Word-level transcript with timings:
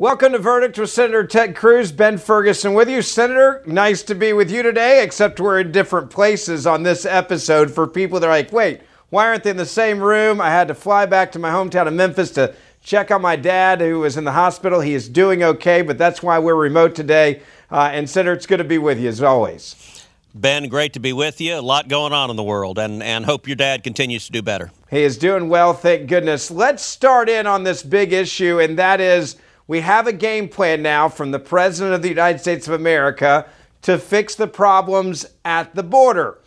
Welcome 0.00 0.32
to 0.32 0.38
Verdict 0.38 0.78
with 0.78 0.88
Senator 0.88 1.26
Ted 1.26 1.54
Cruz, 1.54 1.92
Ben 1.92 2.16
Ferguson 2.16 2.72
with 2.72 2.88
you. 2.88 3.02
Senator, 3.02 3.62
nice 3.66 4.02
to 4.04 4.14
be 4.14 4.32
with 4.32 4.50
you 4.50 4.62
today, 4.62 5.04
except 5.04 5.38
we're 5.38 5.60
in 5.60 5.72
different 5.72 6.08
places 6.08 6.66
on 6.66 6.84
this 6.84 7.04
episode 7.04 7.70
for 7.70 7.86
people 7.86 8.18
that 8.18 8.26
are 8.26 8.30
like, 8.30 8.50
wait, 8.50 8.80
why 9.10 9.26
aren't 9.26 9.44
they 9.44 9.50
in 9.50 9.58
the 9.58 9.66
same 9.66 10.00
room? 10.00 10.40
I 10.40 10.48
had 10.48 10.68
to 10.68 10.74
fly 10.74 11.04
back 11.04 11.30
to 11.32 11.38
my 11.38 11.50
hometown 11.50 11.86
of 11.86 11.92
Memphis 11.92 12.30
to 12.30 12.54
check 12.82 13.10
on 13.10 13.20
my 13.20 13.36
dad 13.36 13.82
who 13.82 13.98
was 14.00 14.16
in 14.16 14.24
the 14.24 14.32
hospital. 14.32 14.80
He 14.80 14.94
is 14.94 15.06
doing 15.06 15.42
okay, 15.42 15.82
but 15.82 15.98
that's 15.98 16.22
why 16.22 16.38
we're 16.38 16.54
remote 16.54 16.94
today. 16.94 17.42
Uh, 17.70 17.90
and 17.92 18.08
Senator, 18.08 18.32
it's 18.32 18.46
good 18.46 18.56
to 18.56 18.64
be 18.64 18.78
with 18.78 18.98
you 18.98 19.10
as 19.10 19.22
always. 19.22 20.06
Ben, 20.34 20.68
great 20.68 20.94
to 20.94 21.00
be 21.00 21.12
with 21.12 21.42
you. 21.42 21.56
A 21.56 21.60
lot 21.60 21.88
going 21.88 22.14
on 22.14 22.30
in 22.30 22.36
the 22.36 22.42
world, 22.42 22.78
and, 22.78 23.02
and 23.02 23.26
hope 23.26 23.46
your 23.46 23.56
dad 23.56 23.84
continues 23.84 24.24
to 24.24 24.32
do 24.32 24.40
better. 24.40 24.70
He 24.88 25.02
is 25.02 25.18
doing 25.18 25.50
well, 25.50 25.74
thank 25.74 26.08
goodness. 26.08 26.50
Let's 26.50 26.82
start 26.82 27.28
in 27.28 27.46
on 27.46 27.64
this 27.64 27.82
big 27.82 28.14
issue, 28.14 28.60
and 28.60 28.78
that 28.78 29.02
is 29.02 29.36
we 29.70 29.82
have 29.82 30.08
a 30.08 30.12
game 30.12 30.48
plan 30.48 30.82
now 30.82 31.08
from 31.08 31.30
the 31.30 31.38
President 31.38 31.94
of 31.94 32.02
the 32.02 32.08
United 32.08 32.40
States 32.40 32.66
of 32.66 32.74
America 32.74 33.46
to 33.82 33.98
fix 33.98 34.34
the 34.34 34.48
problems 34.48 35.24
at 35.44 35.72
the 35.76 35.82
border. 35.84 36.38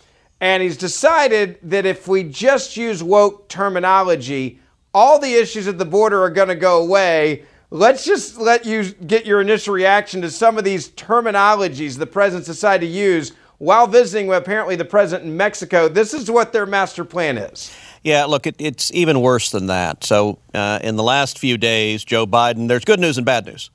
And 0.41 0.61
he's 0.61 0.75
decided 0.75 1.57
that 1.63 1.85
if 1.85 2.05
we 2.05 2.25
just 2.25 2.75
use 2.75 3.01
woke 3.01 3.47
terminology, 3.47 4.59
all 4.93 5.19
the 5.19 5.35
issues 5.35 5.69
at 5.69 5.77
the 5.77 5.85
border 5.85 6.21
are 6.21 6.29
going 6.29 6.49
to 6.49 6.55
go 6.55 6.83
away. 6.83 7.45
Let's 7.69 8.03
just 8.03 8.39
let 8.39 8.65
you 8.65 8.91
get 8.91 9.25
your 9.25 9.39
initial 9.39 9.73
reaction 9.73 10.21
to 10.23 10.29
some 10.29 10.57
of 10.57 10.65
these 10.65 10.89
terminologies 10.89 11.97
the 11.97 12.05
president's 12.05 12.49
decided 12.49 12.87
to 12.87 12.91
use 12.91 13.31
while 13.57 13.87
visiting 13.87 14.33
apparently 14.33 14.75
the 14.75 14.83
president 14.83 15.29
in 15.29 15.37
Mexico. 15.37 15.87
This 15.87 16.13
is 16.13 16.29
what 16.29 16.51
their 16.51 16.65
master 16.65 17.05
plan 17.05 17.37
is. 17.37 17.73
Yeah, 18.03 18.25
look, 18.25 18.45
it, 18.45 18.55
it's 18.59 18.91
even 18.93 19.21
worse 19.21 19.49
than 19.49 19.67
that. 19.67 20.03
So, 20.03 20.39
uh, 20.53 20.79
in 20.83 20.97
the 20.97 21.03
last 21.03 21.39
few 21.39 21.57
days, 21.57 22.03
Joe 22.03 22.27
Biden, 22.27 22.67
there's 22.67 22.83
good 22.83 22.99
news 22.99 23.17
and 23.17 23.25
bad 23.25 23.45
news. 23.45 23.69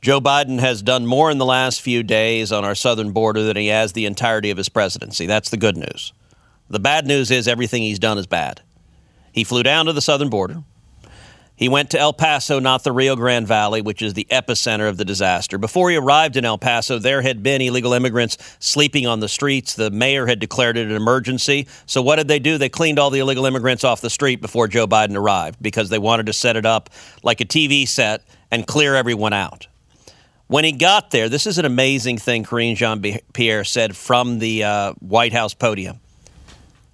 Joe 0.00 0.20
Biden 0.20 0.60
has 0.60 0.82
done 0.82 1.06
more 1.06 1.30
in 1.30 1.38
the 1.38 1.46
last 1.46 1.80
few 1.80 2.02
days 2.02 2.52
on 2.52 2.64
our 2.64 2.74
southern 2.74 3.12
border 3.12 3.42
than 3.42 3.56
he 3.56 3.68
has 3.68 3.92
the 3.92 4.06
entirety 4.06 4.50
of 4.50 4.56
his 4.56 4.68
presidency. 4.68 5.26
That's 5.26 5.50
the 5.50 5.56
good 5.56 5.76
news. 5.76 6.12
The 6.70 6.78
bad 6.78 7.06
news 7.06 7.30
is 7.30 7.48
everything 7.48 7.82
he's 7.82 7.98
done 7.98 8.18
is 8.18 8.26
bad. 8.26 8.60
He 9.32 9.42
flew 9.44 9.62
down 9.62 9.86
to 9.86 9.92
the 9.92 10.00
southern 10.00 10.28
border. 10.28 10.62
He 11.58 11.68
went 11.68 11.90
to 11.90 11.98
El 11.98 12.12
Paso, 12.12 12.60
not 12.60 12.84
the 12.84 12.92
Rio 12.92 13.16
Grande 13.16 13.48
Valley, 13.48 13.82
which 13.82 14.00
is 14.00 14.14
the 14.14 14.28
epicenter 14.30 14.88
of 14.88 14.96
the 14.96 15.04
disaster. 15.04 15.58
Before 15.58 15.90
he 15.90 15.96
arrived 15.96 16.36
in 16.36 16.44
El 16.44 16.56
Paso, 16.56 17.00
there 17.00 17.20
had 17.20 17.42
been 17.42 17.60
illegal 17.60 17.94
immigrants 17.94 18.38
sleeping 18.60 19.08
on 19.08 19.18
the 19.18 19.28
streets. 19.28 19.74
The 19.74 19.90
mayor 19.90 20.26
had 20.26 20.38
declared 20.38 20.76
it 20.76 20.86
an 20.86 20.94
emergency. 20.94 21.66
So, 21.84 22.00
what 22.00 22.14
did 22.16 22.28
they 22.28 22.38
do? 22.38 22.58
They 22.58 22.68
cleaned 22.68 23.00
all 23.00 23.10
the 23.10 23.18
illegal 23.18 23.44
immigrants 23.44 23.82
off 23.82 24.00
the 24.00 24.08
street 24.08 24.40
before 24.40 24.68
Joe 24.68 24.86
Biden 24.86 25.16
arrived 25.16 25.60
because 25.60 25.88
they 25.88 25.98
wanted 25.98 26.26
to 26.26 26.32
set 26.32 26.54
it 26.54 26.64
up 26.64 26.90
like 27.24 27.40
a 27.40 27.44
TV 27.44 27.88
set 27.88 28.22
and 28.52 28.64
clear 28.64 28.94
everyone 28.94 29.32
out. 29.32 29.66
When 30.46 30.62
he 30.62 30.70
got 30.70 31.10
there, 31.10 31.28
this 31.28 31.44
is 31.44 31.58
an 31.58 31.64
amazing 31.64 32.18
thing 32.18 32.44
Karine 32.44 32.76
Jean 32.76 33.02
Pierre 33.32 33.64
said 33.64 33.96
from 33.96 34.38
the 34.38 34.62
uh, 34.62 34.92
White 35.00 35.32
House 35.32 35.54
podium. 35.54 35.98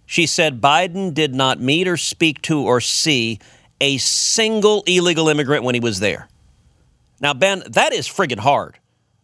She 0.06 0.26
said 0.26 0.62
Biden 0.62 1.12
did 1.12 1.34
not 1.34 1.60
meet 1.60 1.86
or 1.86 1.98
speak 1.98 2.40
to 2.42 2.60
or 2.60 2.80
see 2.80 3.38
a 3.84 3.98
single 3.98 4.82
illegal 4.86 5.28
immigrant 5.28 5.62
when 5.62 5.74
he 5.74 5.80
was 5.80 6.00
there. 6.00 6.26
Now, 7.20 7.34
Ben, 7.34 7.62
that 7.72 7.92
is 7.92 8.08
friggin' 8.08 8.38
hard. 8.38 8.78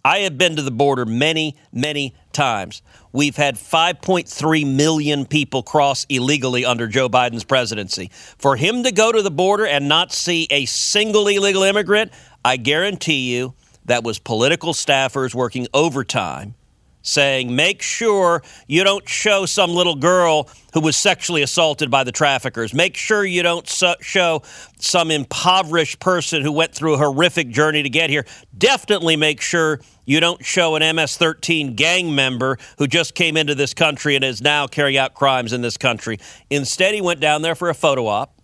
I 0.05 0.19
have 0.19 0.37
been 0.37 0.57
to 0.57 0.63
the 0.63 0.71
border 0.71 1.07
many, 1.07 1.57
many 1.73 2.15
times. 2.33 2.83
We've 3.11 3.37
had 3.37 3.55
5.3 3.55 4.77
million 4.77 5.25
people 5.25 5.63
cross 5.63 6.05
illegally 6.11 6.67
under 6.67 6.89
Joe 6.89 7.09
Biden's 7.09 7.45
presidency. 7.45 8.11
For 8.13 8.57
him 8.57 8.83
to 8.83 8.93
go 8.93 9.11
to 9.11 9.23
the 9.23 9.31
border 9.31 9.67
and 9.67 9.89
not 9.89 10.13
see 10.13 10.47
a 10.51 10.67
single 10.67 11.27
illegal 11.27 11.63
immigrant, 11.63 12.13
I 12.45 12.59
guarantee 12.59 13.35
you 13.35 13.55
that 13.87 14.05
was 14.05 14.19
political 14.19 14.75
staffers 14.75 15.35
working 15.35 15.69
overtime 15.73 16.55
saying, 17.03 17.55
make 17.55 17.83
sure 17.83 18.43
you 18.67 18.85
don't 18.85 19.09
show 19.09 19.47
some 19.47 19.71
little 19.71 19.95
girl 19.95 20.49
who 20.75 20.81
was 20.81 20.97
sexually 20.97 21.43
assaulted 21.43 21.91
by 21.91 22.05
the 22.05 22.13
traffickers. 22.13 22.75
Make 22.75 22.97
sure 22.97 23.25
you 23.25 23.43
don't 23.43 23.69
so- 23.69 23.97
show 24.01 24.43
some 24.79 25.11
impoverished 25.11 25.99
person 25.99 26.43
who 26.43 26.53
went 26.53 26.75
through 26.75 26.95
a 26.95 26.99
horrific 26.99 27.49
journey 27.49 27.83
to 27.83 27.89
get 27.89 28.11
here. 28.11 28.27
Definitely 28.57 29.17
make 29.17 29.41
sure 29.41 29.81
you 30.05 30.21
don't 30.21 30.45
show 30.45 30.77
an 30.77 30.97
MS 30.97 31.17
13 31.17 31.75
gang 31.75 32.15
member 32.15 32.59
who 32.79 32.87
just 32.87 33.15
came 33.15 33.37
into 33.37 33.55
this 33.55 33.75
country 33.75 34.15
and 34.15 34.25
is 34.25 34.43
now 34.43 34.67
carrying 34.67 34.99
out 34.99 35.15
crimes 35.15 35.53
in 35.53 35.63
this 35.63 35.77
country. 35.77 36.19
Instead, 36.51 36.95
he 36.95 37.01
went 37.01 37.21
down 37.21 37.43
there 37.43 37.55
for 37.55 37.71
a 37.71 37.75
photo 37.75 38.07
op, 38.07 38.35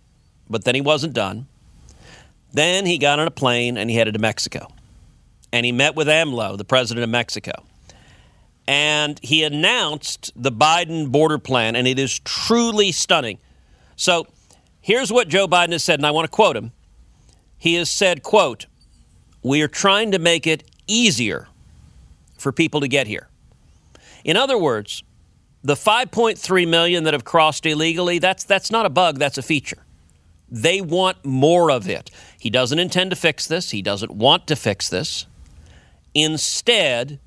but 0.49 0.63
then 0.63 0.75
he 0.75 0.81
wasn't 0.81 1.13
done. 1.13 1.47
Then 2.53 2.85
he 2.85 2.97
got 2.97 3.19
on 3.19 3.27
a 3.27 3.31
plane 3.31 3.77
and 3.77 3.89
he 3.89 3.95
headed 3.95 4.13
to 4.15 4.19
Mexico. 4.19 4.67
And 5.53 5.65
he 5.65 5.71
met 5.71 5.95
with 5.95 6.07
AMLO, 6.07 6.57
the 6.57 6.65
president 6.65 7.03
of 7.03 7.09
Mexico 7.09 7.63
and 8.67 9.19
he 9.23 9.43
announced 9.43 10.31
the 10.35 10.51
Biden 10.51 11.09
border 11.09 11.37
plan, 11.37 11.75
and 11.75 11.87
it 11.87 11.97
is 11.97 12.19
truly 12.19 12.91
stunning. 12.91 13.39
So 13.95 14.27
here's 14.81 15.11
what 15.11 15.29
Joe 15.29 15.47
Biden 15.47 15.71
has 15.71 15.83
said, 15.83 15.99
and 15.99 16.05
I 16.05 16.11
want 16.11 16.25
to 16.25 16.31
quote 16.31 16.57
him. 16.57 16.73
He 17.57 17.75
has 17.75 17.89
said, 17.89 18.21
quote, 18.23 18.67
we 19.41 19.61
are 19.61 19.67
trying 19.67 20.11
to 20.11 20.19
make 20.19 20.45
it 20.45 20.63
easier 20.85 21.47
for 22.37 22.51
people 22.51 22.81
to 22.81 22.87
get 22.87 23.07
here. 23.07 23.29
In 24.23 24.35
other 24.35 24.57
words, 24.57 25.03
the 25.63 25.75
5.3 25.75 26.67
million 26.67 27.05
that 27.05 27.13
have 27.13 27.23
crossed 27.23 27.65
illegally, 27.65 28.19
that's, 28.19 28.43
that's 28.43 28.69
not 28.69 28.85
a 28.85 28.89
bug, 28.89 29.17
that's 29.17 29.37
a 29.37 29.41
feature. 29.41 29.83
They 30.49 30.81
want 30.81 31.25
more 31.25 31.71
of 31.71 31.89
it. 31.89 32.11
He 32.39 32.49
doesn't 32.49 32.79
intend 32.79 33.09
to 33.09 33.15
fix 33.15 33.47
this. 33.47 33.71
He 33.71 33.81
doesn't 33.81 34.11
want 34.11 34.47
to 34.47 34.55
fix 34.55 34.89
this. 34.89 35.25
Instead, 36.13 37.19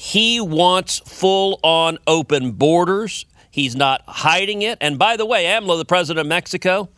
he 0.00 0.40
wants 0.40 0.98
full 1.00 1.60
on 1.62 1.98
open 2.06 2.52
borders. 2.52 3.26
He's 3.50 3.76
not 3.76 4.00
hiding 4.06 4.62
it. 4.62 4.78
And 4.80 4.98
by 4.98 5.18
the 5.18 5.26
way, 5.26 5.44
AMLO, 5.44 5.76
the 5.76 5.84
president 5.84 6.20
of 6.20 6.26
Mexico, 6.26 6.88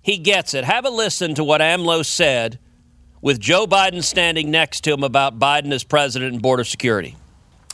he 0.00 0.16
gets 0.16 0.54
it. 0.54 0.62
Have 0.62 0.84
a 0.84 0.88
listen 0.88 1.34
to 1.34 1.42
what 1.42 1.60
AMLO 1.60 2.06
said 2.06 2.60
with 3.20 3.40
Joe 3.40 3.66
Biden 3.66 4.00
standing 4.00 4.48
next 4.52 4.82
to 4.82 4.92
him 4.92 5.02
about 5.02 5.40
Biden 5.40 5.72
as 5.72 5.82
president 5.82 6.34
and 6.34 6.40
border 6.40 6.62
security. 6.62 7.16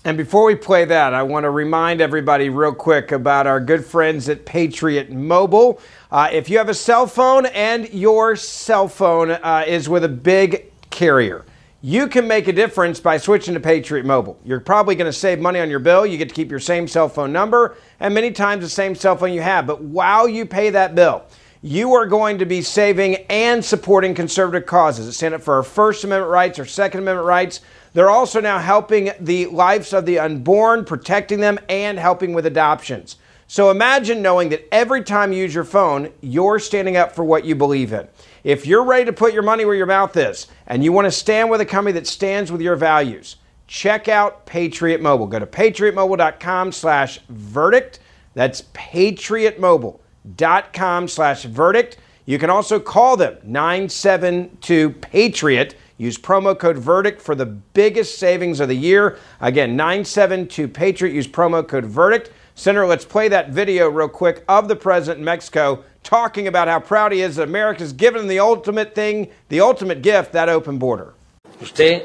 And 0.06 0.16
before 0.16 0.44
we 0.46 0.54
play 0.54 0.86
that, 0.86 1.12
I 1.12 1.22
want 1.22 1.44
to 1.44 1.50
remind 1.50 2.00
everybody 2.00 2.48
real 2.48 2.72
quick 2.72 3.12
about 3.12 3.46
our 3.46 3.60
good 3.60 3.84
friends 3.84 4.30
at 4.30 4.46
Patriot 4.46 5.12
Mobile. 5.12 5.82
Uh, 6.10 6.30
if 6.32 6.48
you 6.48 6.56
have 6.56 6.70
a 6.70 6.74
cell 6.74 7.06
phone 7.06 7.44
and 7.44 7.90
your 7.90 8.36
cell 8.36 8.88
phone 8.88 9.32
uh, 9.32 9.64
is 9.66 9.90
with 9.90 10.02
a 10.02 10.08
big 10.08 10.72
carrier, 10.88 11.44
you 11.84 12.06
can 12.06 12.28
make 12.28 12.46
a 12.46 12.52
difference 12.52 13.00
by 13.00 13.16
switching 13.16 13.54
to 13.54 13.60
Patriot 13.60 14.06
Mobile. 14.06 14.38
You're 14.44 14.60
probably 14.60 14.94
going 14.94 15.10
to 15.10 15.12
save 15.12 15.40
money 15.40 15.58
on 15.58 15.68
your 15.68 15.80
bill. 15.80 16.06
You 16.06 16.16
get 16.16 16.28
to 16.28 16.34
keep 16.34 16.48
your 16.48 16.60
same 16.60 16.86
cell 16.86 17.08
phone 17.08 17.32
number 17.32 17.76
and 17.98 18.14
many 18.14 18.30
times 18.30 18.62
the 18.62 18.70
same 18.70 18.94
cell 18.94 19.16
phone 19.16 19.32
you 19.32 19.42
have. 19.42 19.66
But 19.66 19.82
while 19.82 20.28
you 20.28 20.46
pay 20.46 20.70
that 20.70 20.94
bill, 20.94 21.24
you 21.60 21.92
are 21.94 22.06
going 22.06 22.38
to 22.38 22.44
be 22.46 22.62
saving 22.62 23.16
and 23.28 23.64
supporting 23.64 24.14
conservative 24.14 24.64
causes 24.64 25.06
that 25.06 25.12
stand 25.12 25.34
up 25.34 25.42
for 25.42 25.54
our 25.54 25.64
First 25.64 26.04
Amendment 26.04 26.30
rights, 26.30 26.60
our 26.60 26.64
Second 26.64 27.00
Amendment 27.00 27.26
rights. 27.26 27.60
They're 27.94 28.10
also 28.10 28.40
now 28.40 28.60
helping 28.60 29.10
the 29.18 29.46
lives 29.46 29.92
of 29.92 30.06
the 30.06 30.20
unborn, 30.20 30.84
protecting 30.84 31.40
them, 31.40 31.58
and 31.68 31.98
helping 31.98 32.32
with 32.32 32.46
adoptions. 32.46 33.16
So 33.48 33.70
imagine 33.70 34.22
knowing 34.22 34.50
that 34.50 34.72
every 34.72 35.02
time 35.02 35.32
you 35.32 35.40
use 35.40 35.54
your 35.54 35.64
phone, 35.64 36.12
you're 36.20 36.60
standing 36.60 36.96
up 36.96 37.12
for 37.12 37.24
what 37.24 37.44
you 37.44 37.56
believe 37.56 37.92
in. 37.92 38.06
If 38.44 38.66
you're 38.66 38.84
ready 38.84 39.04
to 39.04 39.12
put 39.12 39.32
your 39.32 39.42
money 39.42 39.64
where 39.64 39.74
your 39.74 39.86
mouth 39.86 40.16
is 40.16 40.46
and 40.66 40.84
you 40.84 40.92
want 40.92 41.06
to 41.06 41.12
stand 41.12 41.50
with 41.50 41.60
a 41.60 41.66
company 41.66 41.92
that 41.92 42.06
stands 42.06 42.50
with 42.50 42.60
your 42.60 42.76
values, 42.76 43.36
check 43.66 44.08
out 44.08 44.46
Patriot 44.46 45.00
Mobile. 45.00 45.26
Go 45.26 45.38
to 45.38 45.46
patriotmobile.com 45.46 46.72
slash 46.72 47.20
verdict. 47.28 48.00
That's 48.34 48.62
patriotmobile.com 48.74 51.08
slash 51.08 51.44
verdict. 51.44 51.98
You 52.24 52.38
can 52.38 52.50
also 52.50 52.78
call 52.78 53.16
them 53.16 53.38
972 53.42 54.90
Patriot. 54.90 55.74
Use 55.98 56.18
promo 56.18 56.58
code 56.58 56.78
VERDICT 56.78 57.20
for 57.20 57.34
the 57.34 57.46
biggest 57.46 58.18
savings 58.18 58.60
of 58.60 58.68
the 58.68 58.76
year. 58.76 59.18
Again, 59.40 59.76
972 59.76 60.68
Patriot. 60.68 61.14
Use 61.14 61.28
promo 61.28 61.66
code 61.66 61.84
VERDICT. 61.84 62.30
Senator, 62.54 62.86
let's 62.86 63.04
play 63.04 63.28
that 63.28 63.50
video 63.50 63.88
real 63.88 64.08
quick 64.08 64.44
of 64.48 64.68
the 64.68 64.76
president 64.76 65.20
in 65.20 65.24
Mexico 65.24 65.84
talking 66.02 66.46
about 66.46 66.68
how 66.68 66.80
proud 66.80 67.12
he 67.12 67.22
is 67.22 67.36
that 67.36 67.48
America's 67.48 67.92
given 67.92 68.22
him 68.22 68.28
the 68.28 68.40
ultimate 68.40 68.94
thing, 68.94 69.28
the 69.48 69.60
ultimate 69.60 70.02
gift, 70.02 70.32
that 70.32 70.48
open 70.48 70.78
border. 70.78 71.14
Usted 71.60 72.02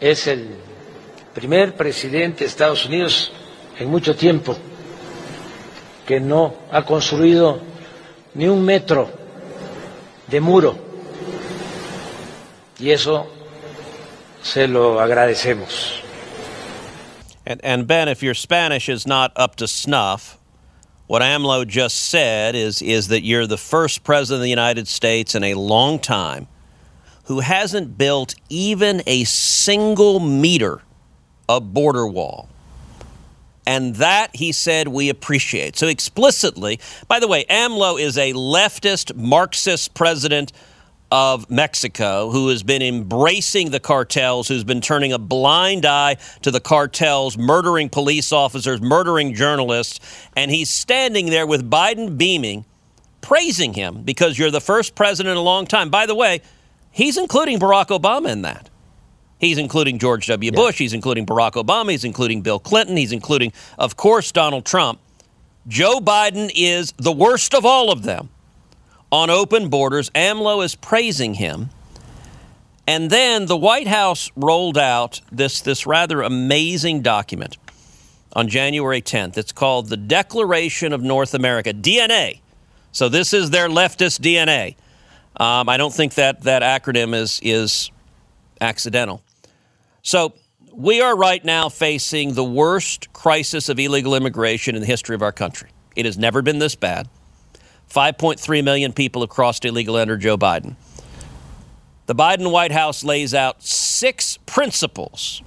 es 0.00 0.26
el 0.26 0.56
primer 1.34 1.72
presidente 1.76 2.40
de 2.40 2.46
Estados 2.46 2.86
Unidos 2.86 3.32
en 3.78 3.90
mucho 3.90 4.14
tiempo 4.14 4.56
que 6.06 6.20
no 6.20 6.54
ha 6.70 6.84
construido 6.84 7.60
ni 8.34 8.46
un 8.48 8.64
metro 8.64 9.10
de 10.26 10.40
muro. 10.40 10.76
Y 12.78 12.90
eso 12.90 13.28
se 14.42 14.66
lo 14.66 15.00
agradecemos. 15.00 16.02
And, 17.46 17.60
and 17.64 17.86
Ben, 17.86 18.08
if 18.08 18.22
your 18.22 18.34
Spanish 18.34 18.88
is 18.88 19.06
not 19.06 19.32
up 19.36 19.56
to 19.56 19.68
snuff, 19.68 20.39
what 21.10 21.22
AMLO 21.22 21.66
just 21.66 21.96
said 21.96 22.54
is, 22.54 22.80
is 22.80 23.08
that 23.08 23.24
you're 23.24 23.48
the 23.48 23.58
first 23.58 24.04
president 24.04 24.42
of 24.42 24.42
the 24.44 24.48
United 24.48 24.86
States 24.86 25.34
in 25.34 25.42
a 25.42 25.54
long 25.54 25.98
time 25.98 26.46
who 27.24 27.40
hasn't 27.40 27.98
built 27.98 28.36
even 28.48 29.02
a 29.08 29.24
single 29.24 30.20
meter 30.20 30.82
of 31.48 31.74
border 31.74 32.06
wall. 32.06 32.48
And 33.66 33.96
that, 33.96 34.36
he 34.36 34.52
said, 34.52 34.86
we 34.86 35.08
appreciate. 35.08 35.76
So 35.76 35.88
explicitly, 35.88 36.78
by 37.08 37.18
the 37.18 37.26
way, 37.26 37.44
AMLO 37.50 38.00
is 38.00 38.16
a 38.16 38.32
leftist 38.32 39.16
Marxist 39.16 39.94
president 39.94 40.52
of 41.10 41.50
Mexico 41.50 42.30
who 42.30 42.48
has 42.48 42.62
been 42.62 42.82
embracing 42.82 43.70
the 43.70 43.80
cartels, 43.80 44.48
who's 44.48 44.64
been 44.64 44.80
turning 44.80 45.12
a 45.12 45.18
blind 45.18 45.84
eye 45.84 46.16
to 46.42 46.50
the 46.50 46.60
cartels, 46.60 47.36
murdering 47.36 47.88
police 47.88 48.32
officers, 48.32 48.80
murdering 48.80 49.34
journalists. 49.34 50.00
And 50.36 50.50
he's 50.50 50.70
standing 50.70 51.26
there 51.26 51.46
with 51.46 51.68
Biden 51.68 52.16
beaming, 52.16 52.64
praising 53.20 53.74
him 53.74 54.02
because 54.02 54.38
you're 54.38 54.50
the 54.50 54.60
first 54.60 54.94
president 54.94 55.32
in 55.32 55.36
a 55.36 55.42
long 55.42 55.66
time. 55.66 55.90
By 55.90 56.06
the 56.06 56.14
way, 56.14 56.42
he's 56.90 57.16
including 57.16 57.58
Barack 57.58 57.86
Obama 57.86 58.30
in 58.30 58.42
that. 58.42 58.68
He's 59.38 59.58
including 59.58 59.98
George 59.98 60.26
W. 60.26 60.52
Bush. 60.52 60.78
He's 60.78 60.92
including 60.92 61.24
Barack 61.24 61.52
Obama. 61.52 61.92
He's 61.92 62.04
including 62.04 62.42
Bill 62.42 62.58
Clinton. 62.58 62.96
He's 62.96 63.10
including, 63.10 63.52
of 63.78 63.96
course, 63.96 64.30
Donald 64.32 64.66
Trump. 64.66 65.00
Joe 65.66 65.98
Biden 65.98 66.50
is 66.54 66.92
the 66.98 67.12
worst 67.12 67.54
of 67.54 67.64
all 67.64 67.90
of 67.90 68.02
them 68.02 68.28
on 69.12 69.30
open 69.30 69.68
borders. 69.68 70.10
AMLO 70.10 70.64
is 70.64 70.74
praising 70.74 71.34
him. 71.34 71.70
And 72.86 73.10
then 73.10 73.46
the 73.46 73.56
White 73.56 73.86
House 73.86 74.30
rolled 74.34 74.76
out 74.76 75.20
this, 75.30 75.60
this 75.60 75.86
rather 75.86 76.22
amazing 76.22 77.02
document 77.02 77.56
on 78.32 78.48
January 78.48 79.02
10th. 79.02 79.36
It's 79.36 79.52
called 79.52 79.88
the 79.88 79.96
Declaration 79.96 80.92
of 80.92 81.02
North 81.02 81.34
America, 81.34 81.72
DNA. 81.72 82.40
So 82.92 83.08
this 83.08 83.32
is 83.32 83.50
their 83.50 83.68
leftist 83.68 84.20
DNA. 84.20 84.74
Um, 85.36 85.68
I 85.68 85.76
don't 85.76 85.94
think 85.94 86.14
that 86.14 86.42
that 86.42 86.62
acronym 86.62 87.14
is, 87.14 87.40
is 87.42 87.90
accidental. 88.60 89.22
So 90.02 90.34
we 90.72 91.00
are 91.00 91.16
right 91.16 91.44
now 91.44 91.68
facing 91.68 92.34
the 92.34 92.44
worst 92.44 93.12
crisis 93.12 93.68
of 93.68 93.78
illegal 93.78 94.14
immigration 94.14 94.74
in 94.74 94.80
the 94.80 94.86
history 94.86 95.14
of 95.14 95.22
our 95.22 95.32
country. 95.32 95.70
It 95.94 96.06
has 96.06 96.18
never 96.18 96.42
been 96.42 96.58
this 96.58 96.74
bad. 96.74 97.08
5.3 97.90 98.62
million 98.62 98.92
people 98.92 99.22
have 99.22 99.30
crossed 99.30 99.64
illegally 99.64 100.00
under 100.00 100.16
Joe 100.16 100.38
Biden. 100.38 100.76
The 102.06 102.14
Biden 102.14 102.50
White 102.50 102.72
House 102.72 103.02
lays 103.04 103.34
out 103.34 103.62
six 103.62 104.38
principles. 104.46 105.42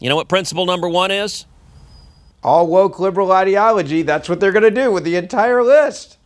You 0.00 0.08
know 0.08 0.16
what 0.16 0.28
principle 0.28 0.66
number 0.66 0.88
one 0.88 1.10
is? 1.10 1.46
All 2.42 2.66
woke 2.66 2.98
liberal 2.98 3.32
ideology. 3.32 4.02
That's 4.02 4.28
what 4.28 4.40
they're 4.40 4.52
going 4.52 4.62
to 4.62 4.70
do 4.70 4.90
with 4.90 5.04
the 5.04 5.16
entire 5.16 5.62
list. 5.62 6.18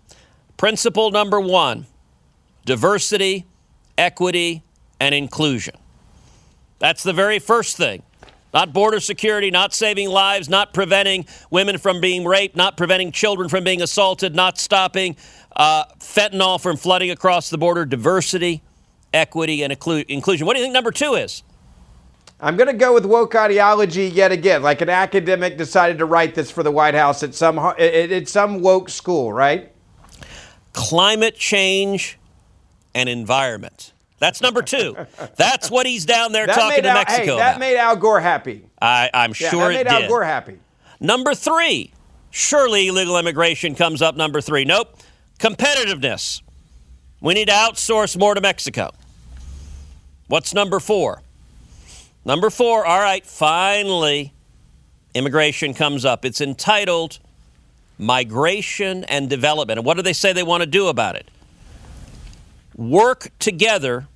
Principle 0.57 1.11
number 1.11 1.41
one 1.41 1.87
diversity, 2.65 3.45
equity, 3.99 4.63
and 5.01 5.15
inclusion. 5.15 5.75
That's 6.79 7.03
the 7.03 7.13
very 7.13 7.39
first 7.39 7.77
thing. 7.77 8.04
Not 8.55 8.73
border 8.73 9.01
security, 9.01 9.51
not 9.51 9.75
saving 9.75 10.09
lives, 10.09 10.49
not 10.49 10.73
preventing 10.73 11.27
women 11.51 11.77
from 11.77 12.01
being 12.01 12.25
raped, 12.25 12.55
not 12.55 12.77
preventing 12.77 13.11
children 13.11 13.49
from 13.49 13.65
being 13.65 13.83
assaulted, 13.83 14.37
not 14.37 14.59
stopping 14.59 15.17
uh, 15.57 15.87
fentanyl 15.99 16.61
from 16.61 16.77
flooding 16.77 17.11
across 17.11 17.51
the 17.51 17.59
border. 17.59 17.85
Diversity, 17.85 18.63
equity, 19.13 19.65
and 19.65 19.73
inclusion. 19.73 20.47
What 20.47 20.55
do 20.55 20.61
you 20.61 20.65
think 20.65 20.73
number 20.73 20.93
two 20.93 21.15
is? 21.15 21.43
I'm 22.41 22.57
going 22.57 22.69
to 22.69 22.75
go 22.75 22.95
with 22.95 23.07
woke 23.07 23.35
ideology 23.35 24.07
yet 24.07 24.31
again. 24.31 24.63
Like 24.63 24.81
an 24.83 24.91
academic 24.91 25.57
decided 25.57 25.99
to 25.99 26.05
write 26.05 26.37
this 26.37 26.51
for 26.51 26.63
the 26.63 26.71
White 26.71 26.95
House 26.95 27.25
at 27.25 27.35
some 27.35 27.59
at 27.59 28.29
some 28.29 28.61
woke 28.61 28.89
school, 28.89 29.33
right? 29.33 29.73
Climate 30.75 31.35
change 31.37 32.19
and 32.95 33.09
environment. 33.09 33.94
That's 34.25 34.41
number 34.41 34.63
two. 34.63 34.97
That's 35.37 35.71
what 35.71 35.85
he's 35.85 36.07
down 36.07 36.33
there 36.33 36.47
that 36.47 36.55
talking 36.55 36.83
to 36.83 36.89
Al, 36.89 36.95
Mexico 36.95 37.33
hey, 37.33 37.37
that 37.37 37.51
about. 37.57 37.61
made 37.61 37.77
Al 37.77 37.95
Gore 37.95 38.21
happy. 38.21 38.65
I, 38.81 39.11
am 39.13 39.35
yeah, 39.39 39.51
sure 39.51 39.69
that 39.69 39.75
made 39.75 39.81
it 39.81 39.87
Al 39.89 40.01
did. 40.01 40.09
Gore 40.09 40.25
happy. 40.25 40.59
Number 40.99 41.35
three, 41.35 41.93
surely 42.31 42.89
illegal 42.89 43.19
immigration 43.19 43.75
comes 43.75 44.01
up 44.01 44.17
number 44.17 44.41
three. 44.41 44.65
Nope. 44.65 44.97
Competitiveness. 45.39 46.41
We 47.21 47.35
need 47.35 47.49
to 47.49 47.53
outsource 47.53 48.19
more 48.19 48.35
to 48.35 48.41
Mexico. 48.41 48.93
What's 50.29 50.55
number 50.55 50.81
four? 50.81 51.21
Number 52.25 52.49
four, 52.49 52.87
all 52.87 53.01
right, 53.01 53.27
finally, 53.27 54.33
immigration 55.13 55.75
comes 55.75 56.07
up. 56.07 56.25
It's 56.25 56.41
entitled 56.41 57.19
Migration 57.99 59.05
and 59.05 59.29
Development. 59.29 59.81
And 59.81 59.85
what 59.85 59.99
do 59.99 60.03
they 60.03 60.15
say 60.15 60.33
they 60.33 60.43
want 60.43 60.63
to 60.63 60.67
do 60.67 60.87
about 60.87 61.15
it? 61.15 61.31
Work 62.75 63.29
together 63.39 64.09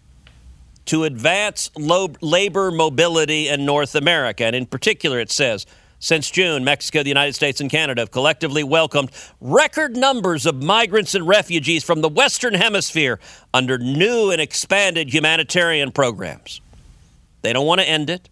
to 0.88 1.04
advance 1.04 1.70
lo- 1.76 2.12
labor 2.20 2.70
mobility 2.70 3.48
in 3.48 3.64
North 3.64 3.94
America. 3.94 4.44
And 4.44 4.56
in 4.56 4.66
particular, 4.66 5.20
it 5.20 5.30
says, 5.30 5.66
since 6.00 6.30
June, 6.30 6.64
Mexico, 6.64 7.02
the 7.02 7.08
United 7.08 7.34
States, 7.34 7.60
and 7.60 7.70
Canada 7.70 8.02
have 8.02 8.10
collectively 8.10 8.62
welcomed 8.62 9.10
record 9.40 9.96
numbers 9.96 10.46
of 10.46 10.62
migrants 10.62 11.14
and 11.14 11.26
refugees 11.26 11.82
from 11.82 12.00
the 12.00 12.08
Western 12.08 12.54
Hemisphere 12.54 13.18
under 13.52 13.78
new 13.78 14.30
and 14.30 14.40
expanded 14.40 15.12
humanitarian 15.12 15.90
programs. 15.90 16.60
They 17.42 17.52
don't 17.52 17.66
want 17.66 17.80
to 17.80 17.88
end 17.88 18.10
it. 18.10 18.28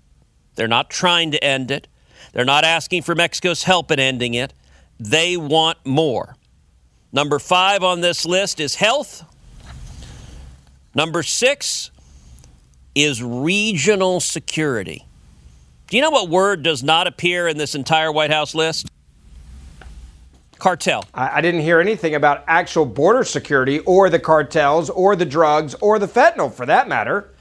They're 0.54 0.68
not 0.68 0.90
trying 0.90 1.32
to 1.32 1.42
end 1.42 1.70
it. 1.70 1.88
They're 2.32 2.44
not 2.44 2.64
asking 2.64 3.02
for 3.02 3.14
Mexico's 3.14 3.64
help 3.64 3.90
in 3.90 3.98
ending 3.98 4.34
it. 4.34 4.52
They 4.98 5.36
want 5.36 5.78
more. 5.84 6.36
Number 7.12 7.38
five 7.38 7.82
on 7.82 8.00
this 8.00 8.24
list 8.24 8.60
is 8.60 8.76
health. 8.76 9.24
Number 10.94 11.22
six 11.22 11.90
is 12.96 13.22
regional 13.22 14.20
security. 14.20 15.06
Do 15.88 15.96
you 15.96 16.02
know 16.02 16.10
what 16.10 16.30
word 16.30 16.62
does 16.62 16.82
not 16.82 17.06
appear 17.06 17.46
in 17.46 17.58
this 17.58 17.74
entire 17.74 18.10
White 18.10 18.32
House 18.32 18.54
list? 18.54 18.90
Cartel. 20.58 21.04
I, 21.12 21.36
I, 21.36 21.40
didn't 21.42 21.60
hear 21.60 21.78
anything 21.78 22.14
about 22.14 22.42
actual 22.46 22.86
border 22.86 23.22
security 23.22 23.80
or 23.80 24.08
the 24.08 24.18
cartels 24.18 24.88
or 24.88 25.14
the 25.14 25.26
drugs 25.26 25.74
or 25.74 25.98
the 25.98 26.08
fentanyl 26.08 26.50
for 26.50 26.64
that 26.64 26.88
matter. 26.88 27.34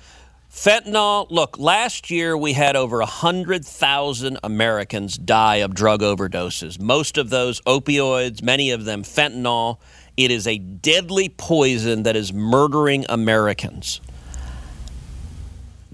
Fentanyl, 0.52 1.28
look, 1.30 1.58
last 1.58 2.12
year 2.12 2.38
we 2.38 2.52
had 2.52 2.76
over 2.76 2.98
100,000 3.00 4.38
Americans 4.44 5.18
die 5.18 5.58
of 5.58 5.74
drug 5.74 6.02
overdoses. 6.02 6.80
Most 6.80 7.18
of 7.18 7.30
those 7.30 7.62
opioids, 7.62 8.44
many 8.44 8.72
of 8.72 8.84
them 8.84 9.04
fentanyl. 9.04 9.80
It 10.18 10.32
is 10.32 10.46
a 10.48 10.58
deadly 10.58 11.30
poison 11.30 12.04
that 12.04 12.18
is 12.18 12.34
murdering 12.34 13.06
Americans. 13.08 14.02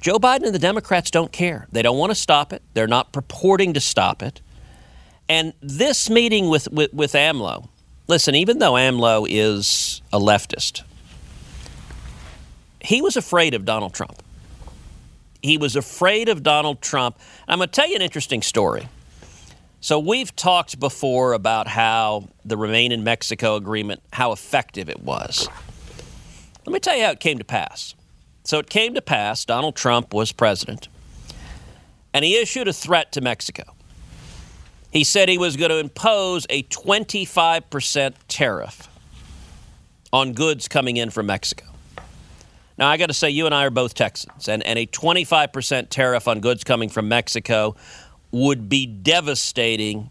Joe 0.02 0.18
Biden 0.18 0.48
and 0.48 0.56
the 0.56 0.60
Democrats 0.60 1.12
don't 1.12 1.32
care. 1.32 1.68
They 1.72 1.84
don't 1.84 1.98
want 1.98 2.10
to 2.10 2.16
stop 2.16 2.52
it. 2.52 2.64
They're 2.74 2.88
not 2.88 3.14
purporting 3.14 3.76
to 3.76 3.80
stop 3.80 4.24
it. 4.24 4.42
And 5.30 5.54
this 5.62 6.10
meeting 6.10 6.50
with, 6.50 6.70
with, 6.72 6.92
with 6.92 7.14
AMLO, 7.14 7.70
listen, 8.08 8.34
even 8.34 8.58
though 8.58 8.74
AMLO 8.74 9.28
is 9.30 10.02
a 10.12 10.20
leftist, 10.20 10.82
he 12.82 13.02
was 13.02 13.16
afraid 13.16 13.54
of 13.54 13.64
Donald 13.64 13.94
Trump. 13.94 14.24
He 15.44 15.58
was 15.58 15.76
afraid 15.76 16.30
of 16.30 16.42
Donald 16.42 16.82
Trump. 16.82 17.18
I'm 17.48 17.60
going 17.60 17.70
to 17.70 17.72
tell 17.72 17.88
you 17.88 17.96
an 17.96 18.02
interesting 18.02 18.42
story. 18.42 18.88
So, 19.84 19.98
we've 19.98 20.36
talked 20.36 20.80
before 20.80 21.34
about 21.34 21.68
how 21.68 22.28
the 22.46 22.56
Remain 22.56 22.92
in 22.92 23.04
Mexico 23.04 23.56
agreement, 23.56 24.04
how 24.14 24.32
effective 24.32 24.90
it 24.90 25.02
was. 25.02 25.48
Let 26.66 26.74
me 26.74 26.80
tell 26.80 26.96
you 26.96 27.06
how 27.06 27.12
it 27.12 27.20
came 27.20 27.40
to 27.40 27.44
pass. 27.44 27.96
So 28.44 28.60
it 28.60 28.70
came 28.70 28.94
to 28.96 29.02
pass 29.02 29.46
Donald 29.46 29.76
Trump 29.76 30.14
was 30.14 30.32
president, 30.32 30.88
and 32.14 32.26
he 32.26 32.38
issued 32.38 32.68
a 32.68 32.74
threat 32.74 33.12
to 33.14 33.22
Mexico. 33.22 33.64
He 34.92 35.04
said 35.04 35.30
he 35.30 35.38
was 35.38 35.56
going 35.56 35.70
to 35.70 35.78
impose 35.78 36.46
a 36.50 36.64
25% 36.64 38.14
tariff 38.28 38.90
on 40.12 40.34
goods 40.34 40.68
coming 40.68 40.98
in 40.98 41.10
from 41.10 41.28
Mexico. 41.28 41.66
Now, 42.78 42.90
I 42.90 42.98
got 42.98 43.08
to 43.08 43.14
say, 43.14 43.30
you 43.30 43.46
and 43.46 43.56
I 43.56 43.66
are 43.66 43.70
both 43.70 43.94
Texans, 43.94 44.50
and, 44.50 44.66
and 44.66 44.78
a 44.78 44.86
25% 44.88 45.90
tariff 45.90 46.28
on 46.28 46.40
goods 46.40 46.64
coming 46.64 46.90
from 46.90 47.08
Mexico 47.08 47.76
would 48.32 48.68
be 48.68 48.86
devastating 48.86 50.10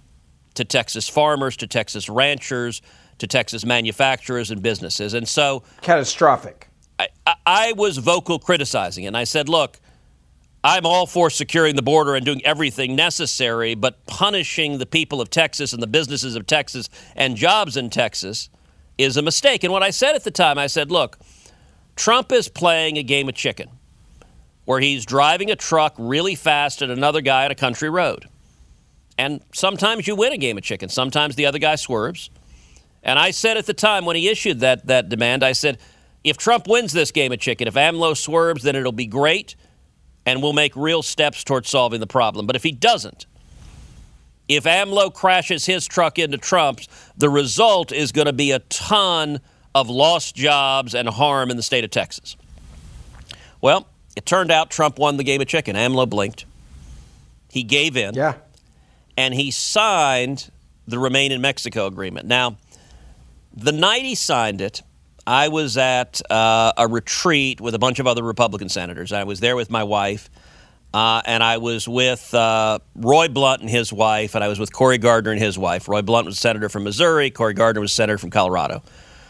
to 0.54 0.64
Texas 0.64 1.08
farmers, 1.08 1.56
to 1.58 1.66
Texas 1.66 2.08
ranchers, 2.08 2.80
to 3.18 3.26
Texas 3.26 3.64
manufacturers 3.64 4.50
and 4.50 4.62
businesses. 4.62 5.14
And 5.14 5.28
so, 5.28 5.62
catastrophic. 5.82 6.69
I, 7.26 7.34
I, 7.46 7.72
was 7.72 7.98
vocal 7.98 8.38
criticizing 8.38 9.04
it, 9.04 9.08
and 9.08 9.16
I 9.16 9.24
said, 9.24 9.48
look, 9.48 9.78
I'm 10.62 10.84
all 10.84 11.06
for 11.06 11.30
securing 11.30 11.76
the 11.76 11.82
border 11.82 12.14
and 12.14 12.24
doing 12.24 12.44
everything 12.44 12.94
necessary, 12.94 13.74
but 13.74 14.04
punishing 14.06 14.78
the 14.78 14.86
people 14.86 15.20
of 15.20 15.30
Texas 15.30 15.72
and 15.72 15.82
the 15.82 15.86
businesses 15.86 16.36
of 16.36 16.46
Texas 16.46 16.88
and 17.16 17.36
jobs 17.36 17.76
in 17.76 17.88
Texas 17.88 18.50
is 18.98 19.16
a 19.16 19.22
mistake. 19.22 19.64
And 19.64 19.72
what 19.72 19.82
I 19.82 19.90
said 19.90 20.14
at 20.14 20.24
the 20.24 20.30
time, 20.30 20.58
I 20.58 20.66
said, 20.66 20.90
look, 20.90 21.18
Trump 21.96 22.30
is 22.32 22.48
playing 22.48 22.98
a 22.98 23.02
game 23.02 23.28
of 23.28 23.34
chicken 23.34 23.70
where 24.66 24.80
he's 24.80 25.06
driving 25.06 25.50
a 25.50 25.56
truck 25.56 25.94
really 25.98 26.34
fast 26.34 26.82
at 26.82 26.90
another 26.90 27.22
guy 27.22 27.46
at 27.46 27.50
a 27.50 27.54
country 27.54 27.88
road. 27.88 28.28
And 29.16 29.40
sometimes 29.52 30.06
you 30.06 30.14
win 30.14 30.32
a 30.32 30.38
game 30.38 30.58
of 30.58 30.62
chicken, 30.62 30.88
sometimes 30.88 31.36
the 31.36 31.46
other 31.46 31.58
guy 31.58 31.76
swerves. 31.76 32.30
And 33.02 33.18
I 33.18 33.30
said 33.30 33.56
at 33.56 33.64
the 33.64 33.74
time 33.74 34.04
when 34.04 34.16
he 34.16 34.28
issued 34.28 34.60
that, 34.60 34.86
that 34.86 35.08
demand, 35.08 35.42
I 35.42 35.52
said, 35.52 35.78
if 36.24 36.36
Trump 36.36 36.66
wins 36.68 36.92
this 36.92 37.10
game 37.10 37.32
of 37.32 37.38
chicken, 37.38 37.68
if 37.68 37.74
AMLO 37.74 38.16
swerves, 38.16 38.62
then 38.62 38.76
it'll 38.76 38.92
be 38.92 39.06
great 39.06 39.56
and 40.26 40.42
we'll 40.42 40.52
make 40.52 40.76
real 40.76 41.02
steps 41.02 41.42
towards 41.44 41.68
solving 41.68 42.00
the 42.00 42.06
problem. 42.06 42.46
But 42.46 42.56
if 42.56 42.62
he 42.62 42.72
doesn't, 42.72 43.26
if 44.48 44.64
AMLO 44.64 45.14
crashes 45.14 45.66
his 45.66 45.86
truck 45.86 46.18
into 46.18 46.36
Trump's, 46.36 46.88
the 47.16 47.30
result 47.30 47.92
is 47.92 48.12
going 48.12 48.26
to 48.26 48.32
be 48.32 48.50
a 48.50 48.58
ton 48.58 49.40
of 49.74 49.88
lost 49.88 50.34
jobs 50.34 50.94
and 50.94 51.08
harm 51.08 51.50
in 51.50 51.56
the 51.56 51.62
state 51.62 51.84
of 51.84 51.90
Texas. 51.90 52.36
Well, 53.60 53.86
it 54.16 54.26
turned 54.26 54.50
out 54.50 54.70
Trump 54.70 54.98
won 54.98 55.16
the 55.16 55.24
game 55.24 55.40
of 55.40 55.46
chicken. 55.46 55.76
AMLO 55.76 56.08
blinked. 56.08 56.44
He 57.48 57.62
gave 57.62 57.96
in. 57.96 58.14
Yeah. 58.14 58.34
And 59.16 59.34
he 59.34 59.50
signed 59.50 60.50
the 60.86 60.98
Remain 60.98 61.30
in 61.30 61.40
Mexico 61.40 61.86
agreement. 61.86 62.26
Now, 62.26 62.56
the 63.54 63.72
night 63.72 64.02
he 64.02 64.14
signed 64.14 64.60
it, 64.60 64.82
I 65.26 65.48
was 65.48 65.76
at 65.76 66.20
uh, 66.30 66.72
a 66.76 66.88
retreat 66.88 67.60
with 67.60 67.74
a 67.74 67.78
bunch 67.78 67.98
of 67.98 68.06
other 68.06 68.22
Republican 68.22 68.68
senators. 68.68 69.12
I 69.12 69.24
was 69.24 69.40
there 69.40 69.56
with 69.56 69.70
my 69.70 69.84
wife, 69.84 70.30
uh, 70.92 71.22
and 71.24 71.42
I 71.42 71.58
was 71.58 71.86
with 71.86 72.32
uh, 72.34 72.78
Roy 72.94 73.28
Blunt 73.28 73.60
and 73.60 73.70
his 73.70 73.92
wife, 73.92 74.34
and 74.34 74.42
I 74.42 74.48
was 74.48 74.58
with 74.58 74.72
Cory 74.72 74.98
Gardner 74.98 75.30
and 75.30 75.40
his 75.40 75.58
wife. 75.58 75.88
Roy 75.88 76.02
Blunt 76.02 76.26
was 76.26 76.38
senator 76.38 76.68
from 76.68 76.84
Missouri, 76.84 77.30
Cory 77.30 77.54
Gardner 77.54 77.80
was 77.80 77.92
senator 77.92 78.18
from 78.18 78.30
Colorado. 78.30 78.82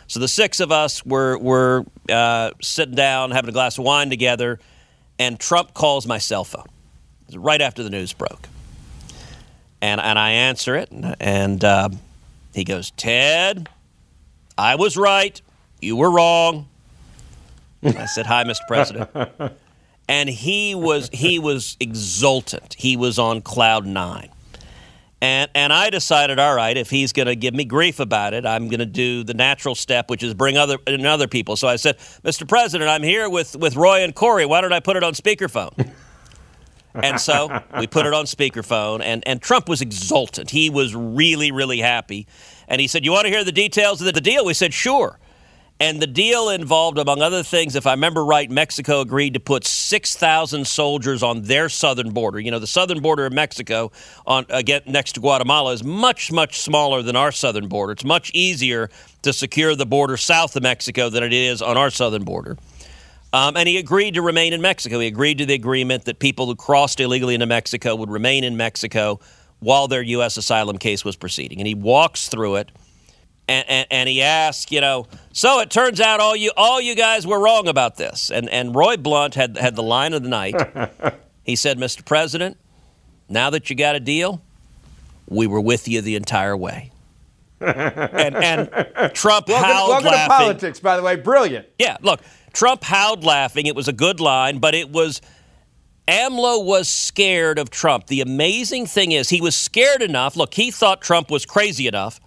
So 0.06 0.18
the 0.18 0.28
six 0.28 0.58
of 0.58 0.72
us 0.72 1.04
were, 1.06 1.38
were 1.38 1.84
uh, 2.08 2.50
sitting 2.60 2.94
down, 2.94 3.30
having 3.30 3.48
a 3.48 3.52
glass 3.52 3.78
of 3.78 3.84
wine 3.84 4.10
together, 4.10 4.58
and 5.18 5.38
Trump 5.38 5.74
calls 5.74 6.06
my 6.06 6.18
cell 6.18 6.44
phone 6.44 6.66
right 7.32 7.60
after 7.60 7.82
the 7.82 7.90
news 7.90 8.12
broke. 8.12 8.48
And, 9.80 10.00
and 10.00 10.18
I 10.18 10.30
answer 10.30 10.76
it, 10.76 10.90
and, 10.90 11.16
and 11.20 11.64
uh, 11.64 11.90
he 12.54 12.64
goes, 12.64 12.90
Ted, 12.92 13.68
I 14.58 14.74
was 14.74 14.96
right. 14.96 15.40
You 15.80 15.96
were 15.96 16.10
wrong. 16.10 16.68
I 17.82 18.06
said, 18.06 18.26
Hi, 18.26 18.44
Mr. 18.44 18.66
President. 18.68 19.10
and 20.08 20.28
he 20.28 20.74
was 20.74 21.08
he 21.12 21.38
was 21.38 21.76
exultant. 21.78 22.74
He 22.76 22.96
was 22.96 23.18
on 23.18 23.40
cloud 23.42 23.86
nine. 23.86 24.30
And 25.22 25.50
and 25.54 25.72
I 25.72 25.90
decided, 25.90 26.38
all 26.38 26.54
right, 26.54 26.76
if 26.76 26.90
he's 26.90 27.12
going 27.12 27.26
to 27.26 27.36
give 27.36 27.54
me 27.54 27.64
grief 27.64 28.00
about 28.00 28.34
it, 28.34 28.44
I'm 28.44 28.68
going 28.68 28.80
to 28.80 28.86
do 28.86 29.22
the 29.22 29.34
natural 29.34 29.74
step, 29.74 30.10
which 30.10 30.22
is 30.22 30.34
bring 30.34 30.56
other 30.56 30.78
and 30.86 31.06
other 31.06 31.28
people. 31.28 31.56
So 31.56 31.68
I 31.68 31.76
said, 31.76 31.98
Mr. 32.24 32.48
President, 32.48 32.90
I'm 32.90 33.02
here 33.02 33.28
with 33.28 33.54
with 33.56 33.76
Roy 33.76 34.02
and 34.02 34.14
Cory. 34.14 34.46
Why 34.46 34.60
don't 34.60 34.72
I 34.72 34.80
put 34.80 34.96
it 34.96 35.04
on 35.04 35.12
speakerphone? 35.12 35.92
and 36.94 37.20
so 37.20 37.62
we 37.78 37.86
put 37.86 38.06
it 38.06 38.14
on 38.14 38.24
speakerphone, 38.24 39.02
and 39.02 39.22
and 39.28 39.40
Trump 39.40 39.68
was 39.68 39.80
exultant. 39.80 40.50
He 40.50 40.70
was 40.70 40.94
really 40.94 41.52
really 41.52 41.80
happy, 41.80 42.26
and 42.66 42.80
he 42.80 42.88
said, 42.88 43.04
"You 43.04 43.12
want 43.12 43.26
to 43.26 43.30
hear 43.30 43.44
the 43.44 43.52
details 43.52 44.00
of 44.00 44.12
the 44.12 44.20
deal?" 44.20 44.44
We 44.44 44.54
said, 44.54 44.74
"Sure." 44.74 45.18
And 45.80 45.98
the 45.98 46.06
deal 46.06 46.50
involved, 46.50 46.98
among 46.98 47.22
other 47.22 47.42
things, 47.42 47.74
if 47.74 47.86
I 47.86 47.92
remember 47.92 48.22
right, 48.22 48.50
Mexico 48.50 49.00
agreed 49.00 49.32
to 49.32 49.40
put 49.40 49.66
6,000 49.66 50.66
soldiers 50.66 51.22
on 51.22 51.40
their 51.44 51.70
southern 51.70 52.10
border. 52.10 52.38
You 52.38 52.50
know, 52.50 52.58
the 52.58 52.66
southern 52.66 53.00
border 53.00 53.24
of 53.24 53.32
Mexico, 53.32 53.90
on 54.26 54.44
again 54.50 54.82
next 54.84 55.12
to 55.12 55.20
Guatemala, 55.20 55.72
is 55.72 55.82
much, 55.82 56.30
much 56.30 56.60
smaller 56.60 57.00
than 57.00 57.16
our 57.16 57.32
southern 57.32 57.66
border. 57.66 57.92
It's 57.92 58.04
much 58.04 58.30
easier 58.34 58.90
to 59.22 59.32
secure 59.32 59.74
the 59.74 59.86
border 59.86 60.18
south 60.18 60.54
of 60.54 60.62
Mexico 60.62 61.08
than 61.08 61.22
it 61.22 61.32
is 61.32 61.62
on 61.62 61.78
our 61.78 61.88
southern 61.88 62.24
border. 62.24 62.58
Um, 63.32 63.56
and 63.56 63.66
he 63.66 63.78
agreed 63.78 64.14
to 64.14 64.22
remain 64.22 64.52
in 64.52 64.60
Mexico. 64.60 64.98
He 64.98 65.06
agreed 65.06 65.38
to 65.38 65.46
the 65.46 65.54
agreement 65.54 66.04
that 66.04 66.18
people 66.18 66.44
who 66.44 66.56
crossed 66.56 67.00
illegally 67.00 67.32
into 67.32 67.46
Mexico 67.46 67.94
would 67.94 68.10
remain 68.10 68.44
in 68.44 68.54
Mexico 68.54 69.18
while 69.60 69.88
their 69.88 70.02
U.S. 70.02 70.36
asylum 70.36 70.76
case 70.76 71.06
was 71.06 71.16
proceeding. 71.16 71.58
And 71.58 71.66
he 71.66 71.74
walks 71.74 72.28
through 72.28 72.56
it 72.56 72.70
and, 73.50 73.68
and, 73.68 73.86
and, 73.90 74.08
he 74.08 74.22
asked, 74.22 74.70
you 74.70 74.80
know, 74.80 75.06
so 75.32 75.58
it 75.58 75.70
turns 75.70 76.00
out 76.00 76.20
all 76.20 76.36
you 76.36 76.52
all 76.56 76.80
you 76.80 76.94
guys 76.94 77.26
were 77.26 77.40
wrong 77.40 77.66
about 77.66 77.96
this. 77.96 78.30
And 78.30 78.48
and 78.48 78.74
Roy 78.74 78.96
Blunt 78.96 79.34
had 79.34 79.56
had 79.56 79.74
the 79.74 79.82
line 79.82 80.14
of 80.14 80.22
the 80.22 80.28
night. 80.28 80.54
he 81.42 81.56
said, 81.56 81.76
Mr. 81.76 82.04
President, 82.04 82.56
now 83.28 83.50
that 83.50 83.68
you 83.68 83.74
got 83.74 83.96
a 83.96 84.00
deal, 84.00 84.40
we 85.26 85.48
were 85.48 85.60
with 85.60 85.88
you 85.88 86.00
the 86.00 86.14
entire 86.14 86.56
way. 86.56 86.92
and, 87.60 88.36
and 88.36 88.70
Trump 89.14 89.48
welcome, 89.48 89.70
howled 89.70 89.88
welcome 89.90 90.06
laughing. 90.06 90.30
to 90.30 90.44
politics, 90.44 90.80
by 90.80 90.96
the 90.96 91.02
way, 91.02 91.16
brilliant. 91.16 91.66
Yeah, 91.78 91.98
look, 92.00 92.20
Trump 92.54 92.82
howled 92.82 93.22
laughing. 93.22 93.66
It 93.66 93.74
was 93.74 93.86
a 93.86 93.92
good 93.92 94.18
line, 94.18 94.60
but 94.60 94.74
it 94.74 94.90
was 94.90 95.20
AMLO 96.08 96.64
was 96.64 96.88
scared 96.88 97.58
of 97.58 97.68
Trump. 97.68 98.06
The 98.06 98.22
amazing 98.22 98.86
thing 98.86 99.12
is, 99.12 99.28
he 99.28 99.40
was 99.40 99.54
scared 99.54 100.02
enough. 100.02 100.36
Look, 100.36 100.54
he 100.54 100.70
thought 100.70 101.02
Trump 101.02 101.30
was 101.30 101.44
crazy 101.44 101.86
enough 101.86 102.18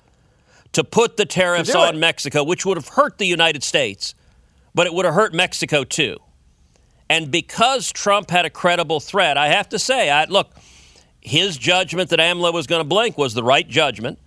to 0.73 0.83
put 0.83 1.17
the 1.17 1.25
tariffs 1.25 1.73
on 1.73 1.95
it. 1.95 1.97
Mexico, 1.97 2.43
which 2.43 2.65
would 2.65 2.77
have 2.77 2.89
hurt 2.89 3.17
the 3.17 3.25
United 3.25 3.63
States, 3.63 4.15
but 4.75 4.87
it 4.87 4.93
would 4.93 5.05
have 5.05 5.13
hurt 5.13 5.33
Mexico 5.33 5.83
too. 5.83 6.17
And 7.09 7.31
because 7.31 7.91
Trump 7.91 8.29
had 8.29 8.45
a 8.45 8.49
credible 8.49 8.99
threat, 8.99 9.37
I 9.37 9.47
have 9.49 9.69
to 9.69 9.79
say, 9.79 10.09
I, 10.09 10.25
look, 10.25 10.51
his 11.21 11.57
judgment 11.57 12.09
that 12.09 12.19
AMLO 12.19 12.51
was 12.53 12.67
going 12.67 12.81
to 12.81 12.87
blink 12.87 13.17
was 13.17 13.33
the 13.33 13.43
right 13.43 13.67
judgment. 13.67 14.19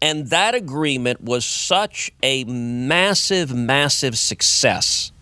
And 0.00 0.28
that 0.28 0.54
agreement 0.54 1.22
was 1.22 1.44
such 1.44 2.10
a 2.22 2.44
massive, 2.44 3.54
massive 3.54 4.18
success 4.18 5.12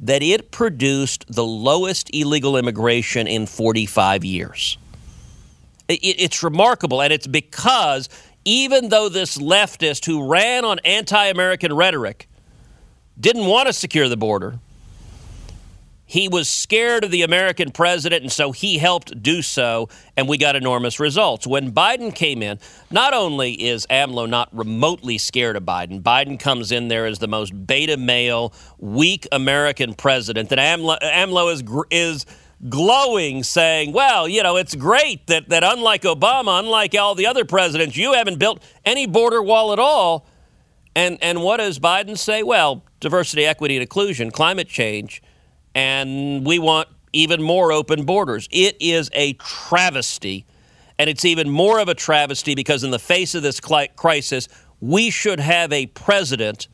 that 0.00 0.22
it 0.22 0.50
produced 0.50 1.24
the 1.28 1.44
lowest 1.44 2.10
illegal 2.12 2.56
immigration 2.56 3.28
in 3.28 3.46
45 3.46 4.24
years. 4.24 4.76
It, 5.88 6.00
it's 6.02 6.42
remarkable, 6.42 7.00
and 7.00 7.12
it's 7.12 7.28
because 7.28 8.08
even 8.44 8.88
though 8.88 9.08
this 9.08 9.38
leftist 9.38 10.04
who 10.04 10.26
ran 10.26 10.64
on 10.64 10.78
anti 10.80 11.26
American 11.26 11.72
rhetoric 11.72 12.28
didn't 13.18 13.46
want 13.46 13.66
to 13.66 13.72
secure 13.72 14.08
the 14.08 14.16
border, 14.16 14.58
he 16.12 16.28
was 16.28 16.46
scared 16.46 17.04
of 17.04 17.10
the 17.10 17.22
American 17.22 17.70
president, 17.70 18.22
and 18.22 18.30
so 18.30 18.52
he 18.52 18.76
helped 18.76 19.22
do 19.22 19.40
so, 19.40 19.88
and 20.14 20.28
we 20.28 20.36
got 20.36 20.56
enormous 20.56 21.00
results. 21.00 21.46
When 21.46 21.72
Biden 21.72 22.14
came 22.14 22.42
in, 22.42 22.58
not 22.90 23.14
only 23.14 23.54
is 23.54 23.86
AMLO 23.88 24.28
not 24.28 24.50
remotely 24.52 25.16
scared 25.16 25.56
of 25.56 25.62
Biden, 25.62 26.02
Biden 26.02 26.38
comes 26.38 26.70
in 26.70 26.88
there 26.88 27.06
as 27.06 27.18
the 27.18 27.28
most 27.28 27.66
beta 27.66 27.96
male, 27.96 28.52
weak 28.76 29.26
American 29.32 29.94
president, 29.94 30.50
that 30.50 30.58
AMLO, 30.58 30.98
AMLO 31.00 31.50
is, 31.50 31.64
is 31.90 32.26
glowing, 32.68 33.42
saying, 33.42 33.92
well, 33.92 34.28
you 34.28 34.42
know, 34.42 34.56
it's 34.56 34.74
great 34.74 35.26
that, 35.26 35.48
that 35.48 35.64
unlike 35.64 36.02
Obama, 36.02 36.60
unlike 36.60 36.94
all 36.94 37.14
the 37.14 37.26
other 37.26 37.44
presidents, 37.44 37.96
you 37.96 38.12
haven't 38.12 38.38
built 38.38 38.62
any 38.84 39.06
border 39.06 39.42
wall 39.42 39.72
at 39.72 39.78
all. 39.78 40.26
And, 40.94 41.18
and 41.22 41.42
what 41.42 41.56
does 41.56 41.78
Biden 41.78 42.16
say? 42.16 42.42
Well, 42.42 42.84
diversity, 43.00 43.44
equity, 43.44 43.76
and 43.76 43.82
inclusion, 43.82 44.30
climate 44.30 44.68
change, 44.68 45.22
and 45.74 46.46
we 46.46 46.58
want 46.58 46.88
even 47.12 47.42
more 47.42 47.72
open 47.72 48.04
borders. 48.04 48.48
It 48.50 48.76
is 48.80 49.10
a 49.14 49.34
travesty. 49.34 50.46
And 50.98 51.08
it's 51.10 51.24
even 51.24 51.50
more 51.50 51.80
of 51.80 51.88
a 51.88 51.94
travesty 51.94 52.54
because, 52.54 52.84
in 52.84 52.90
the 52.90 52.98
face 52.98 53.34
of 53.34 53.42
this 53.42 53.60
crisis, 53.60 54.48
we 54.80 55.10
should 55.10 55.40
have 55.40 55.72
a 55.72 55.86
president 55.86 56.68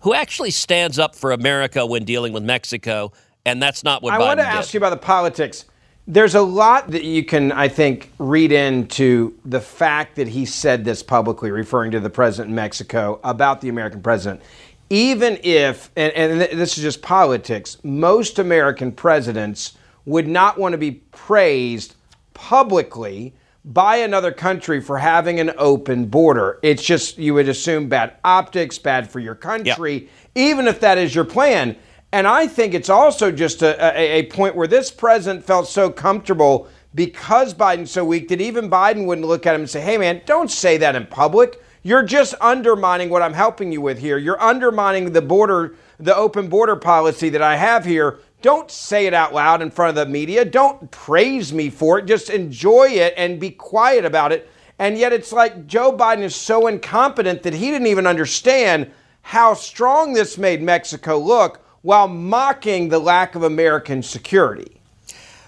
who 0.00 0.14
actually 0.14 0.50
stands 0.50 0.98
up 0.98 1.14
for 1.14 1.32
America 1.32 1.84
when 1.84 2.04
dealing 2.04 2.32
with 2.32 2.42
Mexico 2.42 3.12
and 3.44 3.62
that's 3.62 3.82
not 3.84 4.02
what 4.02 4.12
I 4.12 4.18
Biden 4.18 4.26
want 4.26 4.40
to 4.40 4.44
did. 4.44 4.54
ask 4.54 4.74
you 4.74 4.78
about 4.78 4.90
the 4.90 4.96
politics. 4.96 5.64
There's 6.06 6.34
a 6.34 6.42
lot 6.42 6.90
that 6.90 7.04
you 7.04 7.24
can, 7.24 7.52
I 7.52 7.68
think, 7.68 8.10
read 8.18 8.50
into 8.52 9.38
the 9.44 9.60
fact 9.60 10.16
that 10.16 10.28
he 10.28 10.44
said 10.44 10.84
this 10.84 11.02
publicly, 11.02 11.50
referring 11.50 11.92
to 11.92 12.00
the 12.00 12.10
president 12.10 12.50
in 12.50 12.56
Mexico 12.56 13.20
about 13.22 13.60
the 13.60 13.68
American 13.68 14.02
president. 14.02 14.42
even 14.90 15.38
if, 15.44 15.90
and, 15.96 16.12
and 16.12 16.40
this 16.40 16.76
is 16.76 16.82
just 16.82 17.00
politics, 17.00 17.78
most 17.84 18.40
American 18.40 18.90
presidents 18.90 19.78
would 20.04 20.26
not 20.26 20.58
want 20.58 20.72
to 20.72 20.78
be 20.78 20.92
praised 21.12 21.94
publicly 22.34 23.32
by 23.64 23.96
another 23.96 24.32
country 24.32 24.80
for 24.80 24.98
having 24.98 25.38
an 25.38 25.52
open 25.58 26.06
border. 26.06 26.58
It's 26.62 26.82
just, 26.82 27.18
you 27.18 27.34
would 27.34 27.48
assume 27.48 27.88
bad 27.88 28.14
optics, 28.24 28.78
bad 28.78 29.08
for 29.08 29.20
your 29.20 29.34
country, 29.36 29.94
yep. 29.94 30.08
even 30.34 30.66
if 30.66 30.80
that 30.80 30.98
is 30.98 31.14
your 31.14 31.24
plan. 31.24 31.76
And 32.12 32.26
I 32.26 32.46
think 32.48 32.74
it's 32.74 32.90
also 32.90 33.30
just 33.30 33.62
a, 33.62 33.76
a, 33.96 34.18
a, 34.18 34.22
point 34.26 34.56
where 34.56 34.66
this 34.66 34.90
president 34.90 35.44
felt 35.44 35.68
so 35.68 35.90
comfortable 35.90 36.66
because 36.92 37.54
Biden's 37.54 37.92
so 37.92 38.04
weak 38.04 38.28
that 38.28 38.40
even 38.40 38.68
Biden 38.68 39.06
wouldn't 39.06 39.28
look 39.28 39.46
at 39.46 39.54
him 39.54 39.60
and 39.60 39.70
say, 39.70 39.80
hey, 39.80 39.96
man, 39.96 40.22
don't 40.26 40.50
say 40.50 40.76
that 40.78 40.96
in 40.96 41.06
public. 41.06 41.62
You're 41.82 42.02
just 42.02 42.34
undermining 42.40 43.10
what 43.10 43.22
I'm 43.22 43.32
helping 43.32 43.70
you 43.70 43.80
with 43.80 43.98
here. 43.98 44.18
You're 44.18 44.42
undermining 44.42 45.12
the 45.12 45.22
border, 45.22 45.76
the 45.98 46.14
open 46.16 46.48
border 46.48 46.74
policy 46.74 47.28
that 47.28 47.42
I 47.42 47.56
have 47.56 47.84
here. 47.84 48.18
Don't 48.42 48.70
say 48.70 49.06
it 49.06 49.14
out 49.14 49.32
loud 49.32 49.62
in 49.62 49.70
front 49.70 49.90
of 49.90 49.94
the 49.94 50.10
media. 50.10 50.44
Don't 50.44 50.90
praise 50.90 51.52
me 51.52 51.70
for 51.70 51.98
it. 52.00 52.06
Just 52.06 52.28
enjoy 52.28 52.88
it 52.88 53.14
and 53.16 53.38
be 53.38 53.50
quiet 53.50 54.04
about 54.04 54.32
it. 54.32 54.50
And 54.80 54.98
yet 54.98 55.12
it's 55.12 55.32
like 55.32 55.66
Joe 55.66 55.96
Biden 55.96 56.22
is 56.22 56.34
so 56.34 56.66
incompetent 56.66 57.44
that 57.44 57.54
he 57.54 57.70
didn't 57.70 57.86
even 57.86 58.06
understand 58.06 58.90
how 59.22 59.54
strong 59.54 60.12
this 60.12 60.36
made 60.36 60.60
Mexico 60.60 61.18
look 61.18 61.60
while 61.82 62.08
mocking 62.08 62.88
the 62.88 62.98
lack 62.98 63.34
of 63.34 63.42
American 63.42 64.02
security. 64.02 64.80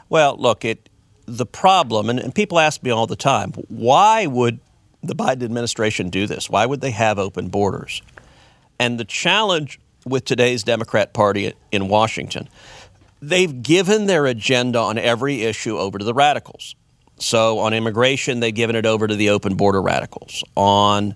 Well, 0.09 0.37
look, 0.39 0.65
it 0.65 0.89
the 1.27 1.47
problem, 1.47 2.11
and, 2.11 2.19
and 2.19 2.35
people 2.35 2.59
ask 2.59 2.83
me 2.83 2.91
all 2.91 3.07
the 3.07 3.17
time, 3.17 3.53
why 3.69 4.27
would 4.27 4.59
the 5.03 5.15
Biden 5.15 5.43
administration 5.43 6.11
do 6.11 6.27
this? 6.27 6.51
Why 6.51 6.67
would 6.67 6.81
they 6.81 6.91
have 6.91 7.19
open 7.19 7.49
borders? 7.49 8.03
And 8.79 8.99
the 8.99 9.05
challenge 9.05 9.79
with 10.05 10.25
today's 10.25 10.63
Democrat 10.63 11.13
Party 11.13 11.53
in 11.71 11.89
Washington, 11.89 12.49
they've 13.21 13.63
given 13.63 14.07
their 14.07 14.27
agenda 14.27 14.79
on 14.79 14.99
every 14.99 15.43
issue 15.43 15.79
over 15.79 15.99
to 15.99 16.05
the 16.05 16.15
radicals. 16.15 16.75
So 17.19 17.61
on 17.61 17.73
immigration, 17.73 18.41
they've 18.41 18.55
given 18.55 18.75
it 18.75 18.85
over 18.85 19.07
to 19.07 19.15
the 19.15 19.31
open 19.31 19.55
border 19.55 19.81
radicals. 19.81 20.43
On 20.57 21.15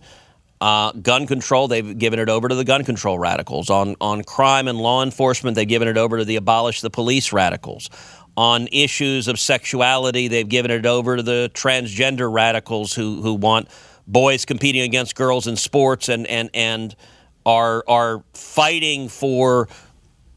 uh, 0.61 0.93
gun 0.93 1.27
control, 1.27 1.69
they've 1.69 1.99
given 1.99 2.19
it 2.19 2.29
over 2.29 2.49
to 2.49 2.55
the 2.55 2.65
gun 2.65 2.85
control 2.85 3.19
radicals. 3.19 3.71
On, 3.71 3.97
on 4.01 4.25
crime 4.25 4.69
and 4.69 4.79
law 4.79 5.03
enforcement, 5.03 5.55
they've 5.55 5.69
given 5.69 5.89
it 5.89 5.99
over 5.99 6.19
to 6.19 6.25
the 6.25 6.37
abolish 6.37 6.81
the 6.81 6.91
police 6.91 7.33
radicals. 7.33 7.91
On 8.37 8.69
issues 8.71 9.29
of 9.29 9.39
sexuality, 9.39 10.29
they've 10.29 10.49
given 10.49 10.71
it 10.71 10.87
over 10.87 11.17
to 11.17 11.23
the 11.23 11.51
transgender 11.55 12.33
radicals 12.33 12.95
who, 12.95 13.23
who 13.23 13.35
want 13.35 13.69
boys 14.07 14.45
competing 14.45 14.83
against 14.83 15.15
girls 15.15 15.47
in 15.47 15.57
sports 15.57 16.09
and, 16.09 16.27
and, 16.27 16.51
and 16.55 16.97
are, 17.45 17.85
are 17.89 18.23
fighting 18.35 19.09
for 19.09 19.69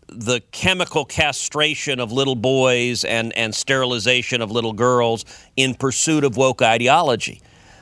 the 0.08 0.42
chemical 0.52 1.06
castration 1.06 2.00
of 2.00 2.12
little 2.12 2.36
boys 2.36 3.04
and, 3.06 3.32
and 3.38 3.54
sterilization 3.54 4.42
of 4.42 4.50
little 4.50 4.74
girls 4.74 5.24
in 5.56 5.76
pursuit 5.76 6.24
of 6.24 6.36
woke 6.36 6.62
ideology. 6.62 7.42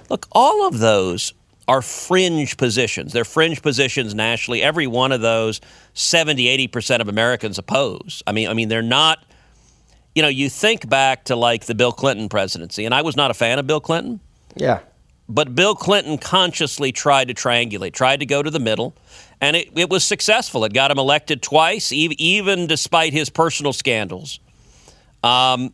Look, 0.09 0.27
all 0.31 0.67
of 0.67 0.79
those 0.79 1.33
are 1.67 1.81
fringe 1.81 2.57
positions. 2.57 3.13
They're 3.13 3.25
fringe 3.25 3.61
positions 3.61 4.15
nationally. 4.15 4.61
Every 4.61 4.87
one 4.87 5.11
of 5.11 5.21
those, 5.21 5.59
70, 5.93 6.67
80% 6.67 7.01
of 7.01 7.09
Americans 7.09 7.57
oppose. 7.57 8.23
I 8.25 8.31
mean, 8.31 8.47
I 8.47 8.53
mean, 8.53 8.69
they're 8.69 8.81
not, 8.81 9.23
you 10.15 10.21
know, 10.21 10.29
you 10.29 10.49
think 10.49 10.87
back 10.87 11.25
to 11.25 11.35
like 11.35 11.65
the 11.65 11.75
Bill 11.75 11.91
Clinton 11.91 12.29
presidency, 12.29 12.85
and 12.85 12.93
I 12.93 13.01
was 13.01 13.15
not 13.15 13.31
a 13.31 13.33
fan 13.33 13.59
of 13.59 13.67
Bill 13.67 13.81
Clinton. 13.81 14.19
Yeah. 14.55 14.79
But 15.29 15.55
Bill 15.55 15.75
Clinton 15.75 16.17
consciously 16.17 16.93
tried 16.93 17.27
to 17.27 17.33
triangulate, 17.33 17.91
tried 17.91 18.21
to 18.21 18.25
go 18.25 18.41
to 18.41 18.49
the 18.49 18.59
middle, 18.59 18.95
and 19.41 19.57
it, 19.57 19.69
it 19.75 19.89
was 19.89 20.05
successful. 20.05 20.63
It 20.63 20.73
got 20.73 20.89
him 20.89 20.97
elected 20.97 21.41
twice, 21.41 21.91
even 21.91 22.65
despite 22.67 23.11
his 23.11 23.29
personal 23.29 23.73
scandals. 23.73 24.39
Um, 25.23 25.73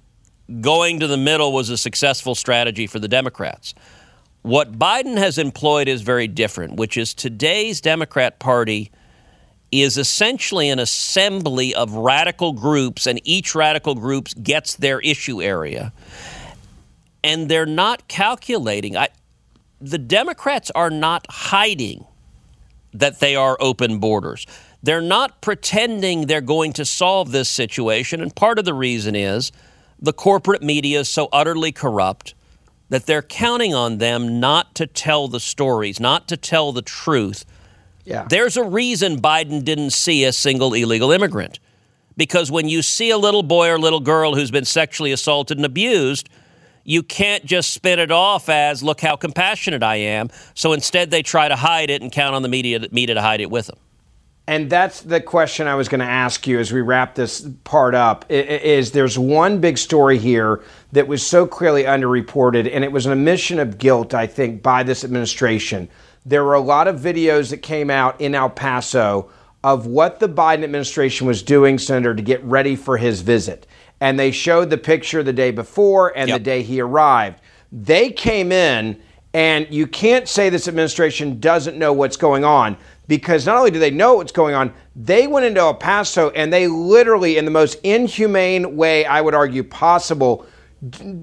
going 0.62 1.00
to 1.02 1.08
the 1.08 1.18
middle 1.18 1.54
was 1.54 1.70
a 1.70 1.78
successful 1.78 2.34
strategy 2.34 2.88
for 2.88 2.98
the 2.98 3.08
Democrats. 3.08 3.76
What 4.44 4.78
Biden 4.78 5.18
has 5.18 5.38
employed 5.38 5.88
is 5.88 6.02
very 6.02 6.28
different, 6.28 6.76
which 6.76 6.98
is 6.98 7.14
today's 7.14 7.80
Democrat 7.80 8.40
Party 8.40 8.92
is 9.72 9.98
essentially 9.98 10.70
an 10.70 10.80
assembly 10.80 11.74
of 11.74 11.94
radical 11.94 12.52
groups, 12.52 13.08
and 13.08 13.22
each 13.24 13.56
radical 13.56 13.96
group 13.96 14.28
gets 14.44 14.76
their 14.76 15.00
issue 15.00 15.42
area. 15.42 15.94
And 17.24 17.48
they're 17.48 17.66
not 17.66 18.10
calculating. 18.10 18.98
I, 18.98 19.08
the 19.80 19.98
Democrats 19.98 20.70
are 20.72 20.90
not 20.90 21.26
hiding 21.30 22.06
that 22.94 23.22
they 23.22 23.38
are 23.38 23.56
open 23.62 24.00
borders. 24.00 24.46
They're 24.84 25.02
not 25.02 25.40
pretending 25.40 26.28
they're 26.28 26.42
going 26.42 26.74
to 26.74 26.84
solve 26.84 27.32
this 27.32 27.48
situation. 27.48 28.22
And 28.22 28.36
part 28.36 28.60
of 28.60 28.66
the 28.66 28.74
reason 28.74 29.16
is 29.16 29.54
the 29.98 30.14
corporate 30.14 30.62
media 30.62 31.00
is 31.00 31.10
so 31.10 31.30
utterly 31.32 31.72
corrupt 31.72 32.36
that 32.94 33.08
they're 33.08 33.24
counting 33.24 33.74
on 33.74 33.98
them 33.98 34.40
not 34.40 34.76
to 34.76 34.86
tell 34.86 35.28
the 35.28 35.40
stories, 35.40 36.00
not 36.00 36.28
to 36.28 36.38
tell 36.38 36.72
the 36.72 36.84
truth. 36.84 37.44
Yeah. 38.06 38.28
There's 38.30 38.56
a 38.56 38.64
reason 38.64 39.20
Biden 39.20 39.64
didn't 39.64 39.92
see 39.92 40.24
a 40.26 40.32
single 40.32 40.74
illegal 40.74 41.12
immigrant. 41.12 41.60
Because 42.16 42.52
when 42.52 42.70
you 42.70 42.84
see 42.84 43.10
a 43.10 43.18
little 43.18 43.42
boy 43.42 43.70
or 43.70 43.80
little 43.80 44.00
girl 44.00 44.36
who's 44.36 44.52
been 44.52 44.66
sexually 44.66 45.12
assaulted 45.12 45.58
and 45.58 45.66
abused, 45.66 46.30
you 46.84 47.02
can't 47.02 47.44
just 47.46 47.72
spin 47.74 47.98
it 47.98 48.12
off 48.12 48.50
as, 48.50 48.84
look 48.84 49.02
how 49.02 49.16
compassionate 49.16 49.82
I 49.82 49.96
am. 49.96 50.30
So 50.54 50.74
instead, 50.74 51.10
they 51.10 51.24
try 51.24 51.48
to 51.48 51.56
hide 51.56 51.90
it 51.90 52.04
and 52.04 52.12
count 52.12 52.36
on 52.36 52.44
the 52.44 52.50
media, 52.50 52.80
media 52.92 53.16
to 53.16 53.22
hide 53.22 53.42
it 53.42 53.50
with 53.50 53.68
them. 53.68 53.78
And 54.46 54.70
that's 54.70 55.02
the 55.02 55.22
question 55.22 55.68
I 55.68 55.76
was 55.76 55.88
going 55.88 56.00
to 56.00 56.06
ask 56.06 56.46
you 56.48 56.60
as 56.60 56.74
we 56.74 56.82
wrap 56.82 57.16
this 57.16 57.48
part 57.64 57.96
up. 57.96 58.26
Is 58.30 58.92
there's 58.92 59.18
one 59.18 59.60
big 59.60 59.78
story 59.78 60.18
here 60.18 60.62
that 60.92 61.08
was 61.08 61.26
so 61.26 61.48
clearly 61.48 61.84
underreported, 61.84 62.70
and 62.72 62.84
it 62.84 62.92
was 62.92 63.06
an 63.06 63.14
admission 63.14 63.60
of 63.60 63.78
guilt, 63.78 64.14
I 64.14 64.28
think, 64.28 64.62
by 64.62 64.84
this 64.84 65.04
administration. 65.06 65.88
There 66.26 66.44
were 66.44 66.56
a 66.56 66.60
lot 66.62 66.88
of 66.88 67.00
videos 67.00 67.50
that 67.52 67.58
came 67.58 67.90
out 67.90 68.20
in 68.20 68.36
El 68.36 68.50
Paso 68.50 69.30
of 69.64 69.88
what 69.88 70.20
the 70.20 70.28
Biden 70.28 70.64
administration 70.64 71.26
was 71.26 71.42
doing, 71.42 71.78
Senator, 71.78 72.14
to 72.14 72.22
get 72.22 72.44
ready 72.44 72.76
for 72.76 72.98
his 72.98 73.22
visit 73.22 73.66
and 74.04 74.20
they 74.20 74.32
showed 74.32 74.70
the 74.70 74.78
picture 74.78 75.24
the 75.24 75.32
day 75.32 75.50
before 75.50 76.12
and 76.18 76.28
yep. 76.28 76.40
the 76.40 76.44
day 76.44 76.62
he 76.62 76.82
arrived. 76.82 77.40
They 77.72 78.12
came 78.12 78.52
in, 78.52 79.02
and 79.34 79.66
you 79.70 79.88
can't 79.88 80.28
say 80.28 80.50
this 80.50 80.68
administration 80.68 81.40
doesn't 81.40 81.78
know 81.78 81.94
what's 81.94 82.18
going 82.18 82.44
on 82.44 82.76
because 83.08 83.46
not 83.46 83.58
only 83.58 83.72
do 83.72 83.80
they 83.80 83.92
know 83.92 84.16
what's 84.16 84.32
going 84.32 84.56
on, 84.56 84.74
they 84.96 85.28
went 85.28 85.46
into 85.46 85.60
El 85.60 85.74
Paso 85.74 86.30
and 86.32 86.52
they 86.52 86.68
literally, 86.68 87.38
in 87.38 87.46
the 87.46 87.52
most 87.52 87.80
inhumane 87.84 88.76
way 88.76 89.06
I 89.06 89.22
would 89.22 89.34
argue 89.34 89.64
possible, 89.64 90.46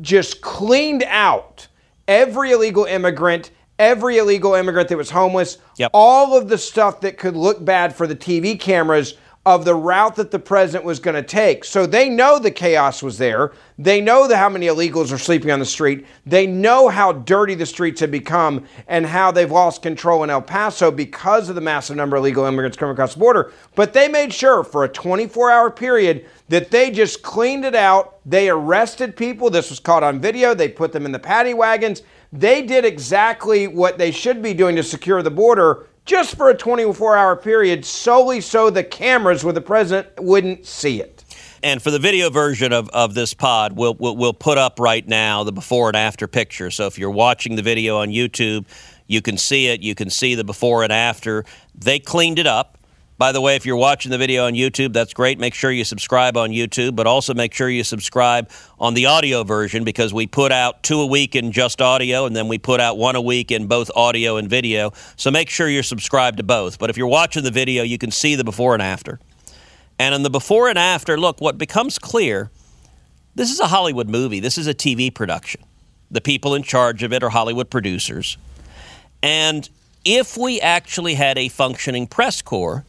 just 0.00 0.40
cleaned 0.40 1.04
out 1.04 1.68
every 2.08 2.52
illegal 2.52 2.84
immigrant 2.84 3.50
every 3.80 4.18
illegal 4.18 4.54
immigrant 4.54 4.90
that 4.90 4.98
was 4.98 5.10
homeless, 5.10 5.56
yep. 5.78 5.90
all 5.94 6.36
of 6.36 6.50
the 6.50 6.58
stuff 6.58 7.00
that 7.00 7.16
could 7.16 7.34
look 7.34 7.64
bad 7.64 7.96
for 7.96 8.06
the 8.06 8.14
TV 8.14 8.60
cameras 8.60 9.14
of 9.46 9.64
the 9.64 9.74
route 9.74 10.16
that 10.16 10.30
the 10.30 10.38
president 10.38 10.84
was 10.84 11.00
going 11.00 11.14
to 11.14 11.22
take. 11.22 11.64
So 11.64 11.86
they 11.86 12.10
know 12.10 12.38
the 12.38 12.50
chaos 12.50 13.02
was 13.02 13.16
there. 13.16 13.52
They 13.78 14.02
know 14.02 14.28
how 14.34 14.50
many 14.50 14.66
illegals 14.66 15.10
are 15.12 15.18
sleeping 15.18 15.50
on 15.50 15.58
the 15.58 15.64
street. 15.64 16.06
They 16.26 16.46
know 16.46 16.88
how 16.88 17.12
dirty 17.12 17.54
the 17.54 17.64
streets 17.64 18.00
have 18.00 18.10
become 18.10 18.66
and 18.86 19.06
how 19.06 19.30
they've 19.30 19.50
lost 19.50 19.80
control 19.80 20.24
in 20.24 20.30
El 20.30 20.42
Paso 20.42 20.90
because 20.90 21.48
of 21.48 21.54
the 21.54 21.62
massive 21.62 21.96
number 21.96 22.16
of 22.16 22.20
illegal 22.20 22.44
immigrants 22.44 22.76
coming 22.76 22.92
across 22.92 23.14
the 23.14 23.20
border. 23.20 23.50
But 23.74 23.94
they 23.94 24.08
made 24.08 24.34
sure 24.34 24.62
for 24.62 24.84
a 24.84 24.88
24 24.88 25.50
hour 25.50 25.70
period 25.70 26.26
that 26.50 26.70
they 26.70 26.90
just 26.90 27.22
cleaned 27.22 27.64
it 27.64 27.74
out. 27.74 28.18
They 28.26 28.50
arrested 28.50 29.16
people. 29.16 29.48
This 29.48 29.70
was 29.70 29.80
caught 29.80 30.02
on 30.02 30.20
video. 30.20 30.52
They 30.52 30.68
put 30.68 30.92
them 30.92 31.06
in 31.06 31.12
the 31.12 31.18
paddy 31.18 31.54
wagons. 31.54 32.02
They 32.32 32.60
did 32.62 32.84
exactly 32.84 33.66
what 33.68 33.96
they 33.96 34.10
should 34.10 34.42
be 34.42 34.52
doing 34.52 34.76
to 34.76 34.82
secure 34.82 35.22
the 35.22 35.30
border 35.30 35.86
just 36.10 36.34
for 36.34 36.50
a 36.50 36.56
24 36.56 37.16
hour 37.16 37.36
period, 37.36 37.84
solely 37.84 38.40
so 38.40 38.68
the 38.68 38.82
cameras 38.82 39.44
with 39.44 39.54
the 39.54 39.60
president 39.60 40.08
wouldn't 40.18 40.66
see 40.66 41.00
it. 41.00 41.24
And 41.62 41.80
for 41.80 41.92
the 41.92 42.00
video 42.00 42.30
version 42.30 42.72
of, 42.72 42.88
of 42.88 43.14
this 43.14 43.32
pod, 43.32 43.76
we'll, 43.76 43.94
we'll, 43.94 44.16
we'll 44.16 44.32
put 44.32 44.58
up 44.58 44.80
right 44.80 45.06
now 45.06 45.44
the 45.44 45.52
before 45.52 45.86
and 45.86 45.96
after 45.96 46.26
picture. 46.26 46.72
So 46.72 46.88
if 46.88 46.98
you're 46.98 47.12
watching 47.12 47.54
the 47.54 47.62
video 47.62 47.98
on 47.98 48.08
YouTube, 48.08 48.64
you 49.06 49.22
can 49.22 49.38
see 49.38 49.68
it. 49.68 49.82
You 49.82 49.94
can 49.94 50.10
see 50.10 50.34
the 50.34 50.42
before 50.42 50.82
and 50.82 50.92
after. 50.92 51.44
They 51.76 52.00
cleaned 52.00 52.40
it 52.40 52.46
up. 52.46 52.76
By 53.20 53.32
the 53.32 53.40
way, 53.42 53.54
if 53.54 53.66
you're 53.66 53.76
watching 53.76 54.10
the 54.10 54.16
video 54.16 54.46
on 54.46 54.54
YouTube, 54.54 54.94
that's 54.94 55.12
great. 55.12 55.38
Make 55.38 55.52
sure 55.52 55.70
you 55.70 55.84
subscribe 55.84 56.38
on 56.38 56.52
YouTube, 56.52 56.96
but 56.96 57.06
also 57.06 57.34
make 57.34 57.52
sure 57.52 57.68
you 57.68 57.84
subscribe 57.84 58.48
on 58.78 58.94
the 58.94 59.04
audio 59.04 59.44
version 59.44 59.84
because 59.84 60.14
we 60.14 60.26
put 60.26 60.52
out 60.52 60.82
two 60.82 61.02
a 61.02 61.06
week 61.06 61.36
in 61.36 61.52
just 61.52 61.82
audio 61.82 62.24
and 62.24 62.34
then 62.34 62.48
we 62.48 62.56
put 62.56 62.80
out 62.80 62.96
one 62.96 63.16
a 63.16 63.20
week 63.20 63.50
in 63.50 63.66
both 63.66 63.90
audio 63.94 64.38
and 64.38 64.48
video. 64.48 64.94
So 65.16 65.30
make 65.30 65.50
sure 65.50 65.68
you're 65.68 65.82
subscribed 65.82 66.38
to 66.38 66.42
both. 66.42 66.78
But 66.78 66.88
if 66.88 66.96
you're 66.96 67.08
watching 67.08 67.44
the 67.44 67.50
video, 67.50 67.82
you 67.82 67.98
can 67.98 68.10
see 68.10 68.36
the 68.36 68.42
before 68.42 68.72
and 68.72 68.82
after. 68.82 69.20
And 69.98 70.14
in 70.14 70.22
the 70.22 70.30
before 70.30 70.70
and 70.70 70.78
after, 70.78 71.20
look, 71.20 71.42
what 71.42 71.58
becomes 71.58 71.98
clear 71.98 72.50
this 73.34 73.50
is 73.50 73.60
a 73.60 73.66
Hollywood 73.66 74.08
movie, 74.08 74.40
this 74.40 74.56
is 74.56 74.66
a 74.66 74.72
TV 74.72 75.14
production. 75.14 75.60
The 76.10 76.22
people 76.22 76.54
in 76.54 76.62
charge 76.62 77.02
of 77.02 77.12
it 77.12 77.22
are 77.22 77.28
Hollywood 77.28 77.68
producers. 77.68 78.38
And 79.22 79.68
if 80.06 80.38
we 80.38 80.58
actually 80.62 81.16
had 81.16 81.36
a 81.36 81.50
functioning 81.50 82.06
press 82.06 82.40
corps, 82.40 82.86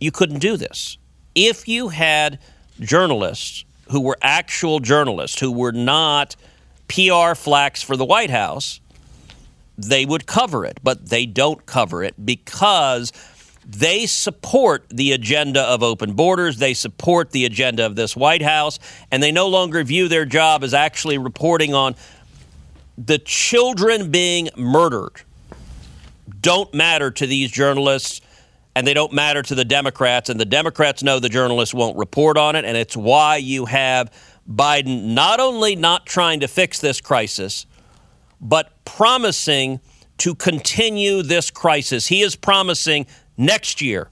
you 0.00 0.10
couldn't 0.10 0.38
do 0.38 0.56
this. 0.56 0.98
If 1.34 1.68
you 1.68 1.90
had 1.90 2.38
journalists 2.80 3.64
who 3.90 4.00
were 4.00 4.16
actual 4.22 4.80
journalists, 4.80 5.38
who 5.38 5.52
were 5.52 5.72
not 5.72 6.36
PR 6.88 7.34
flacks 7.36 7.84
for 7.84 7.96
the 7.96 8.04
White 8.04 8.30
House, 8.30 8.80
they 9.76 10.04
would 10.04 10.26
cover 10.26 10.64
it. 10.64 10.80
But 10.82 11.08
they 11.08 11.26
don't 11.26 11.64
cover 11.66 12.02
it 12.02 12.14
because 12.24 13.12
they 13.66 14.06
support 14.06 14.86
the 14.88 15.12
agenda 15.12 15.62
of 15.62 15.82
open 15.82 16.14
borders. 16.14 16.56
They 16.56 16.74
support 16.74 17.30
the 17.30 17.44
agenda 17.44 17.86
of 17.86 17.94
this 17.94 18.16
White 18.16 18.42
House. 18.42 18.78
And 19.10 19.22
they 19.22 19.32
no 19.32 19.48
longer 19.48 19.82
view 19.84 20.08
their 20.08 20.24
job 20.24 20.64
as 20.64 20.74
actually 20.74 21.18
reporting 21.18 21.74
on 21.74 21.94
the 22.98 23.18
children 23.18 24.10
being 24.10 24.48
murdered. 24.56 25.22
Don't 26.40 26.72
matter 26.72 27.10
to 27.10 27.26
these 27.26 27.50
journalists 27.50 28.20
and 28.74 28.86
they 28.86 28.94
don't 28.94 29.12
matter 29.12 29.42
to 29.42 29.54
the 29.54 29.64
Democrats. 29.64 30.28
And 30.30 30.38
the 30.38 30.44
Democrats 30.44 31.02
know 31.02 31.18
the 31.18 31.28
journalists 31.28 31.74
won't 31.74 31.96
report 31.96 32.36
on 32.36 32.56
it. 32.56 32.64
And 32.64 32.76
it's 32.76 32.96
why 32.96 33.36
you 33.36 33.66
have 33.66 34.12
Biden 34.48 35.14
not 35.14 35.40
only 35.40 35.76
not 35.76 36.06
trying 36.06 36.40
to 36.40 36.48
fix 36.48 36.80
this 36.80 37.00
crisis, 37.00 37.66
but 38.40 38.72
promising 38.84 39.80
to 40.18 40.34
continue 40.34 41.22
this 41.22 41.50
crisis. 41.50 42.06
He 42.06 42.22
is 42.22 42.36
promising 42.36 43.06
next 43.36 43.80
year 43.80 44.10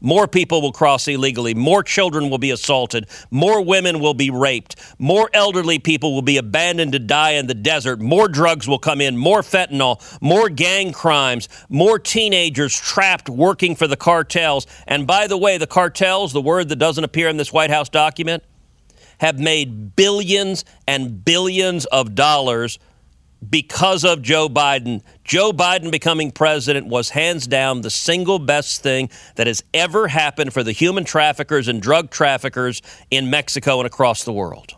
more 0.00 0.28
people 0.28 0.62
will 0.62 0.72
cross 0.72 1.08
illegally. 1.08 1.54
More 1.54 1.82
children 1.82 2.30
will 2.30 2.38
be 2.38 2.50
assaulted. 2.50 3.08
More 3.30 3.62
women 3.62 4.00
will 4.00 4.14
be 4.14 4.30
raped. 4.30 4.76
More 4.98 5.28
elderly 5.32 5.78
people 5.78 6.14
will 6.14 6.22
be 6.22 6.36
abandoned 6.36 6.92
to 6.92 6.98
die 6.98 7.32
in 7.32 7.46
the 7.46 7.54
desert. 7.54 8.00
More 8.00 8.28
drugs 8.28 8.68
will 8.68 8.78
come 8.78 9.00
in. 9.00 9.16
More 9.16 9.42
fentanyl. 9.42 10.00
More 10.20 10.48
gang 10.48 10.92
crimes. 10.92 11.48
More 11.68 11.98
teenagers 11.98 12.74
trapped 12.74 13.28
working 13.28 13.74
for 13.74 13.86
the 13.86 13.96
cartels. 13.96 14.66
And 14.86 15.06
by 15.06 15.26
the 15.26 15.36
way, 15.38 15.58
the 15.58 15.66
cartels, 15.66 16.32
the 16.32 16.42
word 16.42 16.68
that 16.68 16.76
doesn't 16.76 17.04
appear 17.04 17.28
in 17.28 17.36
this 17.36 17.52
White 17.52 17.70
House 17.70 17.88
document, 17.88 18.44
have 19.18 19.38
made 19.38 19.96
billions 19.96 20.64
and 20.86 21.24
billions 21.24 21.84
of 21.86 22.14
dollars 22.14 22.78
because 23.48 24.04
of 24.04 24.22
Joe 24.22 24.48
Biden. 24.48 25.02
Joe 25.28 25.52
Biden 25.52 25.90
becoming 25.90 26.30
president 26.30 26.86
was 26.86 27.10
hands 27.10 27.46
down 27.46 27.82
the 27.82 27.90
single 27.90 28.38
best 28.38 28.82
thing 28.82 29.10
that 29.34 29.46
has 29.46 29.62
ever 29.74 30.08
happened 30.08 30.54
for 30.54 30.62
the 30.62 30.72
human 30.72 31.04
traffickers 31.04 31.68
and 31.68 31.82
drug 31.82 32.10
traffickers 32.10 32.80
in 33.10 33.28
Mexico 33.28 33.78
and 33.78 33.86
across 33.86 34.24
the 34.24 34.32
world. 34.32 34.74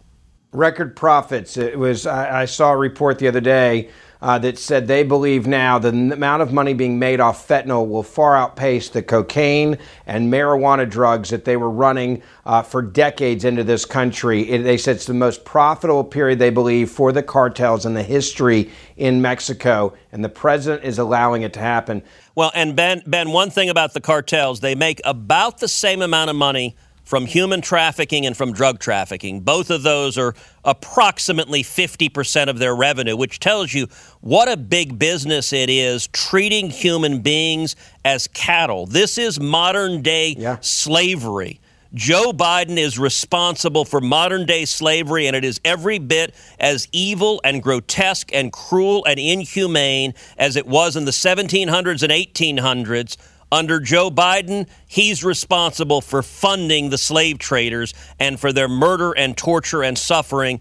Record 0.51 0.97
profits. 0.97 1.57
It 1.57 1.79
was. 1.79 2.05
I, 2.05 2.41
I 2.43 2.45
saw 2.47 2.73
a 2.73 2.77
report 2.77 3.21
the 3.21 3.29
other 3.29 3.41
day 3.41 3.91
uh, 4.23 4.39
that 4.39 4.59
said 4.59 4.87
they 4.87 5.03
believe 5.03 5.47
now 5.47 5.79
the 5.79 5.89
amount 5.89 6.43
of 6.43 6.53
money 6.53 6.75
being 6.75 6.99
made 6.99 7.21
off 7.21 7.47
fentanyl 7.47 7.89
will 7.89 8.03
far 8.03 8.37
outpace 8.37 8.89
the 8.89 9.03
cocaine 9.03 9.79
and 10.07 10.33
marijuana 10.33 10.89
drugs 10.89 11.31
that 11.31 11.45
they 11.45 11.57
were 11.57 11.71
running 11.71 12.23
uh, 12.45 12.63
for 12.63 12.83
decades 12.83 13.45
into 13.45 13.65
this 13.65 13.85
country. 13.85 14.43
It, 14.43 14.63
they 14.63 14.77
said 14.77 14.97
it's 14.97 15.07
the 15.07 15.15
most 15.15 15.45
profitable 15.45 16.05
period 16.05 16.39
they 16.39 16.51
believe 16.51 16.91
for 16.91 17.13
the 17.13 17.23
cartels 17.23 17.87
in 17.87 17.95
the 17.95 18.03
history 18.03 18.71
in 18.97 19.23
Mexico, 19.23 19.95
and 20.13 20.23
the 20.23 20.29
president 20.29 20.85
is 20.85 20.99
allowing 20.99 21.43
it 21.43 21.53
to 21.55 21.61
happen. 21.61 22.03
Well, 22.35 22.53
and 22.55 22.77
Ben, 22.77 23.03
Ben, 23.07 23.31
one 23.31 23.51
thing 23.51 23.71
about 23.71 23.95
the 23.95 24.01
cartels, 24.01 24.61
they 24.61 24.75
make 24.75 25.01
about 25.05 25.59
the 25.59 25.69
same 25.69 26.03
amount 26.03 26.31
of 26.31 26.37
money 26.37 26.77
from 27.11 27.27
human 27.27 27.61
trafficking 27.61 28.25
and 28.25 28.37
from 28.37 28.53
drug 28.53 28.79
trafficking. 28.79 29.41
Both 29.41 29.69
of 29.71 29.83
those 29.83 30.17
are 30.17 30.33
approximately 30.65 31.65
50% 31.65 32.49
of 32.49 32.61
their 32.61 32.73
revenue, 32.73 33.17
which 33.17 33.41
tells 33.41 33.75
you 33.75 33.89
what 34.21 34.49
a 34.49 34.57
big 34.57 34.97
business 34.97 35.53
it 35.53 35.69
is 35.69 36.07
treating 36.07 36.71
human 36.71 37.21
beings 37.21 37.75
as 38.05 38.29
cattle. 38.29 38.87
This 38.87 39.19
is 39.19 39.41
modern 39.41 40.03
day 40.03 40.37
yeah. 40.39 40.59
slavery. 40.61 41.59
Joe 41.93 42.31
Biden 42.31 42.79
is 42.79 42.97
responsible 42.97 43.85
for 43.85 44.01
modern 44.01 44.47
day 44.47 44.65
slavery, 44.65 45.27
and 45.27 45.35
it 45.35 45.45
is 45.45 45.61
every 45.65 45.99
bit 45.99 46.33
as 46.61 46.87
evil 46.93 47.41
and 47.43 47.61
grotesque 47.61 48.33
and 48.33 48.53
cruel 48.53 49.05
and 49.05 49.19
inhumane 49.19 50.15
as 50.39 50.55
it 50.55 50.69
was 50.69 50.95
in 50.95 51.07
the 51.07 51.11
1700s 51.11 52.05
and 52.05 52.13
1800s 52.13 53.17
under 53.53 53.81
Joe 53.81 54.11
Biden, 54.11 54.69
he's 54.87 55.25
responsible 55.25 56.01
for 56.01 56.23
funding 56.23 56.91
the 56.91 56.99
slave 56.99 57.39
traders 57.39 57.95
and 58.19 58.39
for 58.39 58.53
their 58.53 58.69
murder 58.69 59.13
and 59.13 59.37
torture 59.37 59.83
and 59.83 59.99
suffering. 59.99 60.61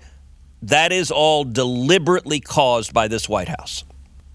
That 0.61 0.91
is 0.91 1.11
all 1.11 1.43
deliberately 1.43 2.39
caused 2.39 2.93
by 2.93 3.07
this 3.07 3.29
White 3.29 3.49
House. 3.49 3.83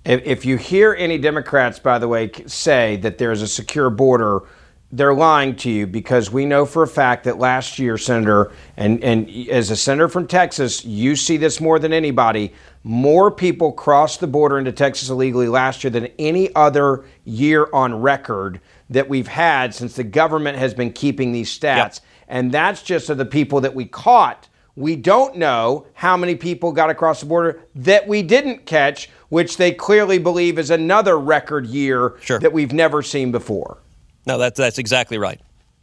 If 0.05 0.45
you 0.45 0.59
hear 0.59 0.95
any 0.95 1.17
Democrats, 1.19 1.79
by 1.79 1.99
the 1.99 2.09
way, 2.09 2.31
say 2.47 2.97
that 2.97 3.19
there's 3.19 3.41
a 3.41 3.49
secure 3.49 3.89
border, 3.89 4.43
they're 4.93 5.15
lying 5.15 5.57
to 5.57 5.71
you 5.71 5.87
because 5.87 6.31
we 6.31 6.47
know 6.47 6.65
for 6.65 6.85
a 6.85 6.89
fact 6.89 7.25
that 7.25 7.39
last 7.39 7.79
year, 7.79 7.99
Senator, 7.99 8.53
and, 8.77 9.03
and 9.03 9.29
as 9.49 9.71
a 9.71 9.77
senator 9.77 10.09
from 10.09 10.27
Texas, 10.29 10.85
you 10.85 11.17
see 11.17 11.37
this 11.37 11.61
more 11.61 11.81
than 11.81 11.93
anybody. 11.93 12.53
More 12.85 13.31
people 13.31 13.73
crossed 13.73 14.21
the 14.21 14.29
border 14.29 14.59
into 14.59 14.71
Texas 14.71 15.09
illegally 15.09 15.49
last 15.49 15.83
year 15.83 15.91
than 15.91 16.07
any 16.19 16.55
other 16.55 17.05
year 17.25 17.69
on 17.73 18.01
record 18.01 18.61
that 18.91 19.09
we've 19.09 19.27
had 19.27 19.75
since 19.75 19.97
the 19.97 20.05
government 20.05 20.59
has 20.59 20.75
been 20.75 20.93
keeping 20.93 21.33
these 21.33 21.51
stats. 21.51 21.77
Yep. 21.77 21.97
And 22.29 22.53
that's 22.53 22.83
just 22.83 23.11
of 23.11 23.19
the 23.19 23.27
people 23.27 23.63
that 23.63 23.75
we 23.75 23.87
caught. 23.87 24.49
We 24.77 24.97
don't 24.97 25.37
know 25.37 25.87
how 25.95 26.17
many 26.17 26.35
people 26.35 26.73
got 26.73 26.91
across 26.91 27.21
the 27.21 27.27
border 27.27 27.61
that 27.77 28.07
we 28.07 28.23
didn't 28.23 28.67
catch, 28.67 29.09
which 29.29 29.57
they 29.57 29.73
clearly 29.73 30.19
believe 30.19 30.59
is 30.59 30.71
another 30.71 31.19
record 31.19 31.67
year 31.67 32.17
sure. 32.21 32.39
that 32.41 32.53
we've 32.53 32.73
never 32.73 33.03
seen 33.03 33.33
before. 33.33 33.79
No, 34.27 34.39
that's 34.39 34.59
that's 34.59 34.79
exactly 34.79 35.19
right. 35.19 35.41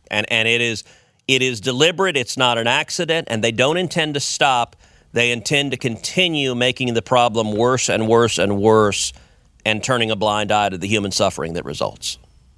And 0.09 0.25
and 0.31 0.47
it 0.47 0.61
is 0.61 0.83
it 1.27 1.41
is 1.41 1.61
deliberate, 1.61 2.17
it's 2.17 2.37
not 2.37 2.57
an 2.57 2.67
accident, 2.67 3.27
and 3.29 3.43
they 3.43 3.51
don't 3.51 3.77
intend 3.77 4.15
to 4.15 4.19
stop. 4.19 4.75
They 5.13 5.31
intend 5.31 5.71
to 5.71 5.77
continue 5.77 6.55
making 6.55 6.93
the 6.93 7.01
problem 7.01 7.53
worse 7.53 7.89
and 7.89 8.07
worse 8.07 8.37
and 8.37 8.61
worse 8.61 9.13
and 9.65 9.83
turning 9.83 10.09
a 10.09 10.15
blind 10.15 10.51
eye 10.51 10.69
to 10.69 10.77
the 10.77 10.87
human 10.87 11.11
suffering 11.11 11.53
that 11.53 11.65
results. 11.65 12.17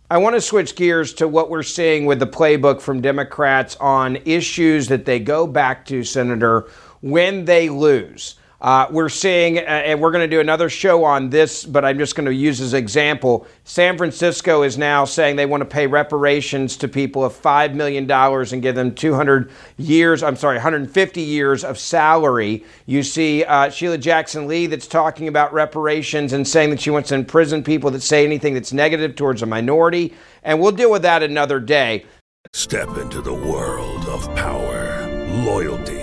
I 0.10 0.18
want 0.18 0.36
to 0.36 0.42
switch 0.42 0.76
gears 0.76 1.14
to 1.16 1.28
what 1.28 1.50
we're 1.50 1.64
seeing 1.64 2.06
with 2.06 2.20
the 2.20 2.28
playbook 2.28 2.82
from 2.82 3.02
Democrats 3.02 3.76
on 3.78 4.18
issues 4.26 4.88
that 4.90 5.06
they 5.06 5.20
go 5.20 5.48
back 5.48 5.86
to, 5.88 6.04
Senator, 6.04 6.70
when 7.02 7.46
they 7.46 7.70
lose. 7.70 8.36
Uh, 8.64 8.88
we're 8.92 9.10
seeing, 9.10 9.58
uh, 9.58 9.62
and 9.62 10.00
we're 10.00 10.10
going 10.10 10.24
to 10.24 10.34
do 10.34 10.40
another 10.40 10.70
show 10.70 11.04
on 11.04 11.30
this, 11.30 11.66
but 11.66 11.84
I'm 11.84 11.98
just 11.98 12.16
going 12.16 12.28
to 12.28 12.34
use 12.34 12.62
as 12.62 12.74
example. 12.74 13.46
San 13.66 13.98
Francisco 13.98 14.64
is 14.64 14.78
now 14.78 15.04
saying 15.04 15.36
they 15.36 15.46
want 15.46 15.60
to 15.60 15.66
pay 15.66 15.86
reparations 15.86 16.78
to 16.78 16.88
people 16.88 17.26
of 17.26 17.34
$5 17.34 17.74
million 17.74 18.10
and 18.10 18.62
give 18.62 18.76
them 18.76 18.96
200 18.96 19.52
years, 19.76 20.24
I'm 20.24 20.38
sorry, 20.38 20.56
150 20.56 21.22
years 21.22 21.66
of 21.66 21.78
salary. 21.78 22.64
You 22.86 23.04
see 23.04 23.44
uh, 23.44 23.70
Sheila 23.70 23.98
Jackson 23.98 24.48
Lee 24.48 24.68
that's 24.68 24.88
talking 24.88 25.28
about 25.28 25.52
reparations 25.52 26.32
and 26.32 26.48
saying 26.48 26.70
that 26.70 26.80
she 26.80 26.90
wants 26.90 27.10
to 27.10 27.16
imprison 27.16 27.66
people 27.66 27.92
that 27.92 28.02
say 28.02 28.24
anything 28.24 28.54
that's 28.54 28.72
negative 28.72 29.18
towards 29.18 29.42
a 29.42 29.46
minority. 29.46 30.14
And 30.42 30.62
we'll 30.62 30.72
deal 30.72 30.90
with 30.90 31.02
that 31.02 31.22
another 31.22 31.60
day. 31.60 32.06
Step 32.54 32.96
into 32.96 33.20
the 33.20 33.34
world 33.34 34.06
of 34.06 34.34
power, 34.36 35.06
loyalty 35.44 36.03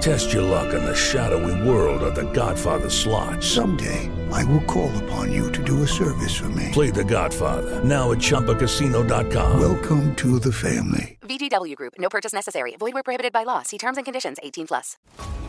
Test 0.00 0.32
your 0.32 0.42
luck 0.42 0.72
in 0.72 0.82
the 0.82 0.94
shadowy 0.94 1.68
world 1.68 2.02
of 2.02 2.14
The 2.14 2.30
Godfather 2.32 2.88
slot. 2.88 3.44
Someday, 3.44 4.10
I 4.32 4.42
will 4.44 4.62
call 4.62 4.90
upon 5.04 5.30
you 5.30 5.52
to 5.52 5.62
do 5.62 5.82
a 5.82 5.86
service 5.86 6.34
for 6.34 6.48
me. 6.48 6.70
Play 6.72 6.90
The 6.90 7.04
Godfather, 7.04 7.84
now 7.84 8.10
at 8.12 8.16
ChumbaCasino.com. 8.16 9.60
Welcome 9.60 10.16
to 10.16 10.38
the 10.38 10.52
family. 10.52 11.18
VGW 11.20 11.76
Group. 11.76 11.94
No 11.98 12.08
purchase 12.08 12.32
necessary. 12.32 12.76
Void 12.76 12.94
where 12.94 13.02
prohibited 13.02 13.34
by 13.34 13.42
law. 13.42 13.62
See 13.62 13.76
terms 13.76 13.98
and 13.98 14.06
conditions. 14.06 14.38
18 14.42 14.68
plus. 14.68 14.96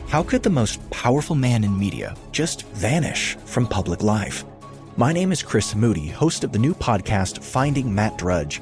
How 0.09 0.21
could 0.21 0.43
the 0.43 0.49
most 0.49 0.77
powerful 0.89 1.37
man 1.37 1.63
in 1.63 1.79
media 1.79 2.13
just 2.33 2.67
vanish 2.73 3.35
from 3.45 3.65
public 3.65 4.03
life? 4.03 4.43
My 4.97 5.13
name 5.13 5.31
is 5.31 5.41
Chris 5.41 5.73
Moody, 5.75 6.07
host 6.07 6.43
of 6.43 6.51
the 6.51 6.59
new 6.59 6.73
podcast 6.73 7.41
Finding 7.41 7.95
Matt 7.95 8.17
Drudge. 8.17 8.61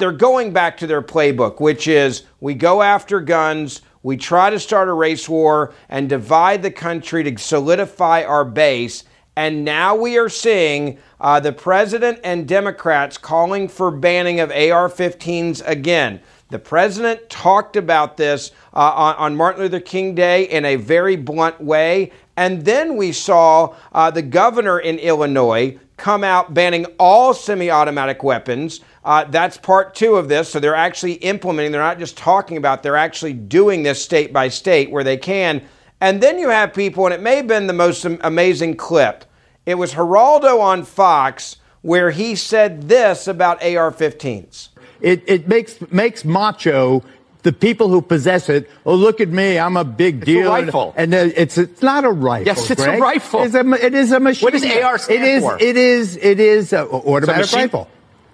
They're 0.00 0.12
going 0.12 0.54
back 0.54 0.78
to 0.78 0.86
their 0.86 1.02
playbook, 1.02 1.60
which 1.60 1.86
is 1.86 2.22
we 2.40 2.54
go 2.54 2.80
after 2.80 3.20
guns, 3.20 3.82
we 4.02 4.16
try 4.16 4.48
to 4.48 4.58
start 4.58 4.88
a 4.88 4.94
race 4.94 5.28
war 5.28 5.74
and 5.90 6.08
divide 6.08 6.62
the 6.62 6.70
country 6.70 7.22
to 7.24 7.36
solidify 7.36 8.24
our 8.24 8.46
base. 8.46 9.04
And 9.36 9.62
now 9.62 9.94
we 9.94 10.16
are 10.16 10.30
seeing 10.30 10.96
uh, 11.20 11.40
the 11.40 11.52
president 11.52 12.18
and 12.24 12.48
Democrats 12.48 13.18
calling 13.18 13.68
for 13.68 13.90
banning 13.90 14.40
of 14.40 14.50
AR 14.50 14.88
15s 14.88 15.60
again. 15.66 16.22
The 16.50 16.58
president 16.58 17.30
talked 17.30 17.76
about 17.76 18.16
this 18.16 18.50
uh, 18.74 18.92
on, 18.94 19.14
on, 19.16 19.36
Martin 19.36 19.62
Luther 19.62 19.80
King 19.80 20.14
Day 20.14 20.44
in 20.44 20.64
a 20.64 20.76
very 20.76 21.14
blunt 21.14 21.60
way. 21.60 22.10
And 22.36 22.64
then 22.64 22.96
we 22.96 23.12
saw 23.12 23.76
uh, 23.92 24.10
the 24.10 24.22
governor 24.22 24.80
in 24.80 24.98
Illinois 24.98 25.78
come 25.96 26.24
out 26.24 26.52
banning 26.52 26.86
all 26.98 27.32
semi 27.34 27.70
automatic 27.70 28.24
weapons. 28.24 28.80
Uh, 29.04 29.24
that's 29.24 29.56
part 29.56 29.94
two 29.94 30.16
of 30.16 30.28
this. 30.28 30.48
So 30.48 30.58
they're 30.58 30.74
actually 30.74 31.14
implementing, 31.14 31.70
they're 31.70 31.80
not 31.80 31.98
just 31.98 32.16
talking 32.16 32.56
about, 32.56 32.82
they're 32.82 32.96
actually 32.96 33.34
doing 33.34 33.82
this 33.82 34.02
state 34.02 34.32
by 34.32 34.48
state 34.48 34.90
where 34.90 35.04
they 35.04 35.16
can. 35.16 35.62
And 36.00 36.20
then 36.20 36.38
you 36.38 36.48
have 36.48 36.72
people, 36.72 37.04
and 37.06 37.14
it 37.14 37.20
may 37.20 37.36
have 37.36 37.46
been 37.46 37.66
the 37.66 37.72
most 37.74 38.04
amazing 38.04 38.76
clip. 38.76 39.24
It 39.66 39.74
was 39.74 39.94
Geraldo 39.94 40.60
on 40.60 40.82
Fox 40.82 41.56
where 41.82 42.10
he 42.10 42.34
said 42.34 42.88
this 42.88 43.28
about 43.28 43.62
AR 43.62 43.92
15s. 43.92 44.69
It, 45.00 45.22
it 45.26 45.48
makes, 45.48 45.80
makes 45.90 46.24
macho 46.24 47.02
the 47.42 47.52
people 47.52 47.88
who 47.88 48.02
possess 48.02 48.48
it, 48.48 48.70
oh, 48.84 48.94
look 48.94 49.20
at 49.20 49.28
me, 49.28 49.58
I'm 49.58 49.76
a 49.76 49.84
big 49.84 50.16
it's 50.16 50.26
deal. 50.26 50.48
A 50.48 50.62
rifle. 50.62 50.92
And, 50.96 51.14
and 51.14 51.32
it's, 51.36 51.56
it's 51.58 51.82
not 51.82 52.04
a 52.04 52.10
rifle. 52.10 52.46
Yes, 52.46 52.70
it's 52.70 52.82
Greg. 52.82 52.98
a 52.98 53.02
rifle. 53.02 53.42
It's 53.42 53.54
a, 53.54 53.70
it 53.84 53.94
is 53.94 54.12
a 54.12 54.20
machine. 54.20 54.44
What 54.44 54.52
does 54.52 54.64
AR 54.64 54.98
stand 54.98 55.24
it 55.24 55.28
is, 55.28 55.42
for? 55.42 55.58
It 55.60 55.76
is, 55.76 56.16
it 56.16 56.40
is 56.40 56.72
an 56.72 56.86
automatic 56.86 57.52
rifle. 57.52 57.88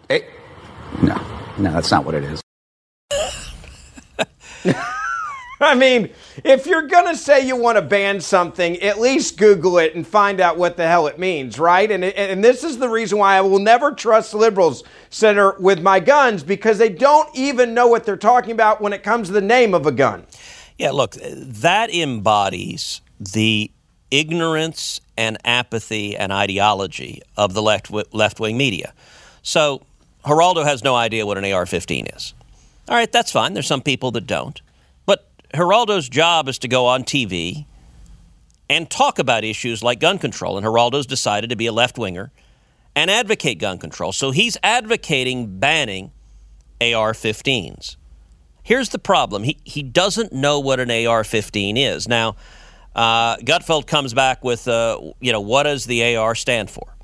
It, 0.08 0.28
no, 1.02 1.20
no, 1.58 1.72
that's 1.72 1.90
not 1.90 2.04
what 2.04 2.14
it 2.14 2.24
is. 2.24 2.42
I 5.60 5.74
mean, 5.74 6.10
if 6.44 6.66
you're 6.66 6.86
going 6.86 7.06
to 7.06 7.16
say 7.16 7.46
you 7.46 7.56
want 7.56 7.76
to 7.76 7.82
ban 7.82 8.20
something, 8.20 8.76
at 8.82 8.98
least 8.98 9.38
Google 9.38 9.78
it 9.78 9.94
and 9.94 10.06
find 10.06 10.40
out 10.40 10.56
what 10.56 10.76
the 10.76 10.86
hell 10.86 11.06
it 11.06 11.18
means, 11.18 11.58
right? 11.58 11.90
And, 11.90 12.04
and 12.04 12.44
this 12.44 12.64
is 12.64 12.78
the 12.78 12.88
reason 12.88 13.18
why 13.18 13.36
I 13.36 13.40
will 13.40 13.58
never 13.58 13.92
trust 13.92 14.34
liberals, 14.34 14.84
Senator, 15.10 15.56
with 15.58 15.80
my 15.80 16.00
guns 16.00 16.42
because 16.42 16.78
they 16.78 16.88
don't 16.88 17.28
even 17.34 17.74
know 17.74 17.86
what 17.86 18.04
they're 18.04 18.16
talking 18.16 18.52
about 18.52 18.80
when 18.80 18.92
it 18.92 19.02
comes 19.02 19.28
to 19.28 19.32
the 19.32 19.40
name 19.40 19.74
of 19.74 19.86
a 19.86 19.92
gun. 19.92 20.26
Yeah, 20.78 20.90
look, 20.90 21.16
that 21.22 21.94
embodies 21.94 23.00
the 23.18 23.70
ignorance 24.10 25.00
and 25.16 25.38
apathy 25.44 26.16
and 26.16 26.32
ideology 26.32 27.22
of 27.36 27.54
the 27.54 27.62
left 27.62 27.90
left 28.12 28.38
wing 28.38 28.56
media. 28.56 28.92
So 29.42 29.82
Geraldo 30.24 30.64
has 30.64 30.84
no 30.84 30.94
idea 30.94 31.24
what 31.24 31.38
an 31.38 31.50
AR 31.50 31.66
15 31.66 32.06
is. 32.08 32.34
All 32.88 32.96
right, 32.96 33.10
that's 33.10 33.32
fine. 33.32 33.54
There's 33.54 33.66
some 33.66 33.80
people 33.80 34.10
that 34.12 34.26
don't. 34.26 34.60
Geraldo's 35.56 36.08
job 36.08 36.48
is 36.48 36.58
to 36.60 36.68
go 36.68 36.86
on 36.86 37.04
TV 37.04 37.66
and 38.68 38.90
talk 38.90 39.18
about 39.18 39.44
issues 39.44 39.82
like 39.82 40.00
gun 40.00 40.18
control. 40.18 40.56
And 40.56 40.66
Geraldo's 40.66 41.06
decided 41.06 41.50
to 41.50 41.56
be 41.56 41.66
a 41.66 41.72
left 41.72 41.98
winger 41.98 42.32
and 42.94 43.10
advocate 43.10 43.58
gun 43.58 43.78
control. 43.78 44.12
So 44.12 44.30
he's 44.30 44.56
advocating 44.62 45.58
banning 45.58 46.12
AR 46.80 47.12
15s. 47.12 47.96
Here's 48.62 48.88
the 48.88 48.98
problem 48.98 49.44
he, 49.44 49.58
he 49.64 49.82
doesn't 49.82 50.32
know 50.32 50.58
what 50.58 50.80
an 50.80 50.90
AR 50.90 51.22
15 51.22 51.76
is. 51.76 52.08
Now, 52.08 52.36
uh, 52.94 53.36
Gutfeld 53.36 53.86
comes 53.86 54.12
back 54.12 54.42
with, 54.42 54.66
uh, 54.66 54.98
you 55.20 55.30
know, 55.30 55.40
what 55.40 55.64
does 55.64 55.84
the 55.84 56.16
AR 56.16 56.34
stand 56.34 56.70
for? 56.70 56.96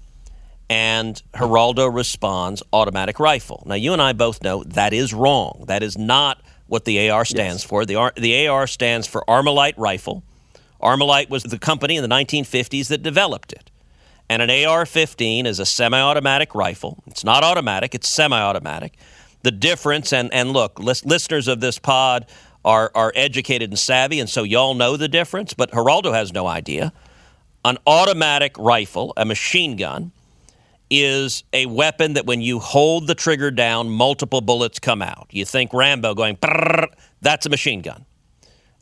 And 0.68 1.22
Geraldo 1.34 1.94
responds, 1.94 2.62
automatic 2.72 3.20
rifle. 3.20 3.62
Now, 3.66 3.74
you 3.74 3.92
and 3.92 4.00
I 4.00 4.12
both 4.14 4.42
know 4.42 4.64
that 4.64 4.92
is 4.92 5.12
wrong. 5.12 5.64
That 5.68 5.82
is 5.82 5.98
not 5.98 6.42
what 6.72 6.87
the 6.87 7.11
AR 7.11 7.26
stands 7.26 7.62
yes. 7.62 7.68
for. 7.68 7.85
The, 7.85 7.96
R, 7.96 8.14
the 8.16 8.48
AR 8.48 8.66
stands 8.66 9.06
for 9.06 9.22
Armalite 9.28 9.74
Rifle. 9.76 10.22
Armalite 10.80 11.28
was 11.28 11.42
the 11.42 11.58
company 11.58 11.96
in 11.96 12.02
the 12.02 12.08
1950s 12.08 12.88
that 12.88 13.02
developed 13.02 13.52
it. 13.52 13.70
And 14.30 14.40
an 14.40 14.64
AR 14.64 14.87
15 14.87 15.44
is 15.44 15.58
a 15.58 15.66
semi 15.66 16.00
automatic 16.00 16.54
rifle. 16.54 17.02
It's 17.06 17.24
not 17.24 17.44
automatic, 17.44 17.94
it's 17.94 18.08
semi 18.08 18.40
automatic. 18.40 18.94
The 19.42 19.50
difference, 19.50 20.14
and, 20.14 20.32
and 20.32 20.52
look, 20.52 20.78
lis- 20.78 21.04
listeners 21.04 21.46
of 21.46 21.61
this 21.61 21.78
pod 21.78 22.24
are, 22.64 22.90
are 22.94 23.12
educated 23.14 23.68
and 23.68 23.78
savvy, 23.78 24.18
and 24.18 24.30
so 24.30 24.42
y'all 24.42 24.72
know 24.72 24.96
the 24.96 25.08
difference, 25.08 25.52
but 25.52 25.72
Geraldo 25.72 26.14
has 26.14 26.32
no 26.32 26.46
idea. 26.46 26.94
An 27.66 27.76
automatic 27.87 28.56
rifle, 28.56 29.12
a 29.18 29.26
machine 29.26 29.76
gun, 29.76 30.11
is 30.94 31.42
a 31.55 31.64
weapon 31.64 32.12
that 32.12 32.26
when 32.26 32.42
you 32.42 32.59
hold 32.59 33.07
the 33.07 33.14
trigger 33.14 33.50
down, 33.50 33.88
multiple 33.88 34.42
bullets 34.42 34.78
come 34.78 35.00
out. 35.00 35.26
You 35.31 35.46
think 35.46 35.72
Rambo 35.72 36.14
going, 36.14 36.37
that's 37.22 37.46
a 37.46 37.48
machine 37.48 37.81
gun. 37.81 38.05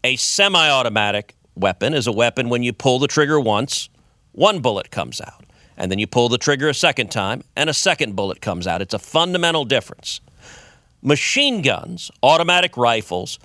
A 0.03 0.17
semi 0.17 0.69
automatic 0.69 1.37
weapon 1.55 1.95
is 1.95 2.09
a 2.09 2.13
weapon 2.13 2.49
when 2.49 2.65
you 2.65 2.73
pull 2.73 2.99
the 2.99 3.07
trigger 3.07 3.39
once, 3.39 3.89
one 4.33 4.59
bullet 4.59 4.91
comes 4.91 5.21
out. 5.21 5.45
And 5.77 5.89
then 5.91 6.01
you 6.01 6.09
pull 6.09 6.29
the 6.29 6.37
trigger 6.37 6.69
a 6.69 6.75
second 6.75 7.13
time, 7.13 7.45
and 7.55 7.71
a 7.71 7.75
second 7.75 8.17
bullet 8.17 8.41
comes 8.41 8.67
out. 8.67 8.83
It's 8.83 8.93
a 8.93 8.99
fundamental 8.99 9.65
difference. 9.65 10.21
Machine 11.03 11.63
guns, 11.63 12.11
automatic 12.25 12.77
rifles, 12.77 13.39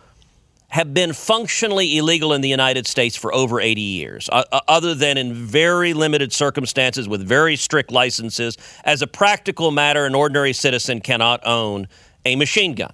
have 0.76 0.94
been 0.94 1.14
functionally 1.14 1.98
illegal 1.98 2.34
in 2.34 2.42
the 2.42 2.50
United 2.50 2.86
States 2.86 3.16
for 3.16 3.34
over 3.34 3.62
80 3.62 3.80
years, 3.80 4.30
uh, 4.30 4.44
other 4.68 4.94
than 4.94 5.18
in 5.18 5.34
very 5.34 5.94
limited 5.94 6.34
circumstances 6.34 7.08
with 7.08 7.26
very 7.26 7.56
strict 7.56 7.92
licenses. 7.92 8.58
As 8.84 9.02
a 9.02 9.08
practical 9.08 9.72
matter, 9.72 10.06
an 10.06 10.14
ordinary 10.14 10.52
citizen 10.52 11.00
cannot 11.00 11.40
own 11.48 11.88
a 12.26 12.36
machine 12.36 12.74
gun. 12.74 12.92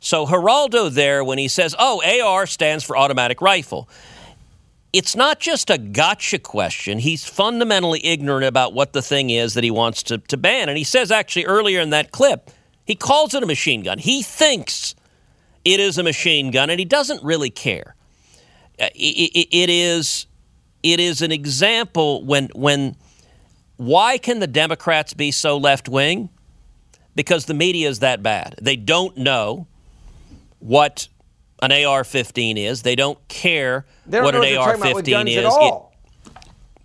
So 0.00 0.26
Geraldo 0.26 0.92
there, 0.92 1.22
when 1.22 1.38
he 1.38 1.46
says, 1.46 1.72
oh, 1.78 2.02
AR 2.04 2.46
stands 2.46 2.82
for 2.82 2.96
automatic 2.96 3.40
rifle, 3.40 3.88
it's 4.92 5.14
not 5.14 5.38
just 5.38 5.70
a 5.70 5.78
gotcha 5.78 6.40
question. 6.40 6.98
He's 6.98 7.24
fundamentally 7.24 8.04
ignorant 8.04 8.44
about 8.44 8.72
what 8.74 8.92
the 8.92 9.02
thing 9.02 9.30
is 9.30 9.54
that 9.54 9.62
he 9.62 9.70
wants 9.70 10.02
to, 10.04 10.18
to 10.18 10.36
ban. 10.36 10.68
And 10.68 10.76
he 10.76 10.82
says 10.82 11.12
actually 11.12 11.44
earlier 11.44 11.78
in 11.78 11.90
that 11.90 12.10
clip, 12.10 12.50
he 12.84 12.96
calls 12.96 13.34
it 13.34 13.44
a 13.44 13.46
machine 13.46 13.84
gun. 13.84 13.98
He 13.98 14.24
thinks 14.24 14.96
it 15.64 15.80
is 15.80 15.98
a 15.98 16.02
machine 16.02 16.50
gun, 16.50 16.70
and 16.70 16.78
he 16.78 16.84
doesn't 16.84 17.22
really 17.22 17.50
care. 17.50 17.94
Uh, 18.78 18.86
it, 18.94 19.30
it, 19.34 19.48
it 19.56 19.70
is 19.70 20.26
it 20.82 21.00
is 21.00 21.22
an 21.22 21.32
example 21.32 22.24
when 22.24 22.48
when 22.54 22.96
why 23.76 24.18
can 24.18 24.38
the 24.38 24.46
Democrats 24.46 25.14
be 25.14 25.30
so 25.30 25.56
left 25.56 25.88
wing? 25.88 26.28
Because 27.16 27.46
the 27.46 27.54
media 27.54 27.88
is 27.88 28.00
that 28.00 28.22
bad. 28.22 28.56
They 28.60 28.76
don't 28.76 29.16
know 29.16 29.66
what 30.58 31.08
an 31.62 31.72
AR-15 31.72 32.56
is. 32.56 32.82
They 32.82 32.96
don't 32.96 33.18
care 33.28 33.86
don't 34.08 34.24
what 34.24 34.34
an 34.34 34.42
AR-15 34.42 35.28
is. 35.28 35.36
It, 35.36 36.34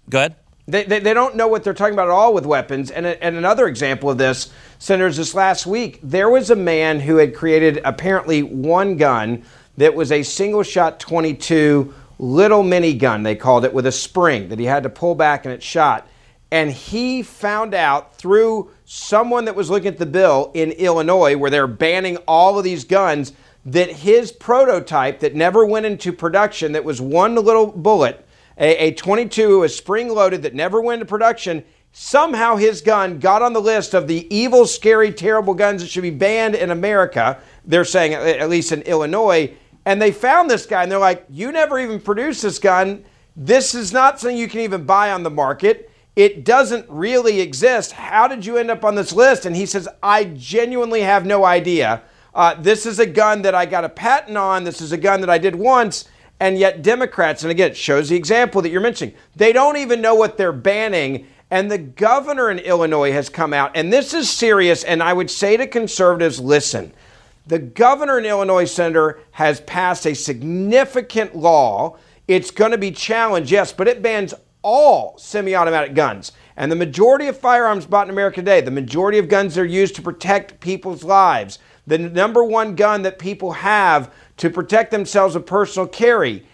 go 0.09 0.17
ahead. 0.19 0.35
They, 0.69 0.83
they, 0.83 0.99
they, 0.99 1.13
don't 1.13 1.35
know 1.35 1.47
what 1.47 1.63
they're 1.63 1.73
talking 1.73 1.93
about 1.93 2.07
at 2.07 2.13
all 2.13 2.33
with 2.33 2.45
weapons. 2.45 2.91
And, 2.91 3.05
and 3.05 3.35
another 3.35 3.67
example 3.67 4.09
of 4.09 4.17
this, 4.17 4.51
Senators, 4.77 5.17
this 5.17 5.33
last 5.33 5.65
week, 5.65 5.99
there 6.03 6.29
was 6.29 6.49
a 6.49 6.55
man 6.55 6.99
who 6.99 7.17
had 7.17 7.35
created 7.35 7.81
apparently 7.83 8.43
one 8.43 8.97
gun 8.97 9.43
that 9.77 9.95
was 9.95 10.11
a 10.11 10.23
single 10.23 10.63
shot 10.63 10.99
22 10.99 11.93
little 12.19 12.63
mini 12.63 12.93
gun, 12.93 13.23
they 13.23 13.35
called 13.35 13.65
it, 13.65 13.73
with 13.73 13.85
a 13.85 13.91
spring 13.91 14.49
that 14.49 14.59
he 14.59 14.65
had 14.65 14.83
to 14.83 14.89
pull 14.89 15.15
back 15.15 15.45
and 15.45 15.53
it 15.53 15.63
shot. 15.63 16.07
And 16.51 16.71
he 16.71 17.23
found 17.23 17.73
out 17.73 18.15
through 18.15 18.71
someone 18.85 19.45
that 19.45 19.55
was 19.55 19.69
looking 19.69 19.87
at 19.87 19.97
the 19.97 20.05
bill 20.05 20.51
in 20.53 20.71
Illinois, 20.71 21.37
where 21.37 21.51
they're 21.51 21.67
banning 21.67 22.17
all 22.27 22.57
of 22.57 22.63
these 22.63 22.83
guns, 22.83 23.33
that 23.65 23.89
his 23.89 24.31
prototype 24.31 25.19
that 25.19 25.35
never 25.35 25.65
went 25.65 25.85
into 25.85 26.11
production, 26.11 26.73
that 26.73 26.83
was 26.83 26.99
one 26.99 27.35
little 27.35 27.67
bullet, 27.67 28.25
a, 28.59 28.87
a 28.87 28.91
22, 28.93 29.59
was 29.59 29.75
spring 29.75 30.09
loaded 30.09 30.43
that 30.43 30.53
never 30.53 30.81
went 30.81 31.01
into 31.01 31.09
production. 31.09 31.63
Somehow 31.91 32.55
his 32.57 32.81
gun 32.81 33.19
got 33.19 33.41
on 33.41 33.53
the 33.53 33.61
list 33.61 33.93
of 33.93 34.07
the 34.07 34.33
evil, 34.35 34.65
scary, 34.67 35.11
terrible 35.11 35.53
guns 35.53 35.81
that 35.81 35.89
should 35.89 36.03
be 36.03 36.11
banned 36.11 36.55
in 36.55 36.69
America. 36.69 37.39
They're 37.65 37.85
saying, 37.85 38.13
at 38.13 38.49
least 38.49 38.71
in 38.71 38.81
Illinois. 38.83 39.55
And 39.85 40.01
they 40.01 40.11
found 40.11 40.49
this 40.49 40.65
guy 40.65 40.83
and 40.83 40.91
they're 40.91 40.99
like, 40.99 41.25
You 41.29 41.51
never 41.51 41.79
even 41.79 41.99
produced 41.99 42.43
this 42.43 42.59
gun. 42.59 43.03
This 43.35 43.73
is 43.73 43.91
not 43.93 44.19
something 44.19 44.37
you 44.37 44.49
can 44.49 44.59
even 44.59 44.83
buy 44.83 45.11
on 45.11 45.23
the 45.23 45.29
market. 45.29 45.89
it 46.15 46.43
doesn't 46.43 46.85
really 46.89 47.39
exist. 47.39 47.93
How 47.93 48.27
did 48.27 48.45
you 48.45 48.57
end 48.57 48.69
up 48.69 48.83
on 48.83 48.95
this 48.95 49.13
list? 49.13 49.45
And 49.45 49.55
he 49.55 49.65
says, 49.65 49.87
I 50.03 50.25
genuinely 50.25 51.01
have 51.01 51.25
no 51.25 51.45
idea. 51.45 52.01
Uh, 52.33 52.55
this 52.55 52.85
is 52.85 52.99
a 52.99 53.05
gun 53.05 53.41
that 53.43 53.55
I 53.55 53.65
got 53.65 53.85
a 53.85 53.89
patent 53.89 54.37
on. 54.37 54.65
This 54.65 54.81
is 54.81 54.91
a 54.91 54.97
gun 54.97 55.21
that 55.21 55.29
I 55.29 55.37
did 55.37 55.55
once. 55.55 56.09
And 56.39 56.57
yet, 56.57 56.81
Democrats, 56.81 57.43
and 57.43 57.51
again, 57.51 57.71
it 57.71 57.77
shows 57.77 58.09
the 58.09 58.15
example 58.15 58.61
that 58.61 58.69
you're 58.69 58.81
mentioning, 58.81 59.13
they 59.35 59.51
don't 59.51 59.77
even 59.77 60.01
know 60.01 60.15
what 60.15 60.37
they're 60.37 60.53
banning. 60.53 61.27
And 61.51 61.69
the 61.69 61.77
governor 61.77 62.49
in 62.49 62.59
Illinois 62.59 63.11
has 63.11 63.27
come 63.27 63.53
out, 63.53 63.71
and 63.75 63.91
this 63.91 64.13
is 64.13 64.29
serious. 64.29 64.83
And 64.83 65.01
I 65.01 65.13
would 65.13 65.31
say 65.31 65.57
to 65.57 65.67
conservatives, 65.67 66.39
listen, 66.39 66.93
the 67.47 67.59
governor 67.59 68.19
in 68.19 68.25
Illinois, 68.25 68.65
Senator, 68.65 69.19
has 69.31 69.59
passed 69.61 70.05
a 70.05 70.13
significant 70.13 71.35
law. 71.35 71.97
It's 72.27 72.51
going 72.51 72.71
to 72.71 72.77
be 72.77 72.91
challenged, 72.91 73.51
yes, 73.51 73.73
but 73.73 73.87
it 73.87 74.03
bans 74.03 74.35
all 74.61 75.17
semi 75.17 75.55
automatic 75.55 75.95
guns. 75.95 76.31
And 76.55 76.71
the 76.71 76.75
majority 76.75 77.27
of 77.27 77.37
firearms 77.37 77.85
bought 77.85 78.05
in 78.05 78.11
America 78.11 78.41
today, 78.41 78.61
the 78.61 78.69
majority 78.69 79.17
of 79.17 79.29
guns 79.29 79.57
are 79.57 79.65
used 79.65 79.95
to 79.95 80.01
protect 80.01 80.59
people's 80.59 81.03
lives. 81.03 81.57
The 81.87 81.97
number 81.97 82.43
one 82.43 82.75
gun 82.75 83.01
that 83.01 83.17
people 83.17 83.53
have 83.53 84.13
to 84.39 84.49
protect 84.49 84.91
themselves 84.91 85.35
with 85.35 85.45
personal 85.45 85.87
carry 85.87 86.45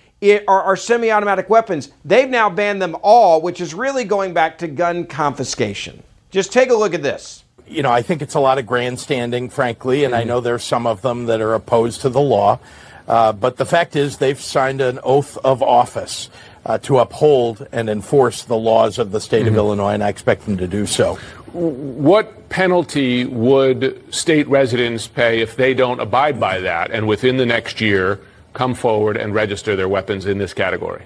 are, 0.48 0.63
are 0.63 0.76
semi 0.76 1.12
automatic 1.12 1.50
weapons. 1.50 1.91
They've 2.04 2.30
now 2.30 2.50
banned 2.50 2.82
them 2.82 2.95
all, 3.02 3.41
which 3.41 3.62
is 3.62 3.74
really 3.74 4.04
going 4.04 4.34
back 4.34 4.58
to 4.60 4.67
gun 4.67 5.06
confiscation. 5.06 6.04
Just 6.32 6.52
take 6.52 6.69
a 6.69 6.76
look 6.76 6.93
at 6.93 7.04
this. 7.04 7.43
You 7.67 7.82
know, 7.82 7.91
I 7.91 8.02
think 8.02 8.21
it's 8.21 8.36
a 8.36 8.39
lot 8.39 8.58
of 8.58 8.65
grandstanding, 8.65 9.50
frankly, 9.50 10.04
and 10.04 10.13
I 10.13 10.24
know 10.24 10.39
there's 10.39 10.63
some 10.63 10.86
of 10.86 11.02
them 11.02 11.26
that 11.26 11.41
are 11.41 11.54
opposed 11.54 12.02
to 12.02 12.10
the 12.10 12.21
law. 12.21 12.60
Uh, 13.08 13.32
but 13.34 13.58
the 13.58 13.65
fact 13.65 13.95
is, 13.95 14.17
they've 14.17 14.39
signed 14.39 14.82
an 14.82 15.00
oath 15.04 15.38
of 15.43 15.62
office 15.62 16.30
uh, 16.65 16.78
to 16.80 16.98
uphold 17.00 17.67
and 17.71 17.89
enforce 17.89 18.43
the 18.43 18.58
laws 18.58 18.98
of 18.98 19.12
the 19.12 19.21
state 19.21 19.45
mm-hmm. 19.45 19.50
of 19.50 19.56
Illinois, 19.56 19.93
and 19.93 20.04
I 20.04 20.10
expect 20.10 20.45
them 20.45 20.58
to 20.58 20.67
do 20.67 20.86
so. 20.86 21.19
What 21.56 22.50
penalty 22.50 23.24
would 23.24 24.13
state 24.13 24.46
residents 24.50 25.08
pay 25.08 25.39
if 25.39 25.56
they 25.56 25.74
don't 25.74 26.02
abide 26.02 26.38
by 26.38 26.60
that 26.60 26.91
and 26.91 27.08
within 27.08 27.38
the 27.38 27.46
next 27.46 27.80
year 27.80 28.20
come 28.52 28.76
forward 28.76 29.15
and 29.15 29.34
register 29.34 29.74
their 29.78 29.88
weapons 29.88 30.26
in 30.26 30.38
this 30.38 30.54
category? 30.54 31.06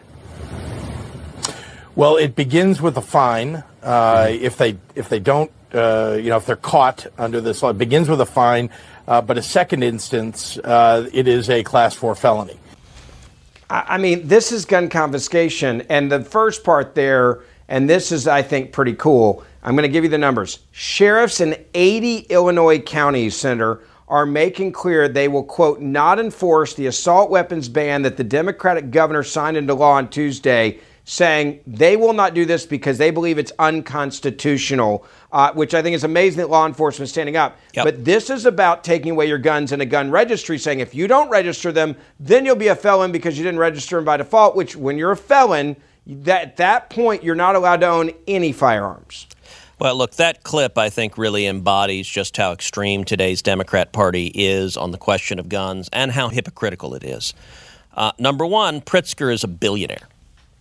Well, 1.95 2.17
it 2.17 2.35
begins 2.35 2.81
with 2.81 2.97
a 2.97 3.01
fine 3.01 3.63
uh, 3.83 4.27
if 4.31 4.57
they 4.57 4.77
if 4.95 5.07
they 5.09 5.19
don't 5.19 5.51
uh, 5.71 6.17
you 6.19 6.29
know 6.29 6.37
if 6.37 6.47
they're 6.47 6.55
caught 6.55 7.05
under 7.19 7.41
this 7.41 7.61
law. 7.61 7.69
It 7.69 7.77
begins 7.77 8.09
with 8.09 8.19
a 8.19 8.25
fine, 8.25 8.71
uh, 9.07 9.21
but 9.21 9.37
a 9.37 9.43
second 9.43 9.83
instance, 9.83 10.57
uh, 10.57 11.07
it 11.13 11.27
is 11.27 11.49
a 11.51 11.63
class 11.63 11.93
four 11.93 12.15
felony. 12.15 12.57
I 13.69 13.99
mean, 13.99 14.27
this 14.27 14.51
is 14.51 14.65
gun 14.65 14.89
confiscation. 14.89 15.81
And 15.89 16.11
the 16.11 16.23
first 16.23 16.63
part 16.63 16.95
there, 16.95 17.41
and 17.67 17.87
this 17.87 18.11
is, 18.11 18.27
I 18.27 18.41
think, 18.41 18.71
pretty 18.71 18.95
cool. 18.95 19.43
I'm 19.63 19.75
going 19.75 19.83
to 19.83 19.91
give 19.91 20.03
you 20.03 20.09
the 20.09 20.17
numbers. 20.17 20.59
Sheriffs 20.71 21.41
in 21.41 21.55
80 21.73 22.19
Illinois 22.29 22.79
counties, 22.79 23.35
Senator, 23.35 23.81
are 24.07 24.25
making 24.25 24.71
clear 24.71 25.07
they 25.07 25.27
will, 25.27 25.43
quote, 25.43 25.81
not 25.81 26.19
enforce 26.19 26.73
the 26.73 26.87
assault 26.87 27.29
weapons 27.29 27.69
ban 27.69 28.01
that 28.01 28.17
the 28.17 28.23
Democratic 28.23 28.89
governor 28.89 29.23
signed 29.23 29.57
into 29.57 29.73
law 29.73 29.93
on 29.93 30.09
Tuesday 30.09 30.79
saying 31.09 31.59
they 31.65 31.97
will 31.97 32.13
not 32.13 32.35
do 32.35 32.45
this 32.45 32.67
because 32.67 32.99
they 32.99 33.09
believe 33.09 33.39
it's 33.39 33.51
unconstitutional, 33.57 35.03
uh, 35.31 35.51
which 35.53 35.73
I 35.73 35.81
think 35.81 35.95
is 35.95 36.03
amazing 36.03 36.37
that 36.37 36.51
law 36.51 36.67
enforcement 36.67 37.07
is 37.07 37.11
standing 37.11 37.35
up. 37.35 37.57
Yep. 37.73 37.83
But 37.83 38.05
this 38.05 38.29
is 38.29 38.45
about 38.45 38.83
taking 38.83 39.13
away 39.13 39.25
your 39.25 39.39
guns 39.39 39.71
in 39.71 39.81
a 39.81 39.87
gun 39.87 40.11
registry, 40.11 40.59
saying 40.59 40.81
if 40.81 40.93
you 40.93 41.07
don't 41.07 41.29
register 41.29 41.71
them, 41.71 41.95
then 42.19 42.45
you'll 42.45 42.55
be 42.55 42.67
a 42.67 42.75
felon 42.75 43.11
because 43.11 43.39
you 43.39 43.43
didn't 43.43 43.59
register 43.59 43.95
them 43.95 44.05
by 44.05 44.17
default, 44.17 44.55
which 44.55 44.75
when 44.75 44.99
you're 44.99 45.11
a 45.11 45.17
felon, 45.17 45.75
that, 46.05 46.43
at 46.43 46.57
that 46.57 46.91
point, 46.91 47.23
you're 47.23 47.33
not 47.33 47.55
allowed 47.55 47.81
to 47.81 47.87
own 47.87 48.11
any 48.27 48.51
firearms. 48.51 49.25
Well, 49.79 49.95
look, 49.95 50.15
that 50.15 50.43
clip 50.43 50.77
I 50.77 50.89
think 50.89 51.17
really 51.17 51.47
embodies 51.47 52.05
just 52.05 52.35
how 52.35 52.51
extreme 52.51 53.05
today's 53.05 53.41
Democrat 53.41 53.93
Party 53.93 54.27
is 54.35 54.75
on 54.75 54.91
the 54.91 54.97
question 54.97 55.39
of 55.39 55.47
guns 55.47 55.89
and 55.93 56.11
how 56.11 56.27
hypocritical 56.27 56.95
it 56.95 57.03
is. 57.05 57.33
Uh, 57.93 58.11
number 58.19 58.45
one, 58.45 58.81
Pritzker 58.81 59.33
is 59.33 59.45
a 59.45 59.47
billionaire. 59.47 60.09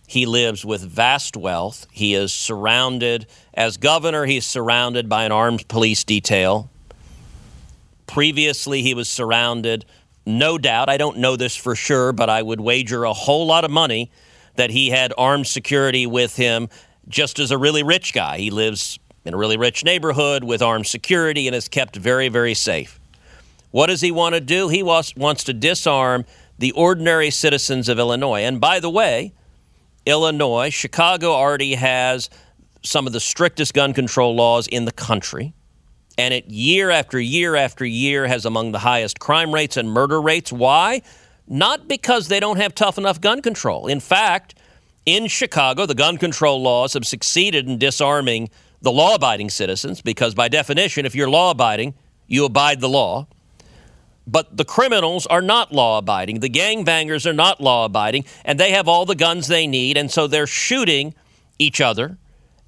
He 0.07 0.25
lives 0.25 0.63
with 0.63 0.81
vast 0.81 1.35
wealth. 1.35 1.85
He 1.91 2.13
is 2.13 2.31
surrounded, 2.31 3.27
as 3.53 3.75
governor, 3.75 4.25
he's 4.25 4.45
surrounded 4.45 5.09
by 5.09 5.25
an 5.25 5.33
armed 5.33 5.67
police 5.67 6.05
detail. 6.05 6.69
Previously, 8.07 8.83
he 8.83 8.93
was 8.93 9.09
surrounded, 9.09 9.83
no 10.25 10.57
doubt, 10.57 10.87
I 10.87 10.95
don't 10.95 11.17
know 11.17 11.35
this 11.35 11.57
for 11.57 11.75
sure, 11.75 12.13
but 12.13 12.29
I 12.29 12.41
would 12.41 12.61
wager 12.61 13.03
a 13.03 13.13
whole 13.13 13.45
lot 13.45 13.65
of 13.65 13.69
money 13.69 14.11
that 14.55 14.69
he 14.69 14.91
had 14.91 15.13
armed 15.17 15.45
security 15.45 16.07
with 16.07 16.37
him 16.37 16.69
just 17.09 17.37
as 17.37 17.51
a 17.51 17.57
really 17.57 17.83
rich 17.83 18.13
guy. 18.13 18.37
He 18.37 18.49
lives 18.49 18.97
in 19.29 19.35
a 19.35 19.37
really 19.37 19.57
rich 19.57 19.85
neighborhood 19.85 20.43
with 20.43 20.61
armed 20.61 20.87
security 20.87 21.47
and 21.47 21.55
is 21.55 21.67
kept 21.67 21.95
very, 21.95 22.27
very 22.29 22.55
safe. 22.55 22.99
What 23.71 23.87
does 23.87 24.01
he 24.01 24.11
want 24.11 24.33
to 24.33 24.41
do? 24.41 24.69
He 24.69 24.81
wants, 24.81 25.15
wants 25.15 25.43
to 25.45 25.53
disarm 25.53 26.25
the 26.57 26.71
ordinary 26.71 27.29
citizens 27.29 27.87
of 27.87 27.99
Illinois. 27.99 28.41
And 28.41 28.59
by 28.59 28.79
the 28.79 28.89
way, 28.89 29.33
Illinois. 30.05 30.71
Chicago 30.71 31.31
already 31.31 31.75
has 31.75 32.29
some 32.83 33.05
of 33.05 33.13
the 33.13 33.19
strictest 33.19 33.75
gun 33.75 33.93
control 33.93 34.35
laws 34.35 34.67
in 34.67 34.85
the 34.85 34.91
country. 34.91 35.53
And 36.17 36.33
it 36.33 36.47
year 36.47 36.89
after 36.89 37.19
year 37.19 37.55
after 37.55 37.85
year 37.85 38.27
has 38.27 38.45
among 38.45 38.71
the 38.71 38.79
highest 38.79 39.19
crime 39.19 39.53
rates 39.53 39.77
and 39.77 39.89
murder 39.89 40.19
rates. 40.19 40.51
Why? 40.51 41.03
Not 41.47 41.87
because 41.87 42.27
they 42.27 42.39
don't 42.39 42.57
have 42.57 42.73
tough 42.73 42.97
enough 42.97 43.21
gun 43.21 43.43
control. 43.43 43.85
In 43.85 43.99
fact, 43.99 44.55
in 45.05 45.27
Chicago, 45.27 45.85
the 45.85 45.95
gun 45.95 46.17
control 46.17 46.61
laws 46.61 46.93
have 46.93 47.05
succeeded 47.05 47.67
in 47.67 47.77
disarming 47.77 48.49
the 48.81 48.91
law 48.91 49.15
abiding 49.15 49.49
citizens 49.49 50.01
because, 50.01 50.33
by 50.33 50.47
definition, 50.47 51.05
if 51.05 51.15
you're 51.15 51.29
law 51.29 51.51
abiding, 51.51 51.93
you 52.27 52.45
abide 52.45 52.79
the 52.79 52.89
law. 52.89 53.27
But 54.25 54.57
the 54.57 54.65
criminals 54.65 55.25
are 55.25 55.41
not 55.41 55.71
law 55.71 55.97
abiding. 55.97 56.39
The 56.39 56.49
gangbangers 56.49 57.25
are 57.25 57.33
not 57.33 57.59
law 57.59 57.85
abiding, 57.85 58.25
and 58.45 58.59
they 58.59 58.71
have 58.71 58.87
all 58.87 59.05
the 59.05 59.15
guns 59.15 59.47
they 59.47 59.65
need. 59.65 59.97
And 59.97 60.11
so 60.11 60.27
they're 60.27 60.47
shooting 60.47 61.15
each 61.57 61.81
other 61.81 62.17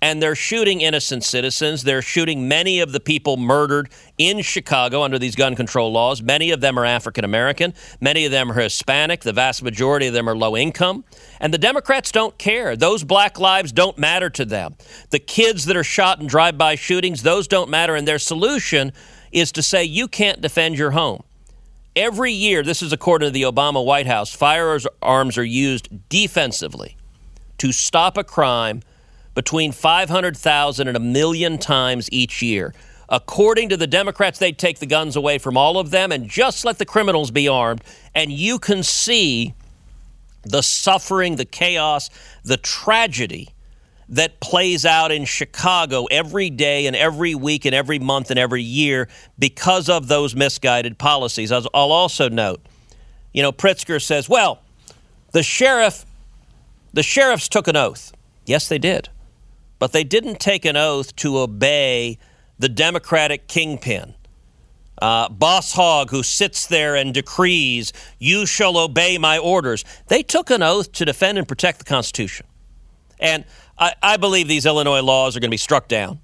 and 0.01 0.21
they're 0.21 0.35
shooting 0.35 0.81
innocent 0.81 1.23
citizens. 1.23 1.83
They're 1.83 2.01
shooting 2.01 2.47
many 2.47 2.79
of 2.79 2.91
the 2.91 2.99
people 2.99 3.37
murdered 3.37 3.89
in 4.17 4.41
Chicago 4.41 5.03
under 5.03 5.19
these 5.19 5.35
gun 5.35 5.55
control 5.55 5.91
laws. 5.91 6.23
Many 6.23 6.49
of 6.49 6.59
them 6.59 6.79
are 6.79 6.85
African 6.85 7.23
American. 7.23 7.75
Many 7.99 8.25
of 8.25 8.31
them 8.31 8.51
are 8.51 8.59
Hispanic. 8.59 9.21
The 9.21 9.33
vast 9.33 9.61
majority 9.61 10.07
of 10.07 10.13
them 10.13 10.27
are 10.27 10.35
low 10.35 10.57
income. 10.57 11.03
And 11.39 11.53
the 11.53 11.59
Democrats 11.59 12.11
don't 12.11 12.35
care. 12.39 12.75
Those 12.75 13.03
black 13.03 13.39
lives 13.39 13.71
don't 13.71 13.97
matter 13.97 14.29
to 14.31 14.43
them. 14.43 14.75
The 15.11 15.19
kids 15.19 15.65
that 15.65 15.77
are 15.77 15.83
shot 15.83 16.19
in 16.19 16.25
drive 16.25 16.57
by 16.57 16.75
shootings, 16.75 17.21
those 17.21 17.47
don't 17.47 17.69
matter. 17.69 17.95
And 17.95 18.07
their 18.07 18.19
solution 18.19 18.93
is 19.31 19.51
to 19.51 19.61
say, 19.61 19.83
you 19.83 20.07
can't 20.07 20.41
defend 20.41 20.77
your 20.77 20.91
home. 20.91 21.23
Every 21.95 22.31
year, 22.31 22.63
this 22.63 22.81
is 22.81 22.91
according 22.91 23.27
to 23.27 23.31
the 23.31 23.43
Obama 23.43 23.85
White 23.85 24.07
House, 24.07 24.33
firearms 24.33 25.37
are 25.37 25.43
used 25.43 26.09
defensively 26.09 26.95
to 27.57 27.71
stop 27.71 28.17
a 28.17 28.23
crime 28.23 28.81
between 29.33 29.71
500,000 29.71 30.87
and 30.87 30.97
a 30.97 30.99
million 30.99 31.57
times 31.57 32.09
each 32.11 32.41
year. 32.41 32.73
According 33.09 33.69
to 33.69 33.77
the 33.77 33.87
Democrats, 33.87 34.39
they'd 34.39 34.57
take 34.57 34.79
the 34.79 34.85
guns 34.85 35.15
away 35.15 35.37
from 35.37 35.57
all 35.57 35.77
of 35.77 35.91
them 35.91 36.11
and 36.11 36.29
just 36.29 36.63
let 36.63 36.77
the 36.77 36.85
criminals 36.85 37.29
be 37.29 37.47
armed. 37.47 37.83
And 38.15 38.31
you 38.31 38.57
can 38.57 38.83
see 38.83 39.53
the 40.43 40.61
suffering, 40.61 41.35
the 41.35 41.45
chaos, 41.45 42.09
the 42.43 42.57
tragedy 42.57 43.49
that 44.07 44.39
plays 44.39 44.85
out 44.85 45.11
in 45.11 45.23
Chicago 45.23 46.05
every 46.05 46.49
day 46.49 46.85
and 46.85 46.95
every 46.95 47.35
week 47.35 47.65
and 47.65 47.73
every 47.75 47.99
month 47.99 48.29
and 48.29 48.39
every 48.39 48.63
year 48.63 49.07
because 49.39 49.87
of 49.87 50.07
those 50.07 50.35
misguided 50.35 50.97
policies. 50.97 51.51
I'll 51.51 51.67
also 51.73 52.27
note, 52.27 52.61
you 53.33 53.41
know, 53.41 53.53
Pritzker 53.53 54.01
says, 54.01 54.27
well, 54.27 54.61
the 55.31 55.43
sheriff, 55.43 56.05
the 56.91 57.03
sheriffs 57.03 57.47
took 57.47 57.69
an 57.69 57.77
oath. 57.77 58.11
Yes, 58.45 58.67
they 58.67 58.77
did. 58.77 59.07
But 59.81 59.93
they 59.93 60.03
didn't 60.03 60.39
take 60.39 60.63
an 60.63 60.77
oath 60.77 61.15
to 61.15 61.39
obey 61.39 62.19
the 62.59 62.69
Democratic 62.69 63.47
kingpin. 63.47 64.13
Uh, 65.01 65.27
Boss 65.27 65.73
Hogg, 65.73 66.11
who 66.11 66.21
sits 66.21 66.67
there 66.67 66.95
and 66.95 67.11
decrees, 67.11 67.91
you 68.19 68.45
shall 68.45 68.77
obey 68.77 69.17
my 69.17 69.39
orders. 69.39 69.83
They 70.05 70.21
took 70.21 70.51
an 70.51 70.61
oath 70.61 70.91
to 70.91 71.03
defend 71.03 71.39
and 71.39 71.47
protect 71.47 71.79
the 71.79 71.85
Constitution. 71.85 72.45
And 73.19 73.43
I, 73.75 73.95
I 74.03 74.17
believe 74.17 74.47
these 74.47 74.67
Illinois 74.67 75.01
laws 75.01 75.35
are 75.35 75.39
going 75.39 75.49
to 75.49 75.55
be 75.55 75.57
struck 75.57 75.87
down. 75.87 76.19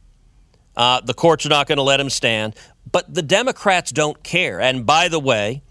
Uh, 0.76 1.01
the 1.01 1.16
courts 1.16 1.43
are 1.43 1.49
not 1.49 1.66
going 1.66 1.78
to 1.78 1.84
let 1.84 1.97
them 1.97 2.12
stand. 2.12 2.55
But 2.91 3.12
the 3.12 3.24
Democrats 3.24 3.89
don't 3.89 4.22
care. 4.22 4.62
And 4.62 4.86
by 4.86 5.08
the 5.08 5.20
way, 5.20 5.64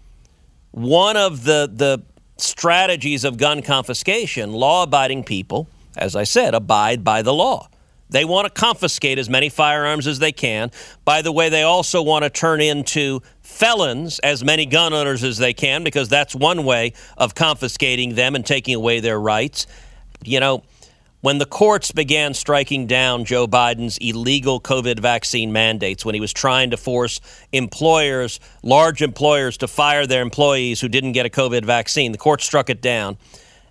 one 0.71 1.15
of 1.15 1.45
the, 1.45 1.71
the 1.73 2.03
strategies 2.35 3.23
of 3.23 3.37
gun 3.37 3.61
confiscation, 3.61 4.51
law 4.51 4.83
abiding 4.83 5.23
people, 5.23 5.69
as 5.95 6.17
I 6.17 6.25
said, 6.25 6.53
abide 6.53 7.05
by 7.05 7.21
the 7.21 7.33
law. 7.33 7.69
They 8.09 8.25
want 8.25 8.45
to 8.45 8.49
confiscate 8.61 9.19
as 9.19 9.29
many 9.29 9.49
firearms 9.49 10.07
as 10.07 10.19
they 10.19 10.31
can. 10.31 10.71
By 11.03 11.21
the 11.21 11.31
way, 11.31 11.49
they 11.49 11.63
also 11.63 12.01
want 12.01 12.23
to 12.23 12.29
turn 12.29 12.61
into 12.61 13.21
felons 13.41 14.19
as 14.19 14.43
many 14.43 14.65
gun 14.65 14.93
owners 14.93 15.23
as 15.23 15.37
they 15.37 15.53
can 15.53 15.83
because 15.83 16.07
that's 16.07 16.33
one 16.33 16.63
way 16.63 16.93
of 17.17 17.35
confiscating 17.35 18.15
them 18.15 18.35
and 18.35 18.45
taking 18.45 18.75
away 18.75 18.99
their 18.99 19.19
rights. 19.19 19.67
You 20.23 20.39
know, 20.39 20.63
when 21.21 21.39
the 21.39 21.45
courts 21.45 21.91
began 21.91 22.33
striking 22.33 22.87
down 22.87 23.25
Joe 23.25 23.47
Biden's 23.47 23.97
illegal 23.97 24.61
COVID 24.61 24.99
vaccine 24.99 25.51
mandates, 25.51 26.05
when 26.05 26.15
he 26.15 26.21
was 26.21 26.31
trying 26.31 26.69
to 26.69 26.77
force 26.77 27.19
employers, 27.51 28.39
large 28.63 29.01
employers, 29.01 29.57
to 29.57 29.67
fire 29.67 30.05
their 30.05 30.21
employees 30.21 30.79
who 30.79 30.87
didn't 30.87 31.13
get 31.13 31.25
a 31.25 31.29
COVID 31.29 31.65
vaccine, 31.65 32.11
the 32.11 32.17
court 32.17 32.41
struck 32.41 32.69
it 32.69 32.81
down. 32.81 33.17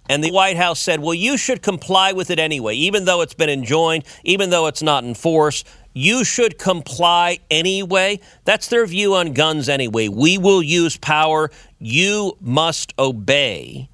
And 0.08 0.22
the 0.22 0.30
White 0.30 0.56
House 0.56 0.80
said, 0.80 1.00
well, 1.00 1.14
you 1.14 1.36
should 1.36 1.62
comply 1.62 2.12
with 2.12 2.30
it 2.30 2.38
anyway, 2.38 2.74
even 2.74 3.04
though 3.04 3.22
it's 3.22 3.34
been 3.34 3.50
enjoined, 3.50 4.04
even 4.24 4.50
though 4.50 4.66
it's 4.66 4.82
not 4.82 5.04
in 5.04 5.14
force. 5.14 5.64
You 5.92 6.24
should 6.24 6.58
comply 6.58 7.38
anyway. 7.50 8.20
That's 8.44 8.68
their 8.68 8.86
view 8.86 9.14
on 9.14 9.32
guns 9.32 9.68
anyway. 9.68 10.08
We 10.08 10.38
will 10.38 10.62
use 10.62 10.96
power. 10.96 11.50
You 11.78 12.36
must 12.40 12.92
obey. 12.98 13.88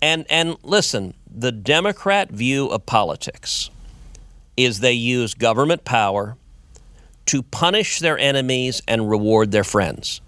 And, 0.00 0.26
and 0.28 0.56
listen, 0.62 1.14
the 1.30 1.52
Democrat 1.52 2.30
view 2.30 2.66
of 2.66 2.84
politics 2.86 3.70
is 4.56 4.80
they 4.80 4.92
use 4.92 5.34
government 5.34 5.84
power 5.84 6.36
to 7.26 7.42
punish 7.42 8.00
their 8.00 8.18
enemies 8.18 8.82
and 8.86 9.08
reward 9.08 9.52
their 9.52 9.64
friends. 9.64 10.20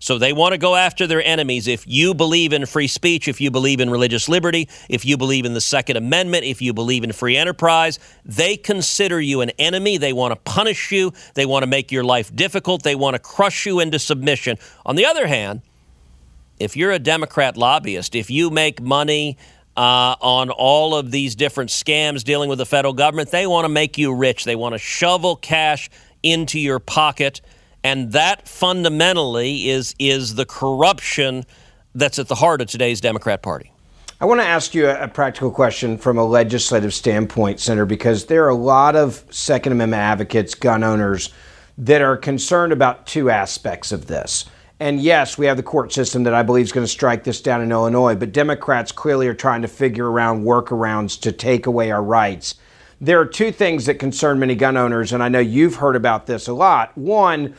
So 0.00 0.16
they 0.16 0.32
want 0.32 0.52
to 0.52 0.58
go 0.58 0.76
after 0.76 1.06
their 1.06 1.22
enemies. 1.22 1.68
If 1.68 1.86
you 1.86 2.14
believe 2.14 2.54
in 2.54 2.64
free 2.64 2.88
speech, 2.88 3.28
if 3.28 3.38
you 3.38 3.50
believe 3.50 3.80
in 3.80 3.90
religious 3.90 4.30
liberty, 4.30 4.68
if 4.88 5.04
you 5.04 5.18
believe 5.18 5.44
in 5.44 5.52
the 5.52 5.60
Second 5.60 5.98
Amendment, 5.98 6.44
if 6.44 6.62
you 6.62 6.72
believe 6.72 7.04
in 7.04 7.12
free 7.12 7.36
enterprise, 7.36 7.98
they 8.24 8.56
consider 8.56 9.20
you 9.20 9.42
an 9.42 9.50
enemy. 9.58 9.98
They 9.98 10.14
want 10.14 10.32
to 10.32 10.36
punish 10.36 10.90
you. 10.90 11.12
They 11.34 11.44
want 11.44 11.64
to 11.64 11.66
make 11.66 11.92
your 11.92 12.02
life 12.02 12.34
difficult. 12.34 12.82
They 12.82 12.94
want 12.94 13.14
to 13.14 13.18
crush 13.18 13.66
you 13.66 13.78
into 13.78 13.98
submission. 13.98 14.56
On 14.86 14.96
the 14.96 15.04
other 15.04 15.26
hand, 15.26 15.60
if 16.58 16.78
you're 16.78 16.92
a 16.92 16.98
Democrat 16.98 17.58
lobbyist, 17.58 18.14
if 18.14 18.30
you 18.30 18.48
make 18.48 18.80
money 18.80 19.36
uh, 19.76 20.16
on 20.20 20.48
all 20.48 20.94
of 20.94 21.10
these 21.10 21.34
different 21.34 21.68
scams 21.68 22.24
dealing 22.24 22.48
with 22.48 22.58
the 22.58 22.66
federal 22.66 22.94
government, 22.94 23.30
they 23.30 23.46
want 23.46 23.66
to 23.66 23.68
make 23.68 23.98
you 23.98 24.14
rich. 24.14 24.44
They 24.44 24.56
want 24.56 24.72
to 24.74 24.78
shovel 24.78 25.36
cash 25.36 25.90
into 26.22 26.58
your 26.58 26.78
pocket 26.78 27.42
and 27.82 28.12
that 28.12 28.48
fundamentally 28.48 29.68
is 29.68 29.94
is 29.98 30.34
the 30.34 30.46
corruption 30.46 31.44
that's 31.94 32.18
at 32.18 32.28
the 32.28 32.34
heart 32.36 32.60
of 32.60 32.68
today's 32.68 33.00
Democrat 33.00 33.42
Party. 33.42 33.72
I 34.20 34.26
want 34.26 34.40
to 34.40 34.46
ask 34.46 34.74
you 34.74 34.88
a, 34.88 35.08
practical 35.08 35.50
question 35.50 35.96
from 35.96 36.18
a 36.18 36.24
legislative 36.24 36.92
standpoint, 36.92 37.58
Senator, 37.58 37.86
because 37.86 38.26
there 38.26 38.44
are 38.44 38.50
a 38.50 38.54
lot 38.54 38.94
of 38.94 39.24
Second 39.30 39.72
Amendment 39.72 40.02
advocates, 40.02 40.54
gun 40.54 40.84
owners, 40.84 41.32
that 41.78 42.02
are 42.02 42.18
concerned 42.18 42.72
about 42.72 43.06
two 43.06 43.30
aspects 43.30 43.92
of 43.92 44.08
this. 44.08 44.44
And 44.78 45.00
yes, 45.00 45.38
we 45.38 45.46
have 45.46 45.56
the 45.56 45.62
court 45.62 45.92
system 45.92 46.24
that 46.24 46.34
I 46.34 46.42
believe 46.42 46.64
is 46.64 46.72
going 46.72 46.84
to 46.84 46.92
strike 46.92 47.24
this 47.24 47.40
down 47.40 47.62
in 47.62 47.72
Illinois, 47.72 48.14
but 48.14 48.32
Democrats 48.32 48.92
clearly 48.92 49.26
are 49.26 49.34
trying 49.34 49.62
to 49.62 49.68
figure 49.68 50.10
around 50.10 50.44
workarounds 50.44 51.18
to 51.22 51.32
take 51.32 51.66
away 51.66 51.90
our 51.90 52.02
rights. 52.02 52.56
There 53.00 53.18
are 53.18 53.26
two 53.26 53.50
things 53.50 53.86
that 53.86 53.94
concern 53.94 54.38
many 54.38 54.54
gun 54.54 54.76
owners, 54.76 55.12
and 55.12 55.22
I 55.22 55.28
know 55.28 55.38
you've 55.38 55.76
heard 55.76 55.96
about 55.96 56.26
this 56.26 56.48
a 56.48 56.52
lot. 56.52 56.96
One 56.98 57.54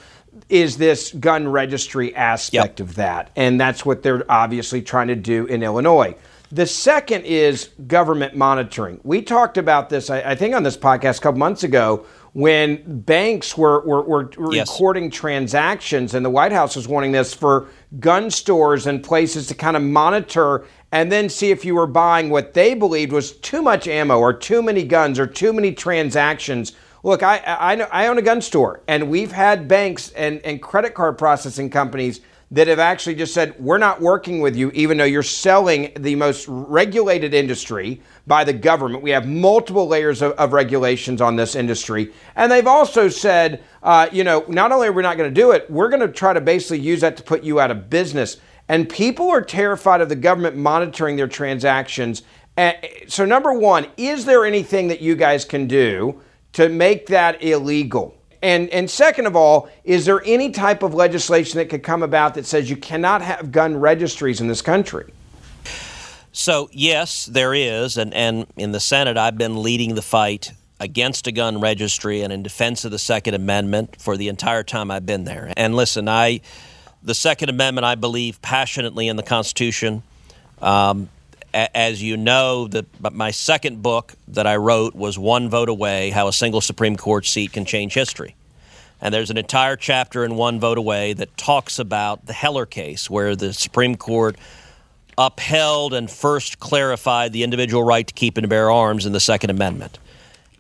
is 0.50 0.78
this 0.78 1.12
gun 1.14 1.48
registry 1.48 2.16
aspect 2.16 2.80
yep. 2.80 2.88
of 2.88 2.96
that, 2.96 3.32
and 3.36 3.60
that's 3.60 3.84
what 3.84 4.04
they're 4.04 4.30
obviously 4.30 4.82
trying 4.82 5.08
to 5.08 5.16
do 5.16 5.48
in 5.48 5.64
Illinois. 5.64 6.16
The 6.52 6.68
second 6.68 7.24
is 7.24 7.70
government 7.88 8.36
monitoring. 8.36 9.00
We 9.04 9.22
talked 9.22 9.58
about 9.58 9.90
this, 9.90 10.10
I, 10.10 10.22
I 10.22 10.36
think, 10.36 10.54
on 10.54 10.64
this 10.64 10.78
podcast 10.78 11.20
a 11.20 11.22
couple 11.22 11.40
months 11.40 11.64
ago 11.64 12.06
when 12.34 13.02
banks 13.02 13.58
were, 13.58 13.82
were, 13.82 14.04
were 14.04 14.54
yes. 14.54 14.70
recording 14.70 15.10
transactions, 15.10 16.14
and 16.14 16.26
the 16.26 16.30
White 16.30 16.52
House 16.52 16.76
was 16.76 16.88
wanting 16.88 17.14
this 17.14 17.34
for 17.34 17.68
gun 18.00 18.30
stores 18.30 18.86
and 18.86 19.04
places 19.04 19.48
to 19.48 19.56
kind 19.56 19.76
of 19.76 19.84
monitor 19.84 20.66
and 20.92 21.12
then 21.12 21.30
see 21.30 21.52
if 21.52 21.64
you 21.64 21.76
were 21.76 21.88
buying 21.88 22.30
what 22.30 22.54
they 22.54 22.74
believed 22.74 23.12
was 23.12 23.32
too 23.32 23.62
much 23.62 23.88
ammo 23.88 24.20
or 24.20 24.34
too 24.34 24.62
many 24.62 24.84
guns 24.84 25.20
or 25.20 25.28
too 25.28 25.54
many 25.54 25.74
transactions. 25.74 26.74
Look, 27.04 27.24
I, 27.24 27.38
I, 27.38 27.74
I 27.76 28.08
own 28.08 28.18
a 28.18 28.22
gun 28.22 28.42
store, 28.42 28.82
and 28.88 29.10
we've 29.10 29.32
had 29.32 29.68
banks 29.68 30.12
and, 30.12 30.40
and 30.42 30.62
credit 30.62 30.94
card 30.94 31.18
processing 31.18 31.70
companies 31.70 32.22
that 32.52 32.68
have 32.68 32.80
actually 32.80 33.16
just 33.16 33.34
said, 33.34 33.58
we're 33.58 33.78
not 33.78 34.02
working 34.02 34.42
with 34.42 34.58
you, 34.58 34.72
even 34.72 34.98
though 34.98 35.06
you're 35.06 35.24
selling 35.24 35.90
the 35.98 36.16
most 36.16 36.46
regulated 36.50 37.34
industry 37.34 38.02
by 38.28 38.44
the 38.44 38.52
government. 38.52 39.02
We 39.02 39.12
have 39.12 39.26
multiple 39.26 39.88
layers 39.88 40.22
of, 40.22 40.34
of 40.34 40.52
regulations 40.52 41.22
on 41.22 41.38
this 41.38 41.56
industry. 41.56 42.12
And 42.36 42.52
they've 42.52 42.68
also 42.68 43.08
said, 43.08 43.64
uh, 43.82 44.10
you 44.12 44.26
know, 44.26 44.44
not 44.50 44.74
only 44.74 44.90
are 44.90 44.92
we 44.92 45.02
not 45.02 45.16
going 45.16 45.34
to 45.34 45.42
do 45.42 45.52
it, 45.52 45.72
we're 45.72 45.88
going 45.88 46.02
to 46.02 46.10
try 46.10 46.34
to 46.34 46.42
basically 46.42 46.80
use 46.80 47.00
that 47.02 47.16
to 47.18 47.24
put 47.24 47.42
you 47.42 47.62
out 47.62 47.72
of 47.72 47.90
business. 47.90 48.36
And 48.72 48.88
people 48.88 49.30
are 49.30 49.42
terrified 49.42 50.00
of 50.00 50.08
the 50.08 50.16
government 50.16 50.56
monitoring 50.56 51.18
their 51.18 51.28
transactions. 51.28 52.24
so, 53.06 53.26
number 53.26 53.52
one, 53.52 53.86
is 53.98 54.24
there 54.24 54.46
anything 54.46 54.88
that 54.88 55.02
you 55.02 55.14
guys 55.14 55.44
can 55.44 55.68
do 55.68 56.22
to 56.54 56.70
make 56.70 57.08
that 57.08 57.44
illegal? 57.44 58.16
And, 58.42 58.70
and 58.70 58.90
second 58.90 59.26
of 59.26 59.36
all, 59.36 59.68
is 59.84 60.06
there 60.06 60.24
any 60.26 60.52
type 60.52 60.84
of 60.84 60.94
legislation 60.94 61.58
that 61.58 61.66
could 61.66 61.84
come 61.84 62.02
about 62.02 62.34
that 62.36 62.46
says 62.46 62.70
you 62.70 62.78
cannot 62.78 63.22
have 63.22 63.52
gun 63.52 63.76
registries 63.76 64.40
in 64.40 64.48
this 64.48 64.62
country? 64.62 65.12
So, 66.32 66.70
yes, 66.72 67.26
there 67.26 67.54
is. 67.54 67.98
And, 67.98 68.14
and 68.14 68.48
in 68.56 68.72
the 68.72 68.80
Senate, 68.80 69.18
I've 69.18 69.38
been 69.38 69.62
leading 69.62 69.96
the 69.96 70.02
fight 70.02 70.54
against 70.80 71.28
a 71.28 71.34
gun 71.34 71.60
registry 71.60 72.22
and 72.22 72.32
in 72.32 72.42
defense 72.42 72.86
of 72.86 72.92
the 72.92 73.00
Second 73.00 73.34
Amendment 73.34 74.00
for 74.00 74.16
the 74.16 74.30
entire 74.30 74.64
time 74.64 74.90
I've 74.90 75.06
been 75.06 75.26
there. 75.26 75.52
And 75.58 75.76
listen, 75.76 76.08
I 76.08 76.40
the 77.04 77.14
Second 77.14 77.50
Amendment, 77.50 77.86
I 77.86 77.96
believe 77.96 78.42
passionately 78.42 79.08
in 79.08 79.16
the 79.16 79.24
Constitution. 79.24 80.04
Um, 80.62 81.10
a- 81.54 81.76
as 81.76 82.02
you 82.02 82.18
know, 82.18 82.68
the, 82.68 82.86
my 83.12 83.32
second 83.32 83.82
book 83.82 84.14
that 84.30 84.48
I 84.48 84.56
wrote 84.58 84.96
was 84.96 85.18
One 85.18 85.50
Vote 85.50 85.70
Away 85.70 86.12
How 86.12 86.28
a 86.28 86.34
Single 86.34 86.62
Supreme 86.62 86.96
Court 86.96 87.26
Seat 87.26 87.54
Can 87.54 87.66
Change 87.66 87.94
History. 87.94 88.36
And 89.02 89.14
there's 89.14 89.32
an 89.32 89.38
entire 89.38 89.76
chapter 89.76 90.24
in 90.24 90.36
One 90.36 90.60
Vote 90.60 90.78
Away 90.78 91.14
that 91.14 91.36
talks 91.36 91.80
about 91.80 92.28
the 92.28 92.34
Heller 92.34 92.68
case, 92.68 93.10
where 93.10 93.36
the 93.36 93.52
Supreme 93.52 93.96
Court 93.96 94.36
upheld 95.18 95.94
and 95.94 96.10
first 96.10 96.60
clarified 96.60 97.34
the 97.34 97.44
individual 97.44 97.84
right 97.84 98.06
to 98.06 98.14
keep 98.14 98.38
and 98.38 98.48
bear 98.48 98.70
arms 98.70 99.06
in 99.06 99.12
the 99.12 99.20
Second 99.20 99.50
Amendment. 99.50 99.98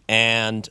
And 0.09 0.67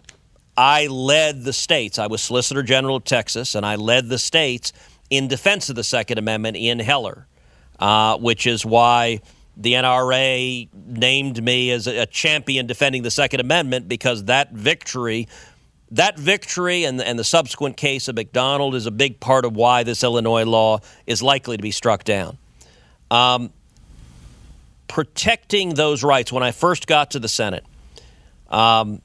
I 0.57 0.89
led 0.89 1.45
the 1.45 1.53
states. 1.53 1.99
I 1.99 2.09
was 2.09 2.21
Solicitor 2.21 2.63
General 2.63 2.97
of 2.97 3.05
Texas, 3.05 3.55
and 3.55 3.65
I 3.65 3.77
led 3.77 4.09
the 4.09 4.19
states 4.19 4.73
in 5.11 5.29
defense 5.29 5.69
of 5.69 5.77
the 5.77 5.85
Second 5.85 6.19
Amendment 6.19 6.57
in 6.57 6.79
Heller, 6.79 7.27
uh, 7.79 8.17
which 8.17 8.47
is 8.47 8.65
why 8.65 9.21
the 9.57 9.75
NRA 9.75 10.69
named 10.73 11.43
me 11.43 11.71
as 11.71 11.87
a 11.87 12.07
champion 12.07 12.67
defending 12.67 13.03
the 13.03 13.11
Second 13.11 13.41
Amendment 13.41 13.89
because 13.89 14.25
that 14.25 14.53
victory. 14.53 15.29
That 15.93 16.17
victory 16.17 16.85
and, 16.85 17.03
and 17.03 17.19
the 17.19 17.25
subsequent 17.25 17.77
case 17.77 18.07
of 18.07 18.15
McDonald 18.15 18.77
is 18.77 18.87
a 18.87 18.93
big 18.93 19.19
part 19.19 19.45
of 19.45 19.57
why 19.57 19.83
this 19.83 20.05
Illinois 20.05 20.45
law 20.45 20.79
is 21.05 21.21
likely 21.21 21.57
to 21.57 21.63
be 21.63 21.73
struck 21.73 22.05
down. 22.05 22.39
Um, 23.11 23.53
protecting 24.87 25.75
those 25.75 26.05
rights, 26.05 26.33
when 26.33 26.45
I 26.45 26.53
first 26.53 26.87
got 26.87 27.11
to 27.11 27.19
the 27.19 27.29
Senate, 27.29 27.65
um, 28.51 29.03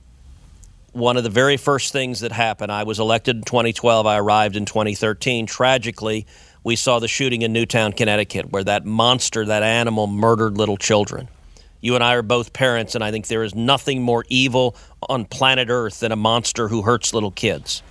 one 0.95 1.17
of 1.17 1.23
the 1.23 1.29
very 1.29 1.57
first 1.57 1.91
things 1.91 2.21
that 2.21 2.31
happened. 2.31 2.71
I 2.71 2.83
was 2.83 2.99
elected 2.99 3.35
in 3.35 3.43
2012. 3.43 4.05
I 4.05 4.17
arrived 4.17 4.55
in 4.55 4.65
2013. 4.65 5.45
Tragically, 5.45 6.25
we 6.63 6.77
saw 6.77 6.99
the 6.99 7.07
shooting 7.09 7.41
in 7.41 7.51
Newtown, 7.51 7.91
Connecticut, 7.91 8.49
where 8.49 8.63
that 8.63 8.85
monster, 8.85 9.45
that 9.45 9.61
animal, 9.61 10.07
murdered 10.07 10.57
little 10.57 10.77
children. 10.77 11.27
You 11.81 11.95
and 11.95 12.03
I 12.03 12.15
are 12.15 12.21
both 12.21 12.53
parents, 12.53 12.95
and 12.95 13.03
I 13.03 13.11
think 13.11 13.27
there 13.27 13.43
is 13.43 13.53
nothing 13.53 14.01
more 14.01 14.23
evil 14.29 14.77
on 15.09 15.25
planet 15.25 15.67
Earth 15.69 15.99
than 15.99 16.13
a 16.13 16.15
monster 16.15 16.69
who 16.69 16.81
hurts 16.81 17.13
little 17.13 17.29
kids. 17.29 17.83